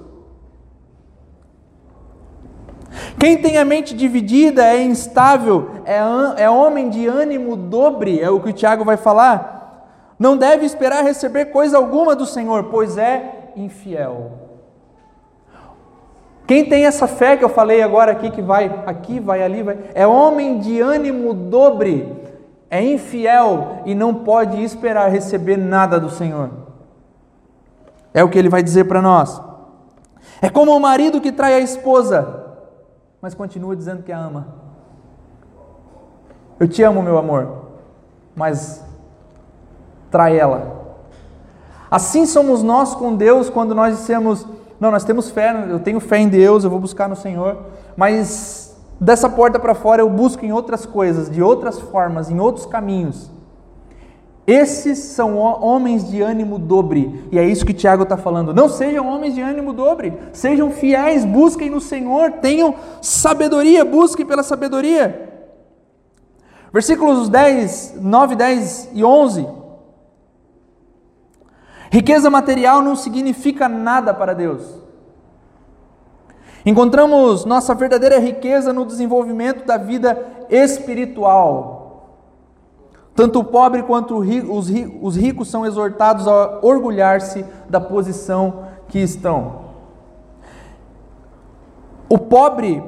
Quem 3.18 3.36
tem 3.36 3.58
a 3.58 3.64
mente 3.64 3.94
dividida 3.94 4.64
é 4.64 4.80
instável, 4.82 5.70
é, 5.84 5.98
é 6.44 6.48
homem 6.48 6.88
de 6.88 7.06
ânimo 7.06 7.56
dobre, 7.56 8.20
é 8.20 8.30
o 8.30 8.38
que 8.40 8.50
o 8.50 8.52
Tiago 8.52 8.84
vai 8.84 8.96
falar. 8.96 9.58
Não 10.18 10.36
deve 10.36 10.64
esperar 10.64 11.02
receber 11.02 11.46
coisa 11.46 11.76
alguma 11.76 12.14
do 12.14 12.24
Senhor, 12.24 12.64
pois 12.64 12.96
é 12.96 13.50
infiel. 13.56 14.32
Quem 16.46 16.64
tem 16.64 16.86
essa 16.86 17.06
fé 17.06 17.36
que 17.36 17.44
eu 17.44 17.48
falei 17.48 17.82
agora 17.82 18.12
aqui, 18.12 18.30
que 18.30 18.40
vai 18.40 18.82
aqui, 18.86 19.20
vai 19.20 19.42
ali, 19.42 19.62
vai, 19.62 19.78
é 19.94 20.06
homem 20.06 20.58
de 20.60 20.80
ânimo 20.80 21.34
dobre, 21.34 22.16
é 22.70 22.82
infiel 22.82 23.82
e 23.84 23.94
não 23.94 24.14
pode 24.14 24.62
esperar 24.62 25.10
receber 25.10 25.56
nada 25.56 25.98
do 26.00 26.08
Senhor. 26.08 26.50
É 28.14 28.24
o 28.24 28.28
que 28.28 28.38
ele 28.38 28.48
vai 28.48 28.62
dizer 28.62 28.84
para 28.84 29.02
nós. 29.02 29.40
É 30.40 30.48
como 30.48 30.74
o 30.74 30.80
marido 30.80 31.20
que 31.20 31.32
trai 31.32 31.54
a 31.54 31.60
esposa, 31.60 32.47
mas 33.20 33.34
continua 33.34 33.76
dizendo 33.76 34.02
que 34.02 34.12
a 34.12 34.18
ama. 34.18 34.48
Eu 36.58 36.68
te 36.68 36.82
amo, 36.82 37.02
meu 37.02 37.18
amor, 37.18 37.66
mas 38.34 38.84
trai 40.10 40.38
ela. 40.38 40.96
Assim 41.90 42.26
somos 42.26 42.62
nós 42.62 42.94
com 42.94 43.14
Deus 43.14 43.48
quando 43.48 43.74
nós 43.74 43.96
dissemos 43.96 44.46
não, 44.80 44.92
nós 44.92 45.02
temos 45.02 45.30
fé, 45.30 45.66
eu 45.68 45.80
tenho 45.80 45.98
fé 45.98 46.18
em 46.18 46.28
Deus, 46.28 46.62
eu 46.62 46.70
vou 46.70 46.78
buscar 46.78 47.08
no 47.08 47.16
Senhor, 47.16 47.58
mas 47.96 48.76
dessa 49.00 49.28
porta 49.28 49.58
para 49.58 49.74
fora 49.74 50.02
eu 50.02 50.08
busco 50.08 50.44
em 50.44 50.52
outras 50.52 50.86
coisas, 50.86 51.28
de 51.28 51.42
outras 51.42 51.80
formas, 51.80 52.30
em 52.30 52.38
outros 52.38 52.64
caminhos. 52.64 53.28
Esses 54.48 54.98
são 54.98 55.36
homens 55.36 56.08
de 56.08 56.22
ânimo 56.22 56.58
dobre, 56.58 57.22
e 57.30 57.38
é 57.38 57.44
isso 57.44 57.66
que 57.66 57.74
Tiago 57.74 58.04
está 58.04 58.16
falando. 58.16 58.54
Não 58.54 58.66
sejam 58.66 59.06
homens 59.06 59.34
de 59.34 59.42
ânimo 59.42 59.74
dobre, 59.74 60.18
sejam 60.32 60.70
fiéis, 60.70 61.22
busquem 61.22 61.68
no 61.68 61.82
Senhor, 61.82 62.32
tenham 62.40 62.74
sabedoria, 63.02 63.84
busquem 63.84 64.24
pela 64.24 64.42
sabedoria. 64.42 65.28
Versículos 66.72 67.28
10, 67.28 67.96
9, 68.00 68.36
10 68.36 68.90
e 68.94 69.04
11. 69.04 69.46
Riqueza 71.90 72.30
material 72.30 72.80
não 72.80 72.96
significa 72.96 73.68
nada 73.68 74.14
para 74.14 74.34
Deus. 74.34 74.62
Encontramos 76.64 77.44
nossa 77.44 77.74
verdadeira 77.74 78.18
riqueza 78.18 78.72
no 78.72 78.86
desenvolvimento 78.86 79.66
da 79.66 79.76
vida 79.76 80.46
espiritual. 80.48 81.77
Tanto 83.18 83.40
o 83.40 83.44
pobre 83.44 83.82
quanto 83.82 84.16
os 84.16 85.16
ricos 85.16 85.50
são 85.50 85.66
exortados 85.66 86.28
a 86.28 86.60
orgulhar-se 86.62 87.44
da 87.68 87.80
posição 87.80 88.66
que 88.86 89.00
estão. 89.00 89.62
O 92.08 92.16
pobre 92.16 92.80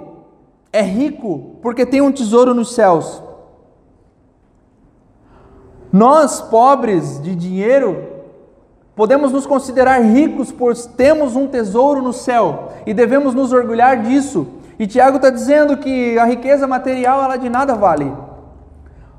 é 0.73 0.83
rico 0.83 1.57
porque 1.61 1.85
tem 1.85 2.01
um 2.01 2.13
tesouro 2.13 2.55
nos 2.55 2.77
céus. 2.77 3.21
Nós, 5.93 6.41
pobres 6.41 7.21
de 7.21 7.35
dinheiro, 7.35 8.21
Podemos 8.95 9.33
nos 9.33 9.47
considerar 9.47 9.99
ricos 10.03 10.53
por 10.53 10.77
temos 10.77 11.35
um 11.35 11.47
tesouro 11.47 12.03
no 12.03 12.13
céu 12.13 12.69
e 12.85 12.93
devemos 12.93 13.35
nos 13.35 13.51
orgulhar 13.51 14.03
disso. 14.03 14.47
E 14.79 14.87
Tiago 14.87 15.17
está 15.17 15.31
dizendo 15.31 15.79
que 15.79 16.19
a 16.19 16.25
riqueza 16.25 16.67
material 16.67 17.25
ela 17.25 17.37
de 17.37 17.49
nada 17.49 17.75
vale. 17.75 18.30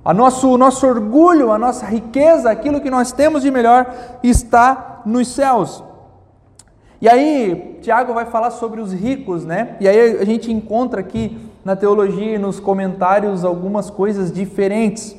A 0.04 0.14
nosso, 0.14 0.58
nosso 0.58 0.86
orgulho, 0.88 1.52
a 1.52 1.60
nossa 1.60 1.86
riqueza, 1.86 2.50
aquilo 2.50 2.82
que 2.82 2.90
nós 2.90 3.12
temos 3.12 3.44
de 3.44 3.52
melhor 3.52 3.94
está 4.24 5.02
nos 5.06 5.28
céus. 5.28 5.84
E 7.00 7.10
aí, 7.10 7.80
Tiago 7.82 8.14
vai 8.14 8.26
falar 8.26 8.52
sobre 8.52 8.80
os 8.82 8.92
ricos, 8.94 9.46
né? 9.46 9.76
E 9.80 9.88
aí 9.88 10.20
a 10.20 10.26
gente 10.26 10.52
encontra 10.52 11.02
aqui 11.02 11.38
na 11.64 11.76
teologia 11.76 12.36
e 12.36 12.40
nos 12.40 12.60
comentários 12.60 13.46
algumas 13.46 13.90
coisas 13.90 14.32
diferentes. 14.32 15.16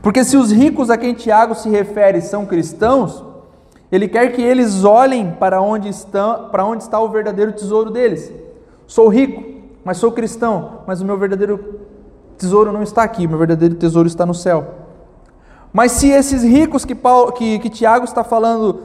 Porque 0.00 0.24
se 0.24 0.36
os 0.36 0.50
ricos 0.50 0.90
a 0.90 0.96
quem 0.96 1.14
Tiago 1.14 1.54
se 1.54 1.68
refere 1.68 2.20
são 2.20 2.46
cristãos, 2.46 3.24
ele 3.90 4.08
quer 4.08 4.32
que 4.32 4.40
eles 4.40 4.84
olhem 4.84 5.32
para 5.38 5.60
onde, 5.60 5.88
estão, 5.88 6.48
para 6.48 6.64
onde 6.64 6.82
está 6.82 6.98
o 7.00 7.08
verdadeiro 7.08 7.52
tesouro 7.52 7.90
deles. 7.90 8.32
Sou 8.86 9.08
rico, 9.08 9.42
mas 9.84 9.98
sou 9.98 10.12
cristão, 10.12 10.80
mas 10.86 11.00
o 11.00 11.04
meu 11.04 11.18
verdadeiro 11.18 11.81
tesouro 12.38 12.72
não 12.72 12.82
está 12.82 13.02
aqui, 13.02 13.26
meu 13.26 13.38
verdadeiro 13.38 13.74
tesouro 13.74 14.06
está 14.06 14.26
no 14.26 14.34
céu. 14.34 14.74
Mas 15.72 15.92
se 15.92 16.08
esses 16.08 16.42
ricos 16.42 16.84
que, 16.84 16.94
Paulo, 16.94 17.32
que, 17.32 17.58
que 17.58 17.70
Tiago 17.70 18.04
está 18.04 18.22
falando, 18.22 18.82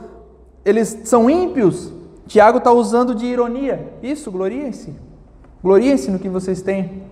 eles 0.64 1.02
são 1.04 1.30
ímpios, 1.30 1.92
Tiago 2.28 2.60
está 2.60 2.72
usando 2.72 3.14
de 3.14 3.26
ironia. 3.26 3.94
Isso, 4.02 4.32
gloriem-se. 4.32 4.96
Gloriem-se 5.64 6.12
no 6.12 6.20
que 6.20 6.30
vocês 6.30 6.62
têm. 6.62 7.04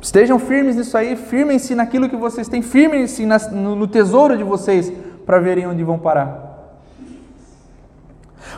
Estejam 0.00 0.38
firmes 0.38 0.76
nisso 0.76 0.96
aí, 0.96 1.14
firmem-se 1.14 1.74
naquilo 1.74 2.08
que 2.08 2.16
vocês 2.16 2.48
têm, 2.48 2.62
firmem-se 2.62 3.26
no 3.52 3.86
tesouro 3.86 4.36
de 4.36 4.42
vocês 4.42 4.90
para 5.26 5.38
verem 5.38 5.66
onde 5.66 5.84
vão 5.84 5.98
parar. 5.98 6.50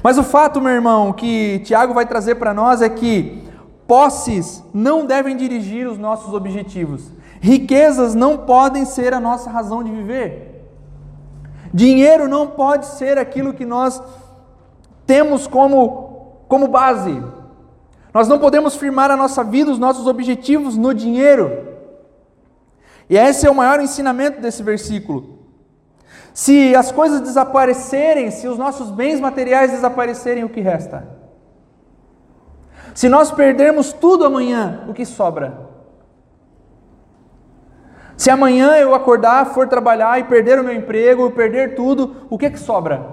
Mas 0.02 0.18
o 0.18 0.22
fato, 0.22 0.60
meu 0.60 0.72
irmão, 0.72 1.12
que 1.12 1.60
Tiago 1.60 1.92
vai 1.92 2.06
trazer 2.06 2.36
para 2.36 2.54
nós 2.54 2.80
é 2.80 2.88
que 2.88 3.42
posses 3.92 4.64
não 4.72 5.04
devem 5.04 5.36
dirigir 5.36 5.86
os 5.86 5.98
nossos 5.98 6.32
objetivos. 6.32 7.12
Riquezas 7.42 8.14
não 8.14 8.38
podem 8.38 8.86
ser 8.86 9.12
a 9.12 9.20
nossa 9.20 9.50
razão 9.50 9.84
de 9.84 9.90
viver. 9.90 10.66
Dinheiro 11.74 12.26
não 12.26 12.46
pode 12.46 12.86
ser 12.86 13.18
aquilo 13.18 13.52
que 13.52 13.66
nós 13.66 14.02
temos 15.06 15.46
como, 15.46 16.38
como 16.48 16.68
base. 16.68 17.22
Nós 18.14 18.28
não 18.28 18.38
podemos 18.38 18.76
firmar 18.76 19.10
a 19.10 19.16
nossa 19.16 19.44
vida, 19.44 19.70
os 19.70 19.78
nossos 19.78 20.06
objetivos 20.06 20.74
no 20.74 20.94
dinheiro. 20.94 21.50
E 23.10 23.18
esse 23.18 23.46
é 23.46 23.50
o 23.50 23.54
maior 23.54 23.78
ensinamento 23.78 24.40
desse 24.40 24.62
versículo. 24.62 25.38
Se 26.32 26.74
as 26.74 26.90
coisas 26.90 27.20
desaparecerem, 27.20 28.30
se 28.30 28.48
os 28.48 28.56
nossos 28.56 28.90
bens 28.90 29.20
materiais 29.20 29.70
desaparecerem, 29.70 30.44
o 30.44 30.48
que 30.48 30.62
resta? 30.62 31.20
Se 32.94 33.08
nós 33.08 33.30
perdermos 33.30 33.92
tudo 33.92 34.24
amanhã, 34.24 34.84
o 34.88 34.92
que 34.92 35.04
sobra? 35.04 35.70
Se 38.16 38.30
amanhã 38.30 38.76
eu 38.76 38.94
acordar, 38.94 39.46
for 39.46 39.66
trabalhar 39.66 40.18
e 40.20 40.24
perder 40.24 40.58
o 40.60 40.64
meu 40.64 40.74
emprego, 40.74 41.30
perder 41.30 41.74
tudo, 41.74 42.16
o 42.30 42.38
que 42.38 42.50
que 42.50 42.58
sobra? 42.58 43.04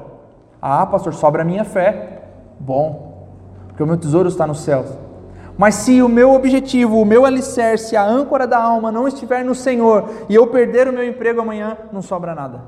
Ah, 0.62 0.86
pastor, 0.86 1.14
sobra 1.14 1.42
a 1.42 1.46
minha 1.46 1.64
fé. 1.64 2.24
Bom, 2.60 3.28
porque 3.68 3.82
o 3.82 3.88
meu 3.88 3.98
tesouro 3.98 4.28
está 4.28 4.46
nos 4.46 4.60
céus. 4.60 4.90
Mas 5.58 5.76
se 5.76 6.02
o 6.02 6.08
meu 6.08 6.34
objetivo, 6.34 7.02
o 7.02 7.06
meu 7.06 7.26
alicerce, 7.26 7.96
a 7.96 8.06
âncora 8.06 8.46
da 8.46 8.58
alma 8.58 8.92
não 8.92 9.08
estiver 9.08 9.44
no 9.44 9.56
Senhor 9.56 10.10
e 10.30 10.36
eu 10.36 10.48
perder 10.48 10.88
o 10.88 10.94
meu 10.94 11.04
emprego 11.04 11.42
amanhã, 11.42 11.78
não 11.92 12.02
sobra 12.02 12.36
nada. 12.36 12.62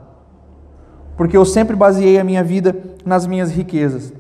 Porque 1.16 1.38
eu 1.38 1.46
sempre 1.46 1.76
baseei 1.76 2.20
a 2.20 2.24
minha 2.24 2.44
vida 2.44 2.76
nas 3.06 3.28
minhas 3.28 3.52
riquezas. 3.52 4.14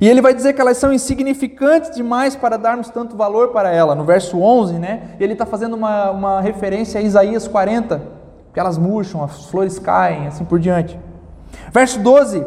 E 0.00 0.08
ele 0.08 0.20
vai 0.20 0.34
dizer 0.34 0.52
que 0.52 0.60
elas 0.60 0.76
são 0.76 0.92
insignificantes 0.92 1.94
demais 1.94 2.36
para 2.36 2.56
darmos 2.56 2.88
tanto 2.88 3.16
valor 3.16 3.48
para 3.48 3.70
ela. 3.70 3.94
No 3.94 4.04
verso 4.04 4.38
11, 4.38 4.74
né? 4.74 5.16
Ele 5.20 5.32
está 5.32 5.46
fazendo 5.46 5.74
uma, 5.74 6.10
uma 6.10 6.40
referência 6.40 7.00
a 7.00 7.02
Isaías 7.02 7.46
40, 7.48 8.02
que 8.52 8.60
elas 8.60 8.78
murcham, 8.78 9.22
as 9.22 9.46
flores 9.46 9.78
caem, 9.78 10.26
assim 10.26 10.44
por 10.44 10.58
diante. 10.58 10.98
Verso 11.72 11.98
12. 12.00 12.46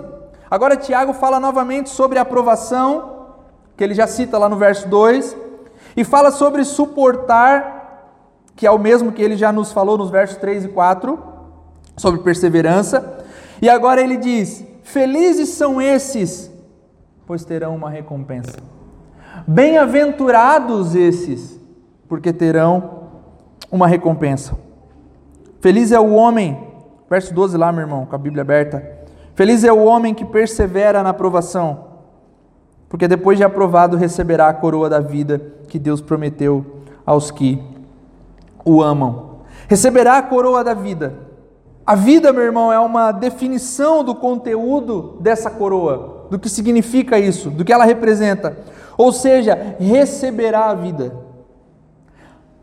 Agora 0.50 0.76
Tiago 0.76 1.14
fala 1.14 1.40
novamente 1.40 1.90
sobre 1.90 2.18
a 2.18 2.24
aprovação 2.24 3.18
que 3.80 3.84
ele 3.86 3.94
já 3.94 4.06
cita 4.08 4.38
lá 4.38 4.50
no 4.50 4.58
verso 4.58 4.90
2, 4.90 5.38
e 5.96 6.04
fala 6.04 6.32
sobre 6.32 6.66
suportar, 6.66 8.10
que 8.54 8.68
é 8.68 8.72
o 8.72 8.78
mesmo 8.78 9.14
que 9.14 9.22
ele 9.22 9.38
já 9.38 9.54
nos 9.54 9.72
falou 9.72 9.98
nos 9.98 10.10
versos 10.10 10.36
3 10.36 10.66
e 10.66 10.68
4, 10.68 11.18
sobre 11.96 12.20
perseverança. 12.20 13.24
E 13.62 13.70
agora 13.70 14.02
ele 14.02 14.18
diz: 14.18 14.66
Felizes 14.84 15.48
são 15.50 15.82
esses, 15.82 16.49
pois 17.30 17.46
terão 17.46 17.76
uma 17.76 17.92
recompensa. 17.92 18.58
Bem-aventurados 19.46 20.96
esses, 20.96 21.62
porque 22.08 22.34
terão 22.34 23.04
uma 23.72 23.88
recompensa. 23.88 24.58
Feliz 25.62 25.92
é 25.92 26.00
o 26.00 26.14
homem, 26.16 26.58
verso 27.08 27.32
12 27.32 27.56
lá, 27.56 27.72
meu 27.72 27.82
irmão, 27.82 28.08
com 28.08 28.16
a 28.16 28.18
Bíblia 28.18 28.42
aberta. 28.42 28.84
Feliz 29.36 29.64
é 29.64 29.72
o 29.72 29.84
homem 29.84 30.16
que 30.16 30.26
persevera 30.26 31.04
na 31.04 31.12
aprovação 31.12 31.86
porque 32.90 33.08
depois 33.08 33.38
de 33.38 33.44
aprovado 33.44 33.96
receberá 33.96 34.48
a 34.48 34.54
coroa 34.56 34.90
da 34.90 35.00
vida 35.00 35.40
que 35.68 35.78
Deus 35.78 36.02
prometeu 36.02 36.66
aos 37.06 37.30
que 37.30 37.64
o 38.66 38.82
amam. 38.82 39.42
Receberá 39.68 40.18
a 40.18 40.24
coroa 40.24 40.64
da 40.64 40.74
vida. 40.74 41.29
A 41.90 41.96
vida, 41.96 42.32
meu 42.32 42.44
irmão, 42.44 42.72
é 42.72 42.80
uma 42.80 43.12
definição 43.12 44.04
do 44.04 44.14
conteúdo 44.14 45.18
dessa 45.22 45.50
coroa, 45.50 46.28
do 46.30 46.38
que 46.38 46.48
significa 46.48 47.18
isso, 47.18 47.50
do 47.50 47.66
que 47.66 47.74
ela 47.74 47.84
representa. 47.84 48.56
Ou 48.96 49.12
seja, 49.12 49.76
receberá 49.80 50.66
a 50.66 50.76
vida. 50.76 51.12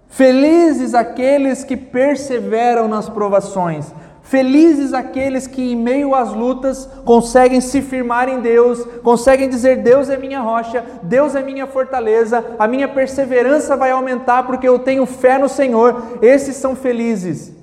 Felizes 0.06 0.94
aqueles 0.94 1.64
que 1.64 1.76
perseveram 1.76 2.86
nas 2.86 3.08
provações, 3.08 3.92
Felizes 4.22 4.92
aqueles 4.92 5.46
que, 5.46 5.72
em 5.72 5.76
meio 5.76 6.12
às 6.12 6.32
lutas, 6.32 6.88
conseguem 7.04 7.60
se 7.60 7.80
firmar 7.80 8.28
em 8.28 8.40
Deus, 8.40 8.84
conseguem 9.02 9.48
dizer: 9.48 9.82
Deus 9.82 10.08
é 10.08 10.16
minha 10.16 10.40
rocha, 10.40 10.84
Deus 11.04 11.36
é 11.36 11.42
minha 11.42 11.64
fortaleza, 11.64 12.44
a 12.58 12.66
minha 12.66 12.88
perseverança 12.88 13.76
vai 13.76 13.92
aumentar 13.92 14.42
porque 14.44 14.68
eu 14.68 14.80
tenho 14.80 15.06
fé 15.06 15.38
no 15.38 15.48
Senhor. 15.48 16.18
Esses 16.20 16.56
são 16.56 16.74
felizes, 16.74 17.55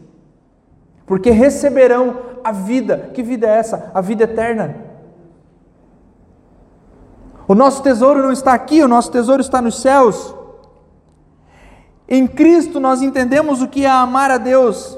porque 1.06 1.30
receberão 1.30 2.18
a 2.43 2.51
vida. 2.51 3.12
Que 3.14 3.22
vida 3.22 3.47
é 3.47 3.58
essa? 3.58 3.91
A 3.93 4.01
vida 4.01 4.24
eterna. 4.24 4.76
O 7.47 7.56
nosso 7.56 7.84
tesouro 7.84 8.22
não 8.22 8.32
está 8.32 8.54
aqui, 8.54 8.82
o 8.82 8.88
nosso 8.88 9.12
tesouro 9.12 9.41
está 9.41 9.62
nos 9.62 9.82
céus. 9.82 10.34
Em 12.08 12.28
Cristo 12.28 12.80
nós 12.80 13.01
entendemos 13.01 13.62
o 13.62 13.68
que 13.68 13.86
é 13.86 13.89
amar 13.89 14.32
a 14.32 14.38
Deus 14.38 14.97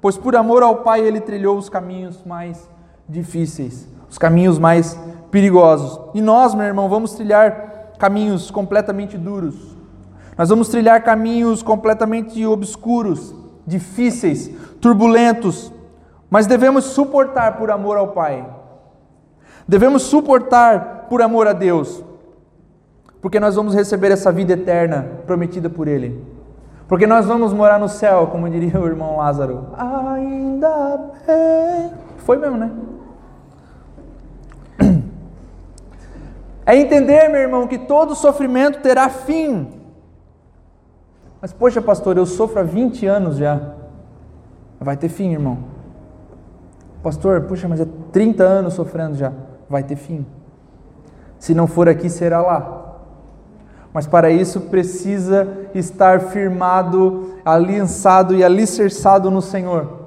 pois 0.00 0.16
por 0.16 0.34
amor 0.34 0.62
ao 0.62 0.76
Pai 0.76 1.00
ele 1.00 1.20
trilhou 1.20 1.58
os 1.58 1.68
caminhos 1.68 2.24
mais 2.24 2.68
difíceis, 3.08 3.86
os 4.08 4.16
caminhos 4.16 4.58
mais 4.58 4.98
perigosos. 5.30 6.00
E 6.14 6.20
nós, 6.20 6.54
meu 6.54 6.64
irmão, 6.64 6.88
vamos 6.88 7.12
trilhar 7.12 7.92
caminhos 7.98 8.50
completamente 8.50 9.18
duros. 9.18 9.76
Nós 10.38 10.48
vamos 10.48 10.68
trilhar 10.68 11.02
caminhos 11.04 11.62
completamente 11.62 12.44
obscuros, 12.46 13.34
difíceis, 13.70 14.50
turbulentos, 14.80 15.72
mas 16.28 16.46
devemos 16.46 16.84
suportar 16.84 17.56
por 17.56 17.70
amor 17.70 17.96
ao 17.96 18.08
Pai. 18.08 18.46
Devemos 19.66 20.02
suportar 20.02 21.06
por 21.08 21.22
amor 21.22 21.46
a 21.46 21.52
Deus, 21.52 22.04
porque 23.22 23.38
nós 23.38 23.54
vamos 23.54 23.74
receber 23.74 24.10
essa 24.10 24.32
vida 24.32 24.52
eterna 24.52 25.06
prometida 25.26 25.70
por 25.70 25.86
Ele. 25.86 26.22
Porque 26.88 27.06
nós 27.06 27.24
vamos 27.24 27.52
morar 27.52 27.78
no 27.78 27.88
céu, 27.88 28.26
como 28.32 28.50
diria 28.50 28.80
o 28.80 28.86
irmão 28.86 29.16
Lázaro. 29.16 29.68
Ainda 29.76 30.98
bem. 31.24 31.92
Foi 32.18 32.36
mesmo, 32.36 32.56
né? 32.56 32.70
É 36.66 36.76
entender, 36.76 37.28
meu 37.28 37.40
irmão, 37.40 37.66
que 37.66 37.78
todo 37.78 38.14
sofrimento 38.14 38.80
terá 38.80 39.08
fim. 39.08 39.79
Mas, 41.40 41.52
poxa, 41.52 41.80
pastor, 41.80 42.16
eu 42.16 42.26
sofro 42.26 42.60
há 42.60 42.62
20 42.62 43.06
anos 43.06 43.36
já. 43.36 43.60
Vai 44.78 44.96
ter 44.96 45.08
fim, 45.08 45.32
irmão. 45.32 45.58
Pastor, 47.02 47.42
puxa, 47.42 47.66
mas 47.66 47.80
é 47.80 47.86
30 48.12 48.44
anos 48.44 48.74
sofrendo 48.74 49.16
já. 49.16 49.32
Vai 49.68 49.82
ter 49.82 49.96
fim. 49.96 50.26
Se 51.38 51.54
não 51.54 51.66
for 51.66 51.88
aqui, 51.88 52.10
será 52.10 52.42
lá. 52.42 52.96
Mas 53.92 54.06
para 54.06 54.30
isso 54.30 54.60
precisa 54.62 55.48
estar 55.74 56.20
firmado, 56.20 57.34
aliançado 57.44 58.34
e 58.34 58.44
alicerçado 58.44 59.30
no 59.30 59.40
Senhor. 59.40 60.00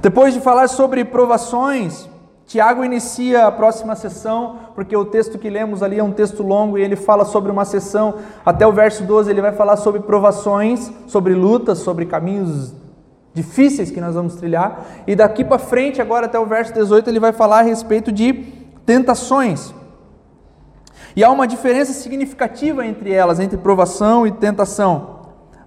Depois 0.00 0.34
de 0.34 0.40
falar 0.40 0.68
sobre 0.68 1.04
provações, 1.04 2.08
Tiago 2.46 2.84
inicia 2.84 3.46
a 3.46 3.52
próxima 3.52 3.94
sessão, 3.94 4.56
porque 4.74 4.96
o 4.96 5.04
texto 5.04 5.38
que 5.38 5.48
lemos 5.48 5.82
ali 5.82 5.98
é 5.98 6.04
um 6.04 6.12
texto 6.12 6.42
longo 6.42 6.76
e 6.76 6.82
ele 6.82 6.96
fala 6.96 7.24
sobre 7.24 7.50
uma 7.50 7.64
sessão, 7.64 8.16
até 8.44 8.66
o 8.66 8.72
verso 8.72 9.04
12 9.04 9.30
ele 9.30 9.40
vai 9.40 9.52
falar 9.52 9.76
sobre 9.76 10.00
provações, 10.00 10.92
sobre 11.06 11.34
lutas, 11.34 11.78
sobre 11.78 12.04
caminhos 12.04 12.74
difíceis 13.32 13.90
que 13.90 14.00
nós 14.00 14.14
vamos 14.14 14.34
trilhar, 14.34 14.84
e 15.06 15.16
daqui 15.16 15.44
para 15.44 15.58
frente, 15.58 16.02
agora 16.02 16.26
até 16.26 16.38
o 16.38 16.44
verso 16.44 16.72
18, 16.74 17.08
ele 17.08 17.20
vai 17.20 17.32
falar 17.32 17.60
a 17.60 17.62
respeito 17.62 18.12
de 18.12 18.32
tentações. 18.84 19.72
E 21.14 21.22
há 21.22 21.30
uma 21.30 21.46
diferença 21.46 21.92
significativa 21.92 22.86
entre 22.86 23.12
elas, 23.12 23.38
entre 23.40 23.56
provação 23.56 24.26
e 24.26 24.32
tentação. 24.32 25.20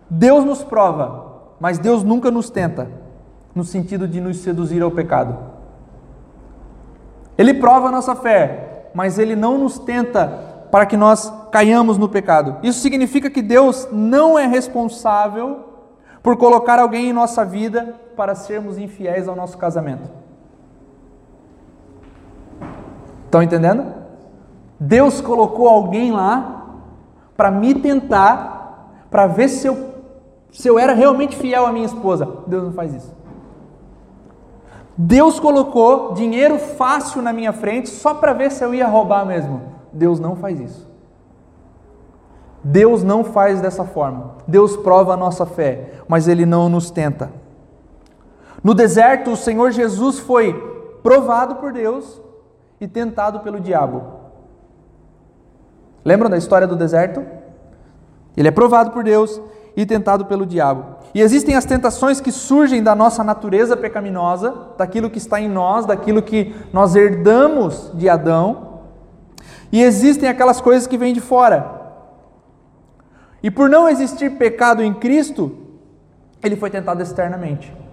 Deus 0.09 0.43
nos 0.43 0.63
prova, 0.63 1.55
mas 1.59 1.79
Deus 1.79 2.03
nunca 2.03 2.29
nos 2.29 2.49
tenta, 2.49 2.89
no 3.53 3.63
sentido 3.63 4.07
de 4.07 4.19
nos 4.19 4.37
seduzir 4.37 4.81
ao 4.81 4.91
pecado. 4.91 5.54
Ele 7.37 7.53
prova 7.53 7.87
a 7.87 7.91
nossa 7.91 8.15
fé, 8.15 8.89
mas 8.93 9.19
ele 9.19 9.35
não 9.35 9.57
nos 9.57 9.77
tenta 9.77 10.27
para 10.71 10.85
que 10.85 10.97
nós 10.97 11.31
caiamos 11.51 11.97
no 11.97 12.09
pecado. 12.09 12.57
Isso 12.63 12.79
significa 12.79 13.29
que 13.29 13.41
Deus 13.41 13.87
não 13.91 14.37
é 14.37 14.45
responsável 14.45 15.59
por 16.21 16.37
colocar 16.37 16.79
alguém 16.79 17.09
em 17.09 17.13
nossa 17.13 17.45
vida 17.45 17.95
para 18.15 18.35
sermos 18.35 18.77
infiéis 18.77 19.27
ao 19.27 19.35
nosso 19.35 19.57
casamento. 19.57 20.09
Estão 23.25 23.43
entendendo? 23.43 23.85
Deus 24.79 25.21
colocou 25.21 25.67
alguém 25.67 26.11
lá 26.11 26.65
para 27.37 27.51
me 27.51 27.73
tentar, 27.75 29.05
para 29.09 29.27
ver 29.27 29.49
se 29.49 29.67
eu, 29.67 29.93
se 30.51 30.67
eu 30.67 30.79
era 30.79 30.93
realmente 30.93 31.35
fiel 31.35 31.65
à 31.65 31.71
minha 31.71 31.85
esposa. 31.85 32.27
Deus 32.47 32.63
não 32.63 32.73
faz 32.73 32.93
isso. 32.93 33.14
Deus 34.97 35.39
colocou 35.39 36.13
dinheiro 36.13 36.57
fácil 36.57 37.21
na 37.21 37.33
minha 37.33 37.51
frente 37.51 37.89
só 37.89 38.13
para 38.13 38.33
ver 38.33 38.51
se 38.51 38.63
eu 38.63 38.73
ia 38.73 38.87
roubar 38.87 39.25
mesmo. 39.25 39.61
Deus 39.91 40.19
não 40.19 40.35
faz 40.35 40.59
isso. 40.59 40.89
Deus 42.63 43.03
não 43.03 43.23
faz 43.23 43.61
dessa 43.61 43.83
forma. 43.83 44.35
Deus 44.47 44.75
prova 44.77 45.13
a 45.13 45.17
nossa 45.17 45.45
fé, 45.45 45.91
mas 46.07 46.27
Ele 46.27 46.45
não 46.45 46.69
nos 46.69 46.89
tenta. 46.89 47.29
No 48.63 48.73
deserto, 48.73 49.31
o 49.31 49.37
Senhor 49.37 49.71
Jesus 49.71 50.17
foi 50.17 50.53
provado 51.03 51.55
por 51.55 51.71
Deus 51.71 52.19
e 52.81 52.87
tentado 52.87 53.41
pelo 53.41 53.59
diabo. 53.59 54.03
Lembram 56.03 56.29
da 56.29 56.37
história 56.37 56.65
do 56.65 56.75
deserto? 56.75 57.23
Ele 58.35 58.47
é 58.47 58.51
provado 58.51 58.91
por 58.91 59.03
Deus 59.03 59.39
e 59.75 59.85
tentado 59.85 60.25
pelo 60.25 60.45
diabo. 60.45 60.95
E 61.13 61.21
existem 61.21 61.55
as 61.55 61.65
tentações 61.65 62.19
que 62.21 62.31
surgem 62.31 62.81
da 62.81 62.95
nossa 62.95 63.23
natureza 63.23 63.75
pecaminosa, 63.75 64.53
daquilo 64.77 65.09
que 65.09 65.17
está 65.17 65.39
em 65.39 65.49
nós, 65.49 65.85
daquilo 65.85 66.21
que 66.21 66.55
nós 66.71 66.95
herdamos 66.95 67.91
de 67.93 68.09
Adão. 68.09 68.81
E 69.71 69.81
existem 69.81 70.29
aquelas 70.29 70.61
coisas 70.61 70.87
que 70.87 70.97
vêm 70.97 71.13
de 71.13 71.21
fora. 71.21 71.83
E 73.41 73.51
por 73.51 73.69
não 73.69 73.87
existir 73.87 74.37
pecado 74.37 74.81
em 74.81 74.93
Cristo, 74.93 75.55
ele 76.41 76.55
foi 76.55 76.69
tentado 76.69 77.01
externamente. 77.01 77.84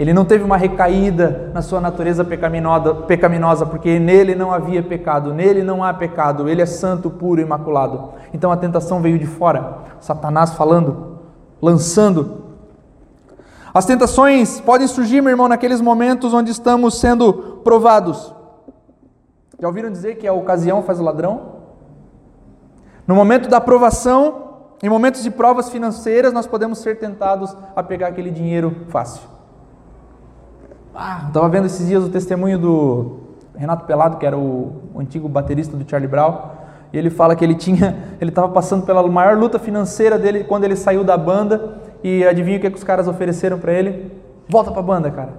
Ele 0.00 0.14
não 0.14 0.24
teve 0.24 0.42
uma 0.42 0.56
recaída 0.56 1.50
na 1.52 1.60
sua 1.60 1.78
natureza 1.78 2.24
pecaminosa, 2.24 3.66
porque 3.66 3.98
nele 3.98 4.34
não 4.34 4.50
havia 4.50 4.82
pecado, 4.82 5.34
nele 5.34 5.62
não 5.62 5.84
há 5.84 5.92
pecado, 5.92 6.48
ele 6.48 6.62
é 6.62 6.64
santo, 6.64 7.10
puro, 7.10 7.38
imaculado. 7.38 8.14
Então 8.32 8.50
a 8.50 8.56
tentação 8.56 9.02
veio 9.02 9.18
de 9.18 9.26
fora, 9.26 9.80
Satanás 10.00 10.54
falando, 10.54 11.18
lançando. 11.60 12.44
As 13.74 13.84
tentações 13.84 14.58
podem 14.58 14.86
surgir, 14.86 15.20
meu 15.20 15.32
irmão, 15.32 15.46
naqueles 15.46 15.82
momentos 15.82 16.32
onde 16.32 16.50
estamos 16.50 16.98
sendo 16.98 17.60
provados. 17.62 18.34
Já 19.60 19.68
ouviram 19.68 19.92
dizer 19.92 20.14
que 20.14 20.26
a 20.26 20.32
ocasião 20.32 20.82
faz 20.82 20.98
o 20.98 21.02
ladrão? 21.02 21.56
No 23.06 23.14
momento 23.14 23.50
da 23.50 23.60
provação, 23.60 24.44
em 24.82 24.88
momentos 24.88 25.22
de 25.22 25.30
provas 25.30 25.68
financeiras, 25.68 26.32
nós 26.32 26.46
podemos 26.46 26.78
ser 26.78 26.98
tentados 26.98 27.54
a 27.76 27.82
pegar 27.82 28.08
aquele 28.08 28.30
dinheiro 28.30 28.86
fácil. 28.88 29.39
Ah, 30.94 31.24
estava 31.28 31.48
vendo 31.48 31.66
esses 31.66 31.86
dias 31.86 32.04
o 32.04 32.08
testemunho 32.08 32.58
do 32.58 33.20
Renato 33.56 33.84
Pelado, 33.84 34.16
que 34.16 34.26
era 34.26 34.36
o, 34.36 34.72
antigo 34.96 35.28
baterista 35.28 35.76
do 35.76 35.88
Charlie 35.88 36.08
Brown, 36.08 36.38
e 36.92 36.98
ele 36.98 37.10
fala 37.10 37.36
que 37.36 37.44
ele 37.44 37.54
tinha, 37.54 37.96
ele 38.20 38.30
estava 38.30 38.48
passando 38.48 38.84
pela 38.84 39.06
maior 39.06 39.36
luta 39.36 39.58
financeira 39.58 40.18
dele 40.18 40.44
quando 40.44 40.64
ele 40.64 40.76
saiu 40.76 41.04
da 41.04 41.16
banda, 41.16 41.78
e 42.02 42.24
adivinha 42.24 42.56
o 42.56 42.60
que, 42.60 42.66
é 42.66 42.70
que 42.70 42.76
os 42.76 42.84
caras 42.84 43.06
ofereceram 43.06 43.58
para 43.58 43.72
ele? 43.72 44.10
Volta 44.48 44.70
para 44.70 44.80
a 44.80 44.82
banda, 44.82 45.10
cara. 45.10 45.32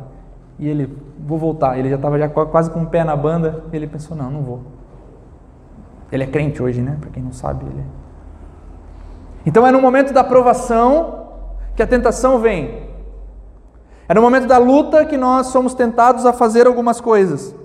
E 0.59 0.67
ele, 0.67 0.95
vou 1.19 1.39
voltar. 1.39 1.77
Ele 1.77 1.89
já 1.89 1.95
estava 1.95 2.19
já 2.19 2.29
quase 2.29 2.69
com 2.69 2.83
o 2.83 2.85
pé 2.85 3.03
na 3.03 3.15
banda, 3.15 3.63
e 3.73 3.75
ele 3.75 3.87
pensou, 3.87 4.15
não, 4.15 4.29
não 4.29 4.41
vou. 4.41 4.61
Ele 6.11 6.23
é 6.23 6.27
crente 6.27 6.61
hoje, 6.61 6.81
né? 6.81 6.97
Para 6.99 7.09
quem 7.09 7.23
não 7.23 7.31
sabe, 7.31 7.65
ele. 7.65 7.79
É. 7.79 8.01
Então 9.45 9.65
é 9.65 9.71
no 9.71 9.81
momento 9.81 10.13
da 10.13 10.23
provação 10.23 11.29
que 11.75 11.81
a 11.81 11.87
tentação 11.87 12.39
vem. 12.39 12.90
É 14.11 14.13
no 14.13 14.21
momento 14.21 14.45
da 14.45 14.57
luta 14.57 15.05
que 15.05 15.15
nós 15.15 15.47
somos 15.47 15.73
tentados 15.73 16.25
a 16.25 16.33
fazer 16.33 16.67
algumas 16.67 16.99
coisas. 16.99 17.55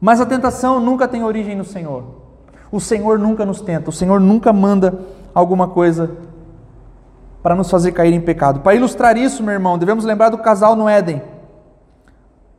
Mas 0.00 0.20
a 0.20 0.26
tentação 0.26 0.80
nunca 0.80 1.06
tem 1.06 1.22
origem 1.22 1.54
no 1.54 1.64
Senhor. 1.64 2.02
O 2.72 2.80
Senhor 2.80 3.16
nunca 3.16 3.46
nos 3.46 3.60
tenta, 3.60 3.90
o 3.90 3.92
Senhor 3.92 4.18
nunca 4.18 4.52
manda 4.52 4.98
alguma 5.32 5.68
coisa 5.68 6.10
para 7.44 7.54
nos 7.54 7.70
fazer 7.70 7.92
cair 7.92 8.12
em 8.12 8.20
pecado. 8.20 8.58
Para 8.58 8.74
ilustrar 8.74 9.16
isso, 9.16 9.40
meu 9.40 9.52
irmão, 9.52 9.78
devemos 9.78 10.04
lembrar 10.04 10.30
do 10.30 10.38
casal 10.38 10.74
no 10.74 10.88
Éden. 10.88 11.22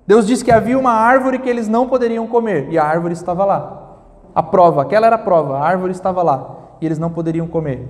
Deus 0.07 0.25
disse 0.25 0.45
que 0.45 0.49
havia 0.49 0.79
uma 0.79 0.93
árvore 0.93 1.39
que 1.39 1.49
eles 1.49 1.67
não 1.67 1.89
poderiam 1.89 2.25
comer, 2.25 2.69
e 2.71 2.77
a 2.77 2.85
árvore 2.85 3.13
estava 3.13 3.43
lá. 3.43 3.97
A 4.33 4.41
prova, 4.41 4.83
aquela 4.83 5.07
era 5.07 5.17
a 5.17 5.19
prova, 5.19 5.57
a 5.57 5.67
árvore 5.67 5.91
estava 5.91 6.23
lá, 6.23 6.55
e 6.79 6.85
eles 6.85 6.97
não 6.97 7.09
poderiam 7.09 7.47
comer. 7.47 7.85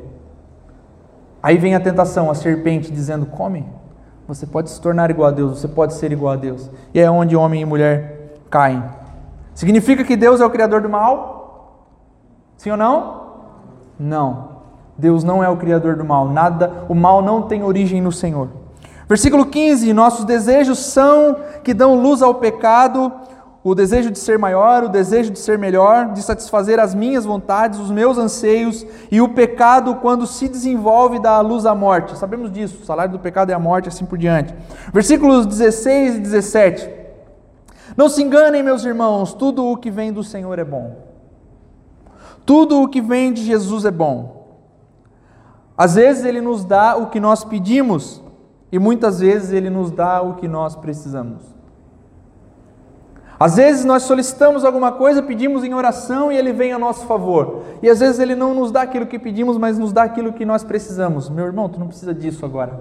Aí 1.44 1.60
vem 1.60 1.76
a 1.76 1.80
tentação, 1.80 2.32
a 2.32 2.34
serpente 2.34 2.92
dizendo: 2.92 3.28
come. 3.28 3.80
Você 4.28 4.46
pode 4.46 4.70
se 4.70 4.80
tornar 4.80 5.10
igual 5.10 5.30
a 5.30 5.32
Deus, 5.32 5.60
você 5.60 5.68
pode 5.68 5.94
ser 5.94 6.12
igual 6.12 6.34
a 6.34 6.38
Deus. 6.38 6.70
E 6.94 7.00
é 7.00 7.10
onde 7.10 7.36
homem 7.36 7.62
e 7.62 7.66
mulher 7.66 8.40
caem. 8.50 8.84
Significa 9.54 10.04
que 10.04 10.16
Deus 10.16 10.40
é 10.40 10.46
o 10.46 10.50
criador 10.50 10.82
do 10.82 10.90
mal? 10.90 11.88
Sim 12.58 12.72
ou 12.72 12.78
não? 12.78 13.22
Não. 14.00 14.50
Deus 14.98 15.24
não 15.24 15.44
é 15.44 15.50
o 15.50 15.58
criador 15.58 15.96
do 15.96 16.06
mal. 16.06 16.30
Nada, 16.30 16.86
o 16.88 16.96
mal 16.96 17.22
não 17.22 17.42
tem 17.42 17.64
origem 17.64 18.02
no 18.02 18.12
Senhor. 18.12 18.50
Versículo 19.08 19.46
15: 19.46 19.92
Nossos 19.94 20.26
desejos 20.26 20.80
são 20.80 21.38
que 21.64 21.74
dão 21.74 22.02
luz 22.02 22.22
ao 22.22 22.36
pecado, 22.36 23.12
o 23.64 23.76
desejo 23.76 24.10
de 24.10 24.18
ser 24.18 24.40
maior, 24.40 24.84
o 24.84 24.90
desejo 24.90 25.32
de 25.32 25.38
ser 25.38 25.58
melhor, 25.58 26.14
de 26.14 26.24
satisfazer 26.24 26.80
as 26.80 26.96
minhas 26.96 27.26
vontades, 27.26 27.80
os 27.80 27.92
meus 27.92 28.18
anseios, 28.18 28.86
e 29.12 29.22
o 29.22 29.30
pecado, 29.30 29.96
quando 29.96 30.26
se 30.26 30.48
desenvolve, 30.48 31.20
dá 31.20 31.34
a 31.34 31.42
luz 31.42 31.66
à 31.66 31.76
morte. 31.76 32.18
Sabemos 32.18 32.52
disso, 32.52 32.80
o 32.82 32.86
salário 32.86 33.12
do 33.12 33.20
pecado 33.20 33.52
é 33.52 33.54
a 33.54 33.60
morte, 33.60 33.88
assim 33.88 34.06
por 34.06 34.18
diante. 34.18 34.56
Versículos 34.92 35.46
16 35.46 36.16
e 36.16 36.20
17. 36.20 36.90
Não 37.96 38.10
se 38.10 38.24
enganem, 38.24 38.64
meus 38.64 38.84
irmãos, 38.84 39.34
tudo 39.34 39.66
o 39.66 39.78
que 39.78 39.92
vem 39.92 40.12
do 40.12 40.24
Senhor 40.24 40.58
é 40.58 40.64
bom. 40.64 40.96
Tudo 42.44 42.82
o 42.82 42.88
que 42.88 43.02
vem 43.02 43.32
de 43.32 43.44
Jesus 43.44 43.86
é 43.86 43.92
bom. 43.92 44.58
Às 45.78 45.96
vezes 45.96 46.26
ele 46.26 46.42
nos 46.42 46.66
dá 46.66 46.96
o 46.96 47.08
que 47.08 47.20
nós 47.20 47.44
pedimos, 47.44 48.24
e 48.72 48.80
muitas 48.80 49.20
vezes 49.20 49.52
ele 49.52 49.70
nos 49.70 49.92
dá 49.92 50.22
o 50.22 50.36
que 50.36 50.48
nós 50.48 50.76
precisamos. 50.76 51.51
Às 53.42 53.56
vezes 53.56 53.84
nós 53.84 54.04
solicitamos 54.04 54.64
alguma 54.64 54.92
coisa, 54.92 55.24
pedimos 55.24 55.64
em 55.64 55.74
oração 55.74 56.32
e 56.32 56.38
ele 56.38 56.54
vem 56.54 56.74
a 56.74 56.78
nosso 56.78 57.08
favor. 57.08 57.64
E 57.82 57.90
às 57.90 58.00
vezes 58.00 58.20
ele 58.20 58.36
não 58.36 58.54
nos 58.54 58.72
dá 58.72 58.84
aquilo 58.84 59.08
que 59.08 59.18
pedimos, 59.18 59.58
mas 59.58 59.80
nos 59.80 59.92
dá 59.92 60.04
aquilo 60.04 60.32
que 60.32 60.46
nós 60.46 60.64
precisamos. 60.64 61.28
Meu 61.28 61.48
irmão, 61.48 61.68
tu 61.68 61.80
não 61.80 61.88
precisa 61.88 62.14
disso 62.14 62.46
agora. 62.46 62.80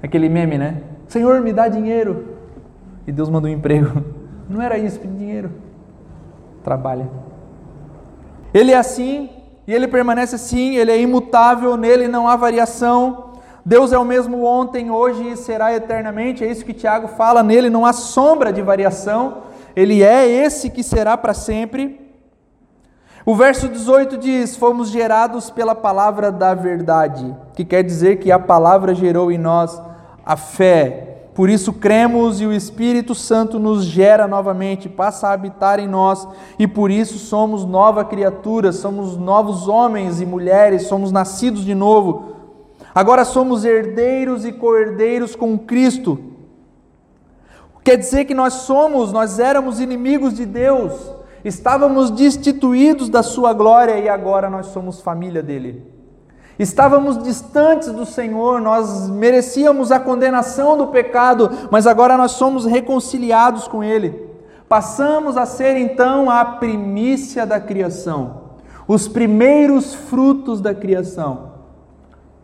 Aquele 0.00 0.28
meme, 0.28 0.56
né? 0.56 0.82
Senhor, 1.08 1.40
me 1.40 1.52
dá 1.52 1.66
dinheiro. 1.66 2.36
E 3.04 3.10
Deus 3.10 3.28
manda 3.28 3.48
um 3.48 3.50
emprego. 3.50 4.04
Não 4.48 4.62
era 4.62 4.78
isso, 4.78 5.00
pedir 5.00 5.16
dinheiro. 5.16 5.50
Trabalha. 6.62 7.08
Ele 8.54 8.70
é 8.70 8.76
assim 8.76 9.28
e 9.66 9.74
ele 9.74 9.88
permanece 9.88 10.36
assim, 10.36 10.76
ele 10.76 10.92
é 10.92 11.00
imutável, 11.00 11.76
nele 11.76 12.06
não 12.08 12.26
há 12.28 12.34
variação. 12.36 13.30
Deus 13.64 13.92
é 13.92 13.98
o 13.98 14.04
mesmo 14.04 14.44
ontem, 14.44 14.90
hoje 14.90 15.30
e 15.30 15.36
será 15.36 15.72
eternamente. 15.74 16.44
É 16.44 16.50
isso 16.50 16.64
que 16.64 16.72
Tiago 16.72 17.08
fala, 17.08 17.42
nele 17.42 17.70
não 17.70 17.84
há 17.84 17.92
sombra 17.92 18.52
de 18.52 18.62
variação. 18.62 19.49
Ele 19.74 20.02
é 20.02 20.26
esse 20.26 20.70
que 20.70 20.82
será 20.82 21.16
para 21.16 21.34
sempre. 21.34 22.00
O 23.24 23.34
verso 23.34 23.68
18 23.68 24.16
diz: 24.16 24.56
Fomos 24.56 24.90
gerados 24.90 25.50
pela 25.50 25.74
palavra 25.74 26.32
da 26.32 26.54
verdade, 26.54 27.34
que 27.54 27.64
quer 27.64 27.82
dizer 27.82 28.16
que 28.16 28.32
a 28.32 28.38
palavra 28.38 28.94
gerou 28.94 29.30
em 29.30 29.38
nós 29.38 29.80
a 30.24 30.36
fé. 30.36 31.06
Por 31.34 31.48
isso 31.48 31.72
cremos 31.72 32.40
e 32.40 32.46
o 32.46 32.52
Espírito 32.52 33.14
Santo 33.14 33.58
nos 33.58 33.84
gera 33.84 34.26
novamente, 34.26 34.88
passa 34.88 35.28
a 35.28 35.32
habitar 35.32 35.78
em 35.78 35.86
nós, 35.86 36.26
e 36.58 36.66
por 36.66 36.90
isso 36.90 37.18
somos 37.18 37.64
nova 37.64 38.04
criatura, 38.04 38.72
somos 38.72 39.16
novos 39.16 39.68
homens 39.68 40.20
e 40.20 40.26
mulheres, 40.26 40.86
somos 40.86 41.12
nascidos 41.12 41.64
de 41.64 41.74
novo. 41.74 42.32
Agora 42.94 43.24
somos 43.24 43.64
herdeiros 43.64 44.44
e 44.44 44.52
co-herdeiros 44.52 45.36
com 45.36 45.56
Cristo 45.56 46.29
Quer 47.90 47.96
dizer 47.96 48.24
que 48.24 48.34
nós 48.34 48.52
somos, 48.52 49.10
nós 49.10 49.40
éramos 49.40 49.80
inimigos 49.80 50.34
de 50.34 50.46
Deus, 50.46 50.92
estávamos 51.44 52.08
destituídos 52.12 53.08
da 53.08 53.20
Sua 53.20 53.52
glória 53.52 53.98
e 53.98 54.08
agora 54.08 54.48
nós 54.48 54.66
somos 54.66 55.00
família 55.00 55.42
dele. 55.42 55.84
Estávamos 56.56 57.20
distantes 57.20 57.90
do 57.90 58.06
Senhor, 58.06 58.60
nós 58.60 59.10
merecíamos 59.10 59.90
a 59.90 59.98
condenação 59.98 60.78
do 60.78 60.86
pecado, 60.86 61.50
mas 61.68 61.84
agora 61.84 62.16
nós 62.16 62.30
somos 62.30 62.64
reconciliados 62.64 63.66
com 63.66 63.82
Ele. 63.82 64.24
Passamos 64.68 65.36
a 65.36 65.44
ser 65.44 65.76
então 65.76 66.30
a 66.30 66.44
primícia 66.44 67.44
da 67.44 67.58
criação, 67.58 68.42
os 68.86 69.08
primeiros 69.08 69.94
frutos 69.94 70.60
da 70.60 70.72
criação. 70.72 71.50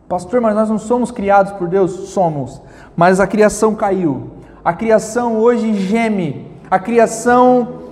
Pastor, 0.09 0.41
mas 0.41 0.53
nós 0.53 0.69
não 0.69 0.77
somos 0.77 1.09
criados 1.09 1.53
por 1.53 1.69
Deus? 1.69 2.09
Somos, 2.09 2.61
mas 2.97 3.21
a 3.21 3.25
criação 3.25 3.73
caiu. 3.73 4.35
A 4.67 4.73
criação 4.73 5.37
hoje 5.37 5.73
geme, 5.75 6.45
a 6.69 6.77
criação 6.77 7.83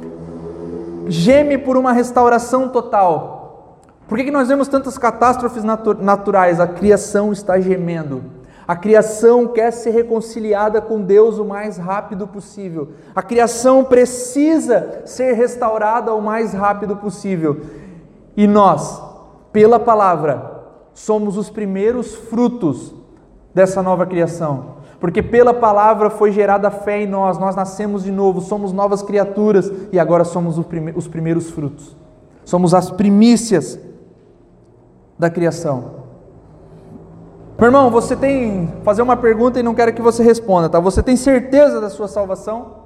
geme 1.08 1.58
por 1.58 1.78
uma 1.78 1.94
restauração 1.94 2.68
total. 2.68 3.80
Por 4.10 4.18
que, 4.18 4.26
que 4.26 4.32
nós 4.32 4.50
vemos 4.50 4.68
tantas 4.68 4.98
catástrofes 4.98 5.64
naturais? 5.64 6.60
A 6.60 6.68
criação 6.68 7.32
está 7.32 7.58
gemendo. 7.62 8.24
A 8.68 8.76
criação 8.76 9.48
quer 9.48 9.72
ser 9.72 9.92
reconciliada 9.92 10.82
com 10.82 11.02
Deus 11.02 11.38
o 11.38 11.46
mais 11.46 11.78
rápido 11.78 12.28
possível. 12.28 12.90
A 13.16 13.22
criação 13.22 13.86
precisa 13.86 15.02
ser 15.06 15.32
restaurada 15.32 16.14
o 16.14 16.22
mais 16.22 16.52
rápido 16.52 16.98
possível. 16.98 17.62
E 18.36 18.46
nós, 18.46 19.02
pela 19.54 19.80
palavra, 19.80 20.66
somos 20.94 21.38
os 21.38 21.50
primeiros 21.50 22.14
frutos 22.16 22.94
dessa 23.54 23.82
nova 23.82 24.06
criação 24.06 24.75
porque 25.06 25.22
pela 25.22 25.54
palavra 25.54 26.10
foi 26.10 26.32
gerada 26.32 26.68
a 26.68 26.72
fé 26.72 27.04
em 27.04 27.06
nós, 27.06 27.38
nós 27.38 27.56
nascemos 27.56 28.04
de 28.04 28.12
novo, 28.12 28.42
somos 28.42 28.74
novas 28.74 29.04
criaturas 29.04 29.72
e 29.92 30.00
agora 30.00 30.24
somos 30.24 30.58
os 30.58 31.08
primeiros 31.08 31.52
frutos, 31.52 31.96
somos 32.44 32.74
as 32.74 32.90
primícias 32.90 33.78
da 35.16 35.30
criação. 35.30 35.92
Meu 37.56 37.68
irmão, 37.68 37.92
você 37.92 38.16
tem 38.16 38.74
fazer 38.84 39.04
uma 39.04 39.16
pergunta 39.16 39.60
e 39.60 39.64
não 39.64 39.76
quero 39.76 39.94
que 39.94 40.02
você 40.02 40.24
responda, 40.24 40.70
tá? 40.70 40.80
Você 40.80 41.04
tem 41.04 41.16
certeza 41.16 41.80
da 41.80 41.92
sua 41.92 42.08
salvação? 42.08 42.86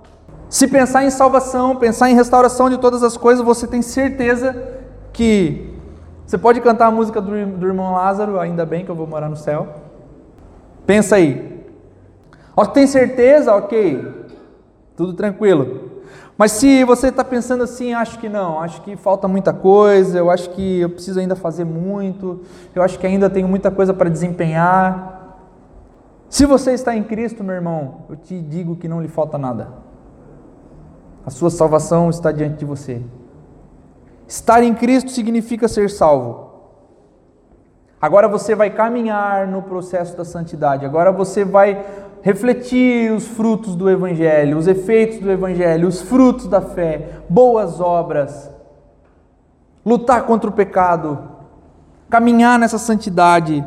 Se 0.49 0.67
pensar 0.67 1.05
em 1.05 1.09
salvação, 1.09 1.77
pensar 1.77 2.09
em 2.09 2.15
restauração 2.15 2.69
de 2.69 2.77
todas 2.79 3.01
as 3.01 3.15
coisas, 3.15 3.45
você 3.45 3.65
tem 3.65 3.81
certeza 3.81 4.61
que 5.13 5.73
você 6.27 6.37
pode 6.37 6.59
cantar 6.59 6.87
a 6.87 6.91
música 6.91 7.21
do, 7.21 7.29
do 7.45 7.65
irmão 7.65 7.93
Lázaro, 7.93 8.41
ainda 8.41 8.65
bem 8.65 8.83
que 8.83 8.91
eu 8.91 8.95
vou 8.95 9.07
morar 9.07 9.29
no 9.29 9.37
céu. 9.37 9.69
Pensa 10.85 11.15
aí. 11.15 11.58
Ó, 12.59 12.65
tem 12.65 12.85
certeza? 12.85 13.55
Ok. 13.55 14.05
Tudo 14.97 15.13
tranquilo. 15.13 16.01
Mas 16.37 16.51
se 16.51 16.83
você 16.83 17.07
está 17.07 17.23
pensando 17.23 17.63
assim, 17.63 17.93
acho 17.93 18.19
que 18.19 18.27
não, 18.27 18.59
acho 18.59 18.81
que 18.81 18.97
falta 18.97 19.29
muita 19.29 19.53
coisa, 19.53 20.17
eu 20.17 20.29
acho 20.29 20.49
que 20.49 20.81
eu 20.81 20.89
preciso 20.89 21.21
ainda 21.21 21.37
fazer 21.37 21.63
muito, 21.63 22.41
eu 22.75 22.83
acho 22.83 22.99
que 22.99 23.07
ainda 23.07 23.29
tenho 23.29 23.47
muita 23.47 23.71
coisa 23.71 23.93
para 23.93 24.09
desempenhar. 24.09 25.37
Se 26.29 26.45
você 26.45 26.73
está 26.73 26.93
em 26.93 27.01
Cristo, 27.01 27.45
meu 27.45 27.55
irmão, 27.55 28.01
eu 28.09 28.17
te 28.17 28.41
digo 28.41 28.75
que 28.75 28.89
não 28.89 29.01
lhe 29.01 29.07
falta 29.07 29.37
nada. 29.37 29.69
A 31.25 31.29
sua 31.29 31.49
salvação 31.49 32.09
está 32.09 32.29
diante 32.29 32.57
de 32.57 32.65
você. 32.65 33.01
Estar 34.27 34.61
em 34.63 34.73
Cristo 34.73 35.11
significa 35.11 35.69
ser 35.69 35.89
salvo. 35.89 36.49
Agora 38.01 38.27
você 38.27 38.53
vai 38.53 38.69
caminhar 38.69 39.47
no 39.47 39.61
processo 39.61 40.15
da 40.15 40.23
santidade. 40.23 40.85
Agora 40.85 41.11
você 41.11 41.43
vai 41.43 41.85
refletir 42.21 43.11
os 43.11 43.27
frutos 43.27 43.75
do 43.75 43.89
Evangelho, 43.89 44.57
os 44.57 44.67
efeitos 44.67 45.19
do 45.19 45.31
Evangelho, 45.31 45.87
os 45.87 46.01
frutos 46.01 46.47
da 46.47 46.61
fé, 46.61 47.21
boas 47.29 47.79
obras, 47.79 48.49
lutar 49.85 50.23
contra 50.23 50.49
o 50.49 50.53
pecado, 50.53 51.19
caminhar 52.09 52.59
nessa 52.59 52.77
santidade. 52.77 53.65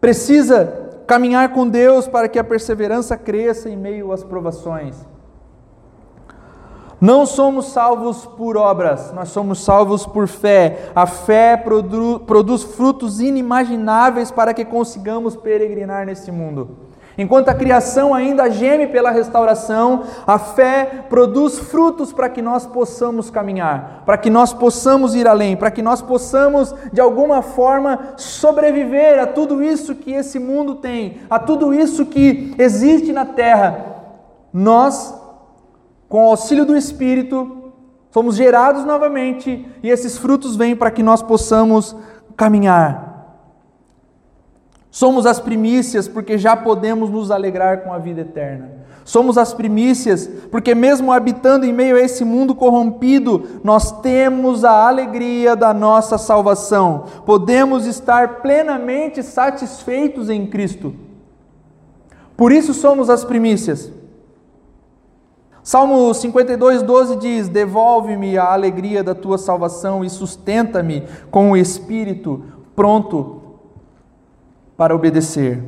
Precisa 0.00 0.90
caminhar 1.06 1.52
com 1.52 1.68
Deus 1.68 2.06
para 2.06 2.28
que 2.28 2.38
a 2.38 2.44
perseverança 2.44 3.16
cresça 3.16 3.70
em 3.70 3.76
meio 3.76 4.12
às 4.12 4.22
provações. 4.22 4.94
Não 7.00 7.24
somos 7.24 7.66
salvos 7.66 8.26
por 8.26 8.56
obras, 8.56 9.12
nós 9.12 9.28
somos 9.28 9.62
salvos 9.62 10.04
por 10.04 10.26
fé. 10.26 10.90
A 10.94 11.06
fé 11.06 11.56
produ 11.56 12.20
produz 12.26 12.64
frutos 12.64 13.20
inimagináveis 13.20 14.32
para 14.32 14.52
que 14.52 14.64
consigamos 14.64 15.36
peregrinar 15.36 16.04
nesse 16.04 16.32
mundo. 16.32 16.88
Enquanto 17.16 17.48
a 17.48 17.54
criação 17.54 18.14
ainda 18.14 18.48
geme 18.48 18.86
pela 18.86 19.10
restauração, 19.10 20.04
a 20.24 20.38
fé 20.38 21.04
produz 21.08 21.58
frutos 21.58 22.12
para 22.12 22.28
que 22.28 22.40
nós 22.40 22.64
possamos 22.64 23.28
caminhar, 23.28 24.04
para 24.06 24.16
que 24.16 24.30
nós 24.30 24.52
possamos 24.52 25.16
ir 25.16 25.26
além, 25.26 25.56
para 25.56 25.72
que 25.72 25.82
nós 25.82 26.00
possamos, 26.00 26.72
de 26.92 27.00
alguma 27.00 27.42
forma, 27.42 28.14
sobreviver 28.16 29.20
a 29.20 29.26
tudo 29.26 29.60
isso 29.60 29.96
que 29.96 30.12
esse 30.12 30.38
mundo 30.38 30.76
tem, 30.76 31.18
a 31.28 31.40
tudo 31.40 31.74
isso 31.74 32.06
que 32.06 32.54
existe 32.56 33.12
na 33.12 33.24
terra. 33.24 33.96
Nós 34.52 35.12
com 36.08 36.24
o 36.24 36.30
auxílio 36.30 36.64
do 36.64 36.76
Espírito, 36.76 37.72
somos 38.10 38.36
gerados 38.36 38.84
novamente 38.84 39.66
e 39.82 39.90
esses 39.90 40.16
frutos 40.16 40.56
vêm 40.56 40.74
para 40.74 40.90
que 40.90 41.02
nós 41.02 41.22
possamos 41.22 41.94
caminhar. 42.36 43.08
Somos 44.90 45.26
as 45.26 45.38
primícias 45.38 46.08
porque 46.08 46.38
já 46.38 46.56
podemos 46.56 47.10
nos 47.10 47.30
alegrar 47.30 47.82
com 47.82 47.92
a 47.92 47.98
vida 47.98 48.22
eterna. 48.22 48.78
Somos 49.04 49.38
as 49.38 49.54
primícias 49.54 50.28
porque, 50.50 50.74
mesmo 50.74 51.12
habitando 51.12 51.64
em 51.64 51.72
meio 51.72 51.96
a 51.96 52.00
esse 52.00 52.24
mundo 52.24 52.54
corrompido, 52.54 53.60
nós 53.62 54.00
temos 54.00 54.64
a 54.64 54.88
alegria 54.88 55.54
da 55.54 55.72
nossa 55.72 56.18
salvação. 56.18 57.04
Podemos 57.24 57.86
estar 57.86 58.40
plenamente 58.40 59.22
satisfeitos 59.22 60.28
em 60.28 60.46
Cristo. 60.46 60.94
Por 62.36 62.52
isso 62.52 62.74
somos 62.74 63.08
as 63.08 63.24
primícias. 63.24 63.90
Salmo 65.68 66.14
52, 66.14 66.82
12 66.82 67.16
diz: 67.16 67.46
Devolve-me 67.46 68.38
a 68.38 68.54
alegria 68.54 69.04
da 69.04 69.14
tua 69.14 69.36
salvação 69.36 70.02
e 70.02 70.08
sustenta-me 70.08 71.06
com 71.30 71.50
o 71.50 71.56
espírito 71.58 72.42
pronto 72.74 73.42
para 74.78 74.96
obedecer. 74.96 75.62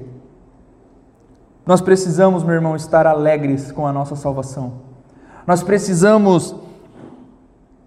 Nós 1.67 1.83
precisamos, 1.83 2.43
meu 2.43 2.55
irmão, 2.55 2.75
estar 2.75 3.07
alegres 3.07 3.71
com 3.71 3.87
a 3.87 3.93
nossa 3.93 4.17
salvação. 4.17 4.73
Nós 5.47 5.63
precisamos 5.63 6.57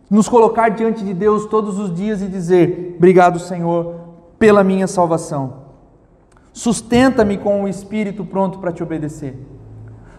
nos 0.08 0.30
colocar 0.30 0.70
diante 0.70 1.04
de 1.04 1.16
Deus 1.16 1.48
todos 1.48 1.80
os 1.80 1.92
dias 1.96 2.22
e 2.22 2.28
dizer: 2.28 2.94
Obrigado, 2.96 3.40
Senhor, 3.40 4.02
pela 4.38 4.64
minha 4.64 4.86
salvação. 4.86 5.64
Sustenta-me 6.54 7.40
com 7.40 7.64
o 7.64 7.68
espírito 7.68 8.24
pronto 8.24 8.60
para 8.60 8.72
te 8.72 8.84
obedecer. 8.84 9.53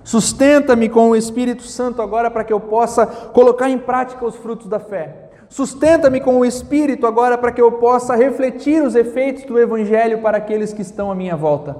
Sustenta-me 0.05 0.88
com 0.88 1.11
o 1.11 1.16
Espírito 1.16 1.62
Santo 1.62 2.02
agora 2.02 2.30
para 2.30 2.44
que 2.44 2.52
eu 2.52 2.61
possa 2.61 3.07
colocar 3.07 3.70
em 3.70 3.78
prática 3.78 4.24
os 4.24 4.36
frutos 4.36 4.68
da 4.68 4.78
fé. 4.78 5.30
Sustenta-me 5.48 6.20
com 6.20 6.38
o 6.38 6.44
Espírito 6.44 7.07
agora 7.07 7.38
para 7.38 7.50
que 7.50 7.61
eu 7.61 7.72
possa 7.72 8.14
refletir 8.14 8.82
os 8.82 8.94
efeitos 8.94 9.44
do 9.44 9.59
Evangelho 9.59 10.20
para 10.20 10.36
aqueles 10.36 10.72
que 10.72 10.82
estão 10.82 11.11
à 11.11 11.14
minha 11.14 11.34
volta. 11.34 11.76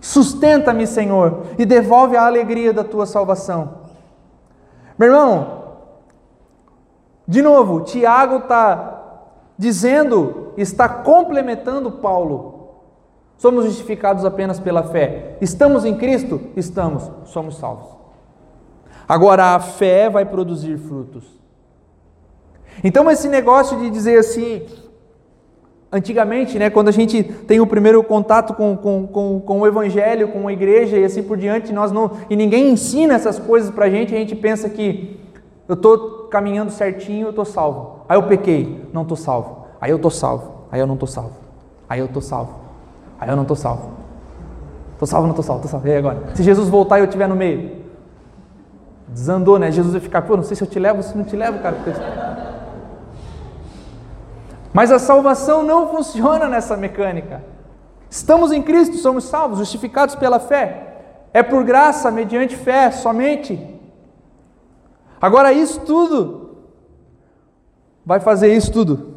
Sustenta-me, 0.00 0.84
Senhor, 0.84 1.44
e 1.56 1.64
devolve 1.64 2.16
a 2.16 2.26
alegria 2.26 2.72
da 2.72 2.82
tua 2.82 3.06
salvação. 3.06 3.82
Meu 4.98 5.08
irmão, 5.08 5.62
de 7.26 7.40
novo, 7.40 7.82
Tiago 7.82 8.38
está 8.38 9.00
dizendo, 9.56 10.52
está 10.56 10.88
complementando 10.88 11.92
Paulo. 11.92 12.61
Somos 13.42 13.64
justificados 13.64 14.24
apenas 14.24 14.60
pela 14.60 14.84
fé. 14.84 15.36
Estamos 15.40 15.84
em 15.84 15.96
Cristo? 15.96 16.40
Estamos, 16.56 17.10
somos 17.24 17.56
salvos. 17.56 17.88
Agora 19.08 19.56
a 19.56 19.58
fé 19.58 20.08
vai 20.08 20.24
produzir 20.24 20.78
frutos. 20.78 21.24
Então 22.84 23.10
esse 23.10 23.28
negócio 23.28 23.76
de 23.80 23.90
dizer 23.90 24.16
assim, 24.20 24.62
antigamente, 25.90 26.56
né, 26.56 26.70
quando 26.70 26.86
a 26.86 26.92
gente 26.92 27.24
tem 27.24 27.58
o 27.58 27.66
primeiro 27.66 28.00
contato 28.04 28.54
com, 28.54 28.76
com, 28.76 29.08
com, 29.08 29.40
com 29.40 29.60
o 29.60 29.66
Evangelho, 29.66 30.28
com 30.28 30.46
a 30.46 30.52
igreja 30.52 30.96
e 30.96 31.02
assim 31.04 31.24
por 31.24 31.36
diante, 31.36 31.72
nós 31.72 31.90
não 31.90 32.12
e 32.30 32.36
ninguém 32.36 32.70
ensina 32.70 33.14
essas 33.14 33.40
coisas 33.40 33.72
para 33.72 33.86
a 33.86 33.90
gente, 33.90 34.14
a 34.14 34.18
gente 34.18 34.36
pensa 34.36 34.68
que 34.68 35.18
eu 35.66 35.74
estou 35.74 36.28
caminhando 36.28 36.70
certinho, 36.70 37.26
eu 37.26 37.30
estou 37.30 37.44
salvo. 37.44 38.04
Aí 38.08 38.16
eu 38.16 38.22
pequei, 38.22 38.86
não 38.92 39.02
estou 39.02 39.16
salvo. 39.16 39.66
Aí 39.80 39.90
eu 39.90 39.96
estou 39.96 40.12
salvo. 40.12 40.66
Aí 40.70 40.78
eu 40.78 40.86
não 40.86 40.94
estou 40.94 41.08
salvo. 41.08 41.34
Aí 41.88 41.98
eu 41.98 42.06
estou 42.06 42.22
salvo. 42.22 42.61
Aí 43.22 43.28
eu 43.28 43.36
não 43.36 43.42
estou 43.42 43.56
salvo. 43.56 43.92
Estou 44.94 45.06
salvo, 45.06 45.28
não 45.28 45.30
estou 45.32 45.44
salvo, 45.44 45.60
estou 45.60 45.70
salvo. 45.70 45.86
E 45.86 45.92
aí 45.92 45.96
agora? 45.96 46.34
Se 46.34 46.42
Jesus 46.42 46.68
voltar 46.68 46.98
e 46.98 47.02
eu 47.02 47.04
estiver 47.04 47.28
no 47.28 47.36
meio? 47.36 47.84
Desandou, 49.06 49.60
né? 49.60 49.70
Jesus 49.70 49.92
vai 49.92 50.00
ficar, 50.00 50.22
pô, 50.22 50.36
não 50.36 50.42
sei 50.42 50.56
se 50.56 50.64
eu 50.64 50.66
te 50.66 50.80
levo, 50.80 51.04
se 51.04 51.16
não 51.16 51.22
te 51.22 51.36
levo, 51.36 51.60
cara. 51.60 51.76
Mas 54.72 54.90
a 54.90 54.98
salvação 54.98 55.62
não 55.62 55.88
funciona 55.88 56.48
nessa 56.48 56.76
mecânica. 56.76 57.44
Estamos 58.10 58.50
em 58.50 58.60
Cristo, 58.60 58.96
somos 58.96 59.22
salvos, 59.22 59.60
justificados 59.60 60.16
pela 60.16 60.40
fé. 60.40 60.88
É 61.32 61.44
por 61.44 61.62
graça, 61.62 62.10
mediante 62.10 62.56
fé, 62.56 62.90
somente. 62.90 63.80
Agora, 65.20 65.52
isso 65.52 65.78
tudo 65.82 66.56
vai 68.04 68.18
fazer 68.18 68.52
isso 68.52 68.72
tudo 68.72 69.11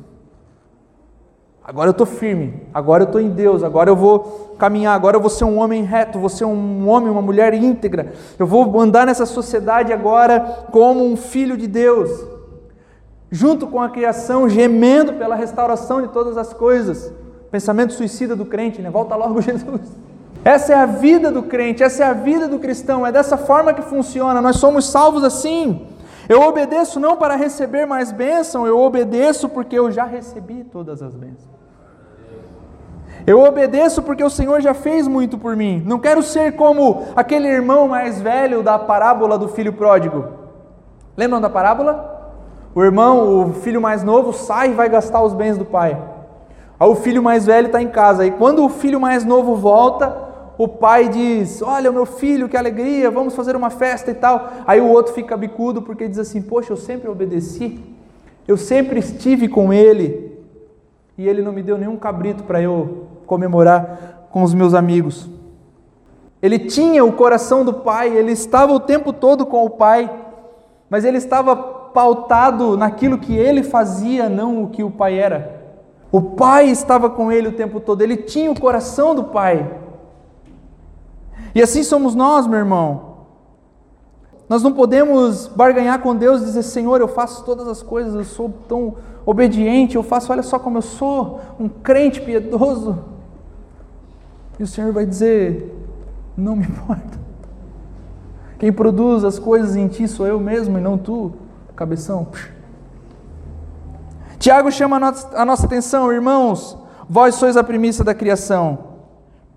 Agora 1.68 1.88
eu 1.88 1.94
estou 1.94 2.06
firme, 2.06 2.62
agora 2.72 3.02
eu 3.02 3.08
estou 3.08 3.20
em 3.20 3.30
Deus, 3.30 3.64
agora 3.64 3.90
eu 3.90 3.96
vou 3.96 4.56
caminhar, 4.60 4.94
agora 4.94 5.18
eu 5.18 5.22
vou 5.22 5.32
ser 5.32 5.46
um 5.46 5.58
homem 5.58 5.82
reto, 5.84 6.20
vou 6.20 6.30
ser 6.30 6.46
um 6.46 6.88
homem, 6.88 7.10
uma 7.10 7.24
mulher 7.24 7.56
íntegra. 7.56 8.14
Eu 8.38 8.46
vou 8.46 8.80
andar 8.80 9.08
nessa 9.08 9.26
sociedade 9.26 9.92
agora 9.92 10.68
como 10.72 11.04
um 11.04 11.18
filho 11.18 11.58
de 11.58 11.66
Deus, 11.66 12.24
junto 13.32 13.66
com 13.66 13.82
a 13.82 13.90
criação, 13.90 14.48
gemendo 14.48 15.14
pela 15.14 15.34
restauração 15.34 16.04
de 16.04 16.10
todas 16.10 16.38
as 16.38 16.54
coisas. 16.54 17.12
Pensamento 17.50 17.94
suicida 17.94 18.36
do 18.36 18.46
crente, 18.46 18.80
né? 18.80 18.92
Volta 18.92 19.16
logo 19.16 19.42
Jesus. 19.42 19.82
Essa 20.44 20.74
é 20.74 20.76
a 20.76 20.86
vida 20.86 21.32
do 21.32 21.42
crente, 21.42 21.82
essa 21.82 22.04
é 22.04 22.08
a 22.08 22.14
vida 22.14 22.48
do 22.48 22.60
cristão, 22.60 23.08
é 23.08 23.12
dessa 23.12 23.38
forma 23.38 23.74
que 23.74 23.82
funciona. 23.82 24.40
Nós 24.40 24.58
somos 24.58 24.86
salvos 24.86 25.24
assim. 25.24 25.88
Eu 26.28 26.42
obedeço 26.42 27.00
não 27.00 27.16
para 27.16 27.36
receber 27.36 27.86
mais 27.86 28.12
bênção, 28.12 28.66
eu 28.66 28.80
obedeço 28.80 29.48
porque 29.50 29.78
eu 29.78 29.92
já 29.92 30.06
recebi 30.06 30.64
todas 30.64 31.02
as 31.02 31.14
bênçãos. 31.14 31.56
Eu 33.28 33.42
obedeço 33.42 34.04
porque 34.04 34.24
o 34.24 34.30
Senhor 34.30 34.62
já 34.62 34.74
fez 34.74 35.08
muito 35.08 35.38
por 35.38 35.56
mim. 35.56 35.84
Não 35.86 35.98
quero 35.98 36.22
ser 36.22 36.56
como 36.56 37.06
aquele 37.16 37.48
irmão 37.48 37.88
mais 37.88 38.22
velho 38.22 38.62
da 38.62 38.78
parábola 38.78 39.38
do 39.38 39.48
filho 39.48 39.74
pródigo. 39.74 40.26
Lembram 41.18 41.42
da 41.42 41.50
parábola? 41.50 42.14
O 42.76 42.84
irmão, 42.84 43.50
o 43.50 43.54
filho 43.54 43.82
mais 43.82 44.04
novo, 44.04 44.34
sai 44.34 44.70
e 44.70 44.74
vai 44.74 44.90
gastar 44.90 45.24
os 45.24 45.34
bens 45.34 45.58
do 45.58 45.66
pai. 45.66 45.98
Aí 46.80 46.90
o 46.90 46.96
filho 46.96 47.24
mais 47.24 47.46
velho 47.46 47.68
está 47.68 47.82
em 47.82 47.88
casa. 47.88 48.26
E 48.26 48.32
quando 48.32 48.64
o 48.64 48.70
filho 48.70 49.00
mais 49.00 49.24
novo 49.24 49.56
volta, 49.56 50.25
o 50.58 50.68
pai 50.68 51.10
diz: 51.10 51.62
Olha, 51.62 51.92
meu 51.92 52.06
filho, 52.06 52.48
que 52.48 52.56
alegria, 52.58 53.12
vamos 53.12 53.36
fazer 53.36 53.56
uma 53.56 53.70
festa 53.70 54.12
e 54.12 54.14
tal. 54.14 54.50
Aí 54.66 54.80
o 54.80 54.88
outro 54.88 55.14
fica 55.14 55.36
bicudo 55.36 55.82
porque 55.82 56.08
diz 56.08 56.20
assim: 56.20 56.42
Poxa, 56.42 56.72
eu 56.72 56.78
sempre 56.78 57.10
obedeci, 57.10 57.80
eu 58.48 58.58
sempre 58.58 59.00
estive 59.00 59.48
com 59.48 59.74
ele 59.74 60.40
e 61.18 61.28
ele 61.28 61.42
não 61.42 61.52
me 61.52 61.64
deu 61.64 61.78
nenhum 61.78 61.98
cabrito 61.98 62.44
para 62.44 62.62
eu 62.62 63.08
comemorar 63.26 64.28
com 64.32 64.44
os 64.44 64.54
meus 64.54 64.74
amigos. 64.74 65.30
Ele 66.42 66.60
tinha 66.60 67.04
o 67.04 67.14
coração 67.14 67.66
do 67.66 67.74
Pai, 67.74 68.16
ele 68.16 68.32
estava 68.32 68.74
o 68.74 68.80
tempo 68.80 69.12
todo 69.12 69.46
com 69.46 69.66
o 69.66 69.70
Pai, 69.70 70.10
mas 70.90 71.04
ele 71.04 71.18
estava 71.18 71.56
pautado 71.56 72.78
naquilo 72.78 73.18
que 73.18 73.36
ele 73.36 73.64
fazia, 73.64 74.28
não 74.30 74.64
o 74.64 74.70
que 74.70 74.84
o 74.84 74.92
Pai 74.92 75.18
era. 75.18 75.64
O 76.12 76.22
Pai 76.22 76.70
estava 76.70 77.10
com 77.10 77.32
ele 77.32 77.48
o 77.48 77.54
tempo 77.54 77.80
todo, 77.80 78.02
ele 78.02 78.18
tinha 78.18 78.52
o 78.52 78.60
coração 78.60 79.16
do 79.16 79.24
Pai. 79.24 79.85
E 81.56 81.62
assim 81.62 81.82
somos 81.84 82.14
nós, 82.14 82.46
meu 82.46 82.60
irmão. 82.60 83.16
Nós 84.50 84.62
não 84.62 84.74
podemos 84.74 85.48
barganhar 85.48 86.00
com 86.02 86.14
Deus 86.14 86.42
e 86.42 86.46
dizer: 86.46 86.64
Senhor, 86.64 87.00
eu 87.00 87.08
faço 87.08 87.46
todas 87.46 87.66
as 87.66 87.82
coisas, 87.82 88.14
eu 88.14 88.26
sou 88.26 88.54
tão 88.68 88.96
obediente, 89.26 89.96
eu 89.96 90.04
faço, 90.04 90.32
olha 90.32 90.44
só 90.44 90.60
como 90.60 90.78
eu 90.78 90.82
sou, 90.82 91.40
um 91.58 91.70
crente 91.70 92.20
piedoso. 92.22 93.00
E 94.60 94.64
o 94.64 94.68
Senhor 94.68 94.92
vai 94.92 95.06
dizer: 95.06 95.74
Não 96.38 96.58
me 96.58 96.66
importa. 96.68 97.26
Quem 98.60 98.72
produz 98.72 99.24
as 99.24 99.40
coisas 99.40 99.76
em 99.76 99.88
ti 99.88 100.08
sou 100.08 100.28
eu 100.28 100.40
mesmo 100.40 100.78
e 100.78 100.82
não 100.82 100.98
tu, 100.98 101.34
cabeção. 101.76 102.28
Tiago 104.38 104.72
chama 104.72 104.98
a 105.34 105.46
nossa 105.46 105.66
atenção, 105.66 106.12
irmãos, 106.12 106.78
vós 107.10 107.36
sois 107.36 107.58
a 107.58 107.64
primícia 107.64 108.04
da 108.04 108.14
criação. 108.14 108.95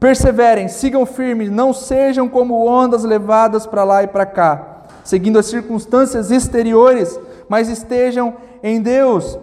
Perseverem, 0.00 0.68
sigam 0.68 1.04
firmes, 1.04 1.50
não 1.50 1.72
sejam 1.72 2.28
como 2.28 2.64
ondas 2.64 3.02
levadas 3.02 3.66
para 3.66 3.82
lá 3.82 4.02
e 4.02 4.06
para 4.06 4.24
cá, 4.24 4.84
seguindo 5.02 5.38
as 5.38 5.46
circunstâncias 5.46 6.30
exteriores, 6.30 7.18
mas 7.48 7.68
estejam 7.68 8.36
em 8.62 8.80
Deus. 8.80 9.38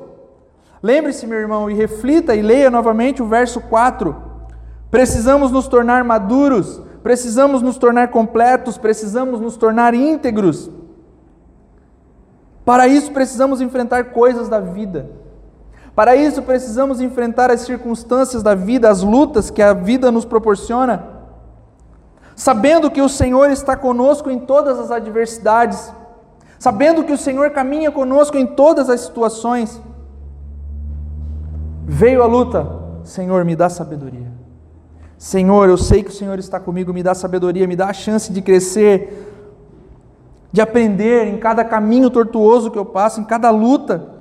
Lembre-se, 0.81 1.27
meu 1.27 1.39
irmão, 1.39 1.69
e 1.69 1.73
reflita 1.73 2.35
e 2.35 2.41
leia 2.41 2.71
novamente 2.71 3.21
o 3.21 3.27
verso 3.27 3.59
4. 3.59 4.15
Precisamos 4.89 5.51
nos 5.51 5.67
tornar 5.67 6.03
maduros, 6.05 6.81
precisamos 7.03 7.61
nos 7.61 7.77
tornar 7.77 8.09
completos, 8.09 8.77
precisamos 8.77 9.41
nos 9.41 9.57
tornar 9.57 9.93
íntegros. 9.93 10.71
Para 12.63 12.87
isso 12.87 13.11
precisamos 13.11 13.59
enfrentar 13.59 14.05
coisas 14.05 14.47
da 14.47 14.59
vida. 14.59 15.09
Para 15.95 16.13
isso, 16.13 16.43
precisamos 16.43 16.99
enfrentar 16.99 17.49
as 17.49 17.61
circunstâncias 17.61 18.43
da 18.43 18.53
vida, 18.53 18.89
as 18.89 19.01
lutas 19.01 19.49
que 19.49 19.61
a 19.61 19.71
vida 19.71 20.11
nos 20.11 20.25
proporciona, 20.25 21.01
sabendo 22.35 22.91
que 22.91 23.01
o 23.01 23.07
Senhor 23.07 23.49
está 23.49 23.77
conosco 23.77 24.29
em 24.29 24.37
todas 24.37 24.77
as 24.77 24.91
adversidades, 24.91 25.93
sabendo 26.59 27.05
que 27.05 27.13
o 27.13 27.17
Senhor 27.17 27.51
caminha 27.51 27.91
conosco 27.91 28.37
em 28.37 28.45
todas 28.45 28.89
as 28.89 29.01
situações. 29.01 29.81
Veio 31.85 32.21
a 32.21 32.25
luta, 32.25 32.67
Senhor, 33.05 33.45
me 33.45 33.55
dá 33.55 33.69
sabedoria. 33.69 34.33
Senhor, 35.17 35.69
eu 35.69 35.77
sei 35.77 36.03
que 36.03 36.09
o 36.09 36.13
Senhor 36.13 36.37
está 36.39 36.59
comigo, 36.59 36.93
me 36.93 37.03
dá 37.03 37.13
sabedoria, 37.13 37.65
me 37.65 37.75
dá 37.75 37.87
a 37.87 37.93
chance 37.93 38.33
de 38.33 38.41
crescer, 38.41 39.31
de 40.51 40.59
aprender 40.59 41.27
em 41.27 41.37
cada 41.37 41.63
caminho 41.63 42.09
tortuoso 42.09 42.69
que 42.69 42.77
eu 42.77 42.85
passo, 42.85 43.21
em 43.21 43.23
cada 43.23 43.49
luta 43.49 44.14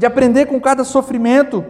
de 0.00 0.06
aprender 0.06 0.46
com 0.46 0.58
cada 0.58 0.82
sofrimento. 0.82 1.62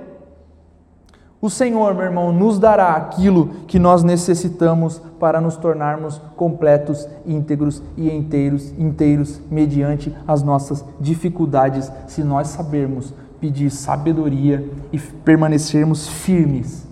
O 1.42 1.50
Senhor, 1.50 1.92
meu 1.94 2.04
irmão, 2.04 2.32
nos 2.32 2.60
dará 2.60 2.94
aquilo 2.94 3.48
que 3.66 3.76
nós 3.76 4.04
necessitamos 4.04 5.02
para 5.18 5.40
nos 5.40 5.56
tornarmos 5.56 6.22
completos, 6.36 7.08
íntegros 7.26 7.82
e 7.96 8.08
inteiros, 8.08 8.72
inteiros 8.78 9.40
mediante 9.50 10.16
as 10.28 10.44
nossas 10.44 10.84
dificuldades, 11.00 11.90
se 12.06 12.22
nós 12.22 12.46
sabermos 12.46 13.12
pedir 13.40 13.68
sabedoria 13.68 14.70
e 14.92 14.98
permanecermos 15.00 16.06
firmes, 16.06 16.86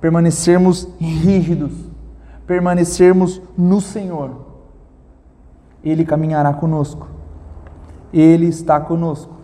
permanecermos 0.00 0.86
rígidos, 1.00 1.72
permanecermos 2.46 3.42
no 3.58 3.80
Senhor. 3.80 4.46
Ele 5.82 6.04
caminhará 6.04 6.54
conosco. 6.54 7.08
Ele 8.12 8.46
está 8.46 8.78
conosco. 8.78 9.39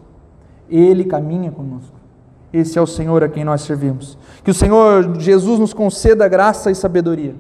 Ele 0.69 1.05
caminha 1.05 1.51
conosco. 1.51 1.95
Esse 2.53 2.79
é 2.79 2.83
o 2.83 2.87
Senhor 2.87 3.23
a 3.23 3.29
quem 3.29 3.45
nós 3.45 3.63
servimos. 3.63 4.17
Que 4.43 4.51
o 4.51 4.55
Senhor 4.55 5.19
Jesus 5.21 5.59
nos 5.59 5.75
conceda 5.75 6.29
graça 6.29 6.71
e 6.71 6.75
sabedoria. 6.75 7.35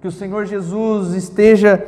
Que 0.00 0.08
o 0.08 0.12
Senhor 0.12 0.46
Jesus 0.46 1.14
esteja 1.14 1.86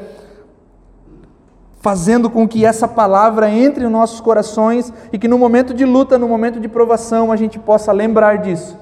fazendo 1.80 2.30
com 2.30 2.46
que 2.46 2.64
essa 2.64 2.86
palavra 2.86 3.50
entre 3.50 3.84
em 3.84 3.88
nossos 3.88 4.20
corações 4.20 4.92
e 5.12 5.18
que 5.18 5.26
no 5.26 5.36
momento 5.36 5.74
de 5.74 5.84
luta, 5.84 6.16
no 6.16 6.28
momento 6.28 6.60
de 6.60 6.68
provação, 6.68 7.32
a 7.32 7.36
gente 7.36 7.58
possa 7.58 7.90
lembrar 7.90 8.38
disso. 8.38 8.78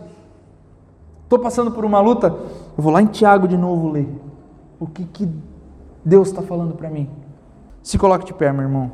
Estou 1.25 1.39
passando 1.39 1.71
por 1.71 1.85
uma 1.85 2.01
luta, 2.01 2.27
eu 2.27 2.83
vou 2.83 2.93
lá 2.93 3.01
em 3.01 3.07
Tiago 3.07 3.49
de 3.49 3.57
novo 3.57 3.89
ler. 3.89 4.09
O 4.79 4.87
que, 4.87 5.05
que 5.05 5.29
Deus 6.05 6.29
está 6.29 6.43
falando 6.43 6.75
para 6.75 6.91
mim? 6.91 7.09
Se 7.83 7.97
coloque 7.97 8.27
de 8.27 8.35
pé, 8.35 8.53
meu 8.53 8.63
irmão. 8.63 8.91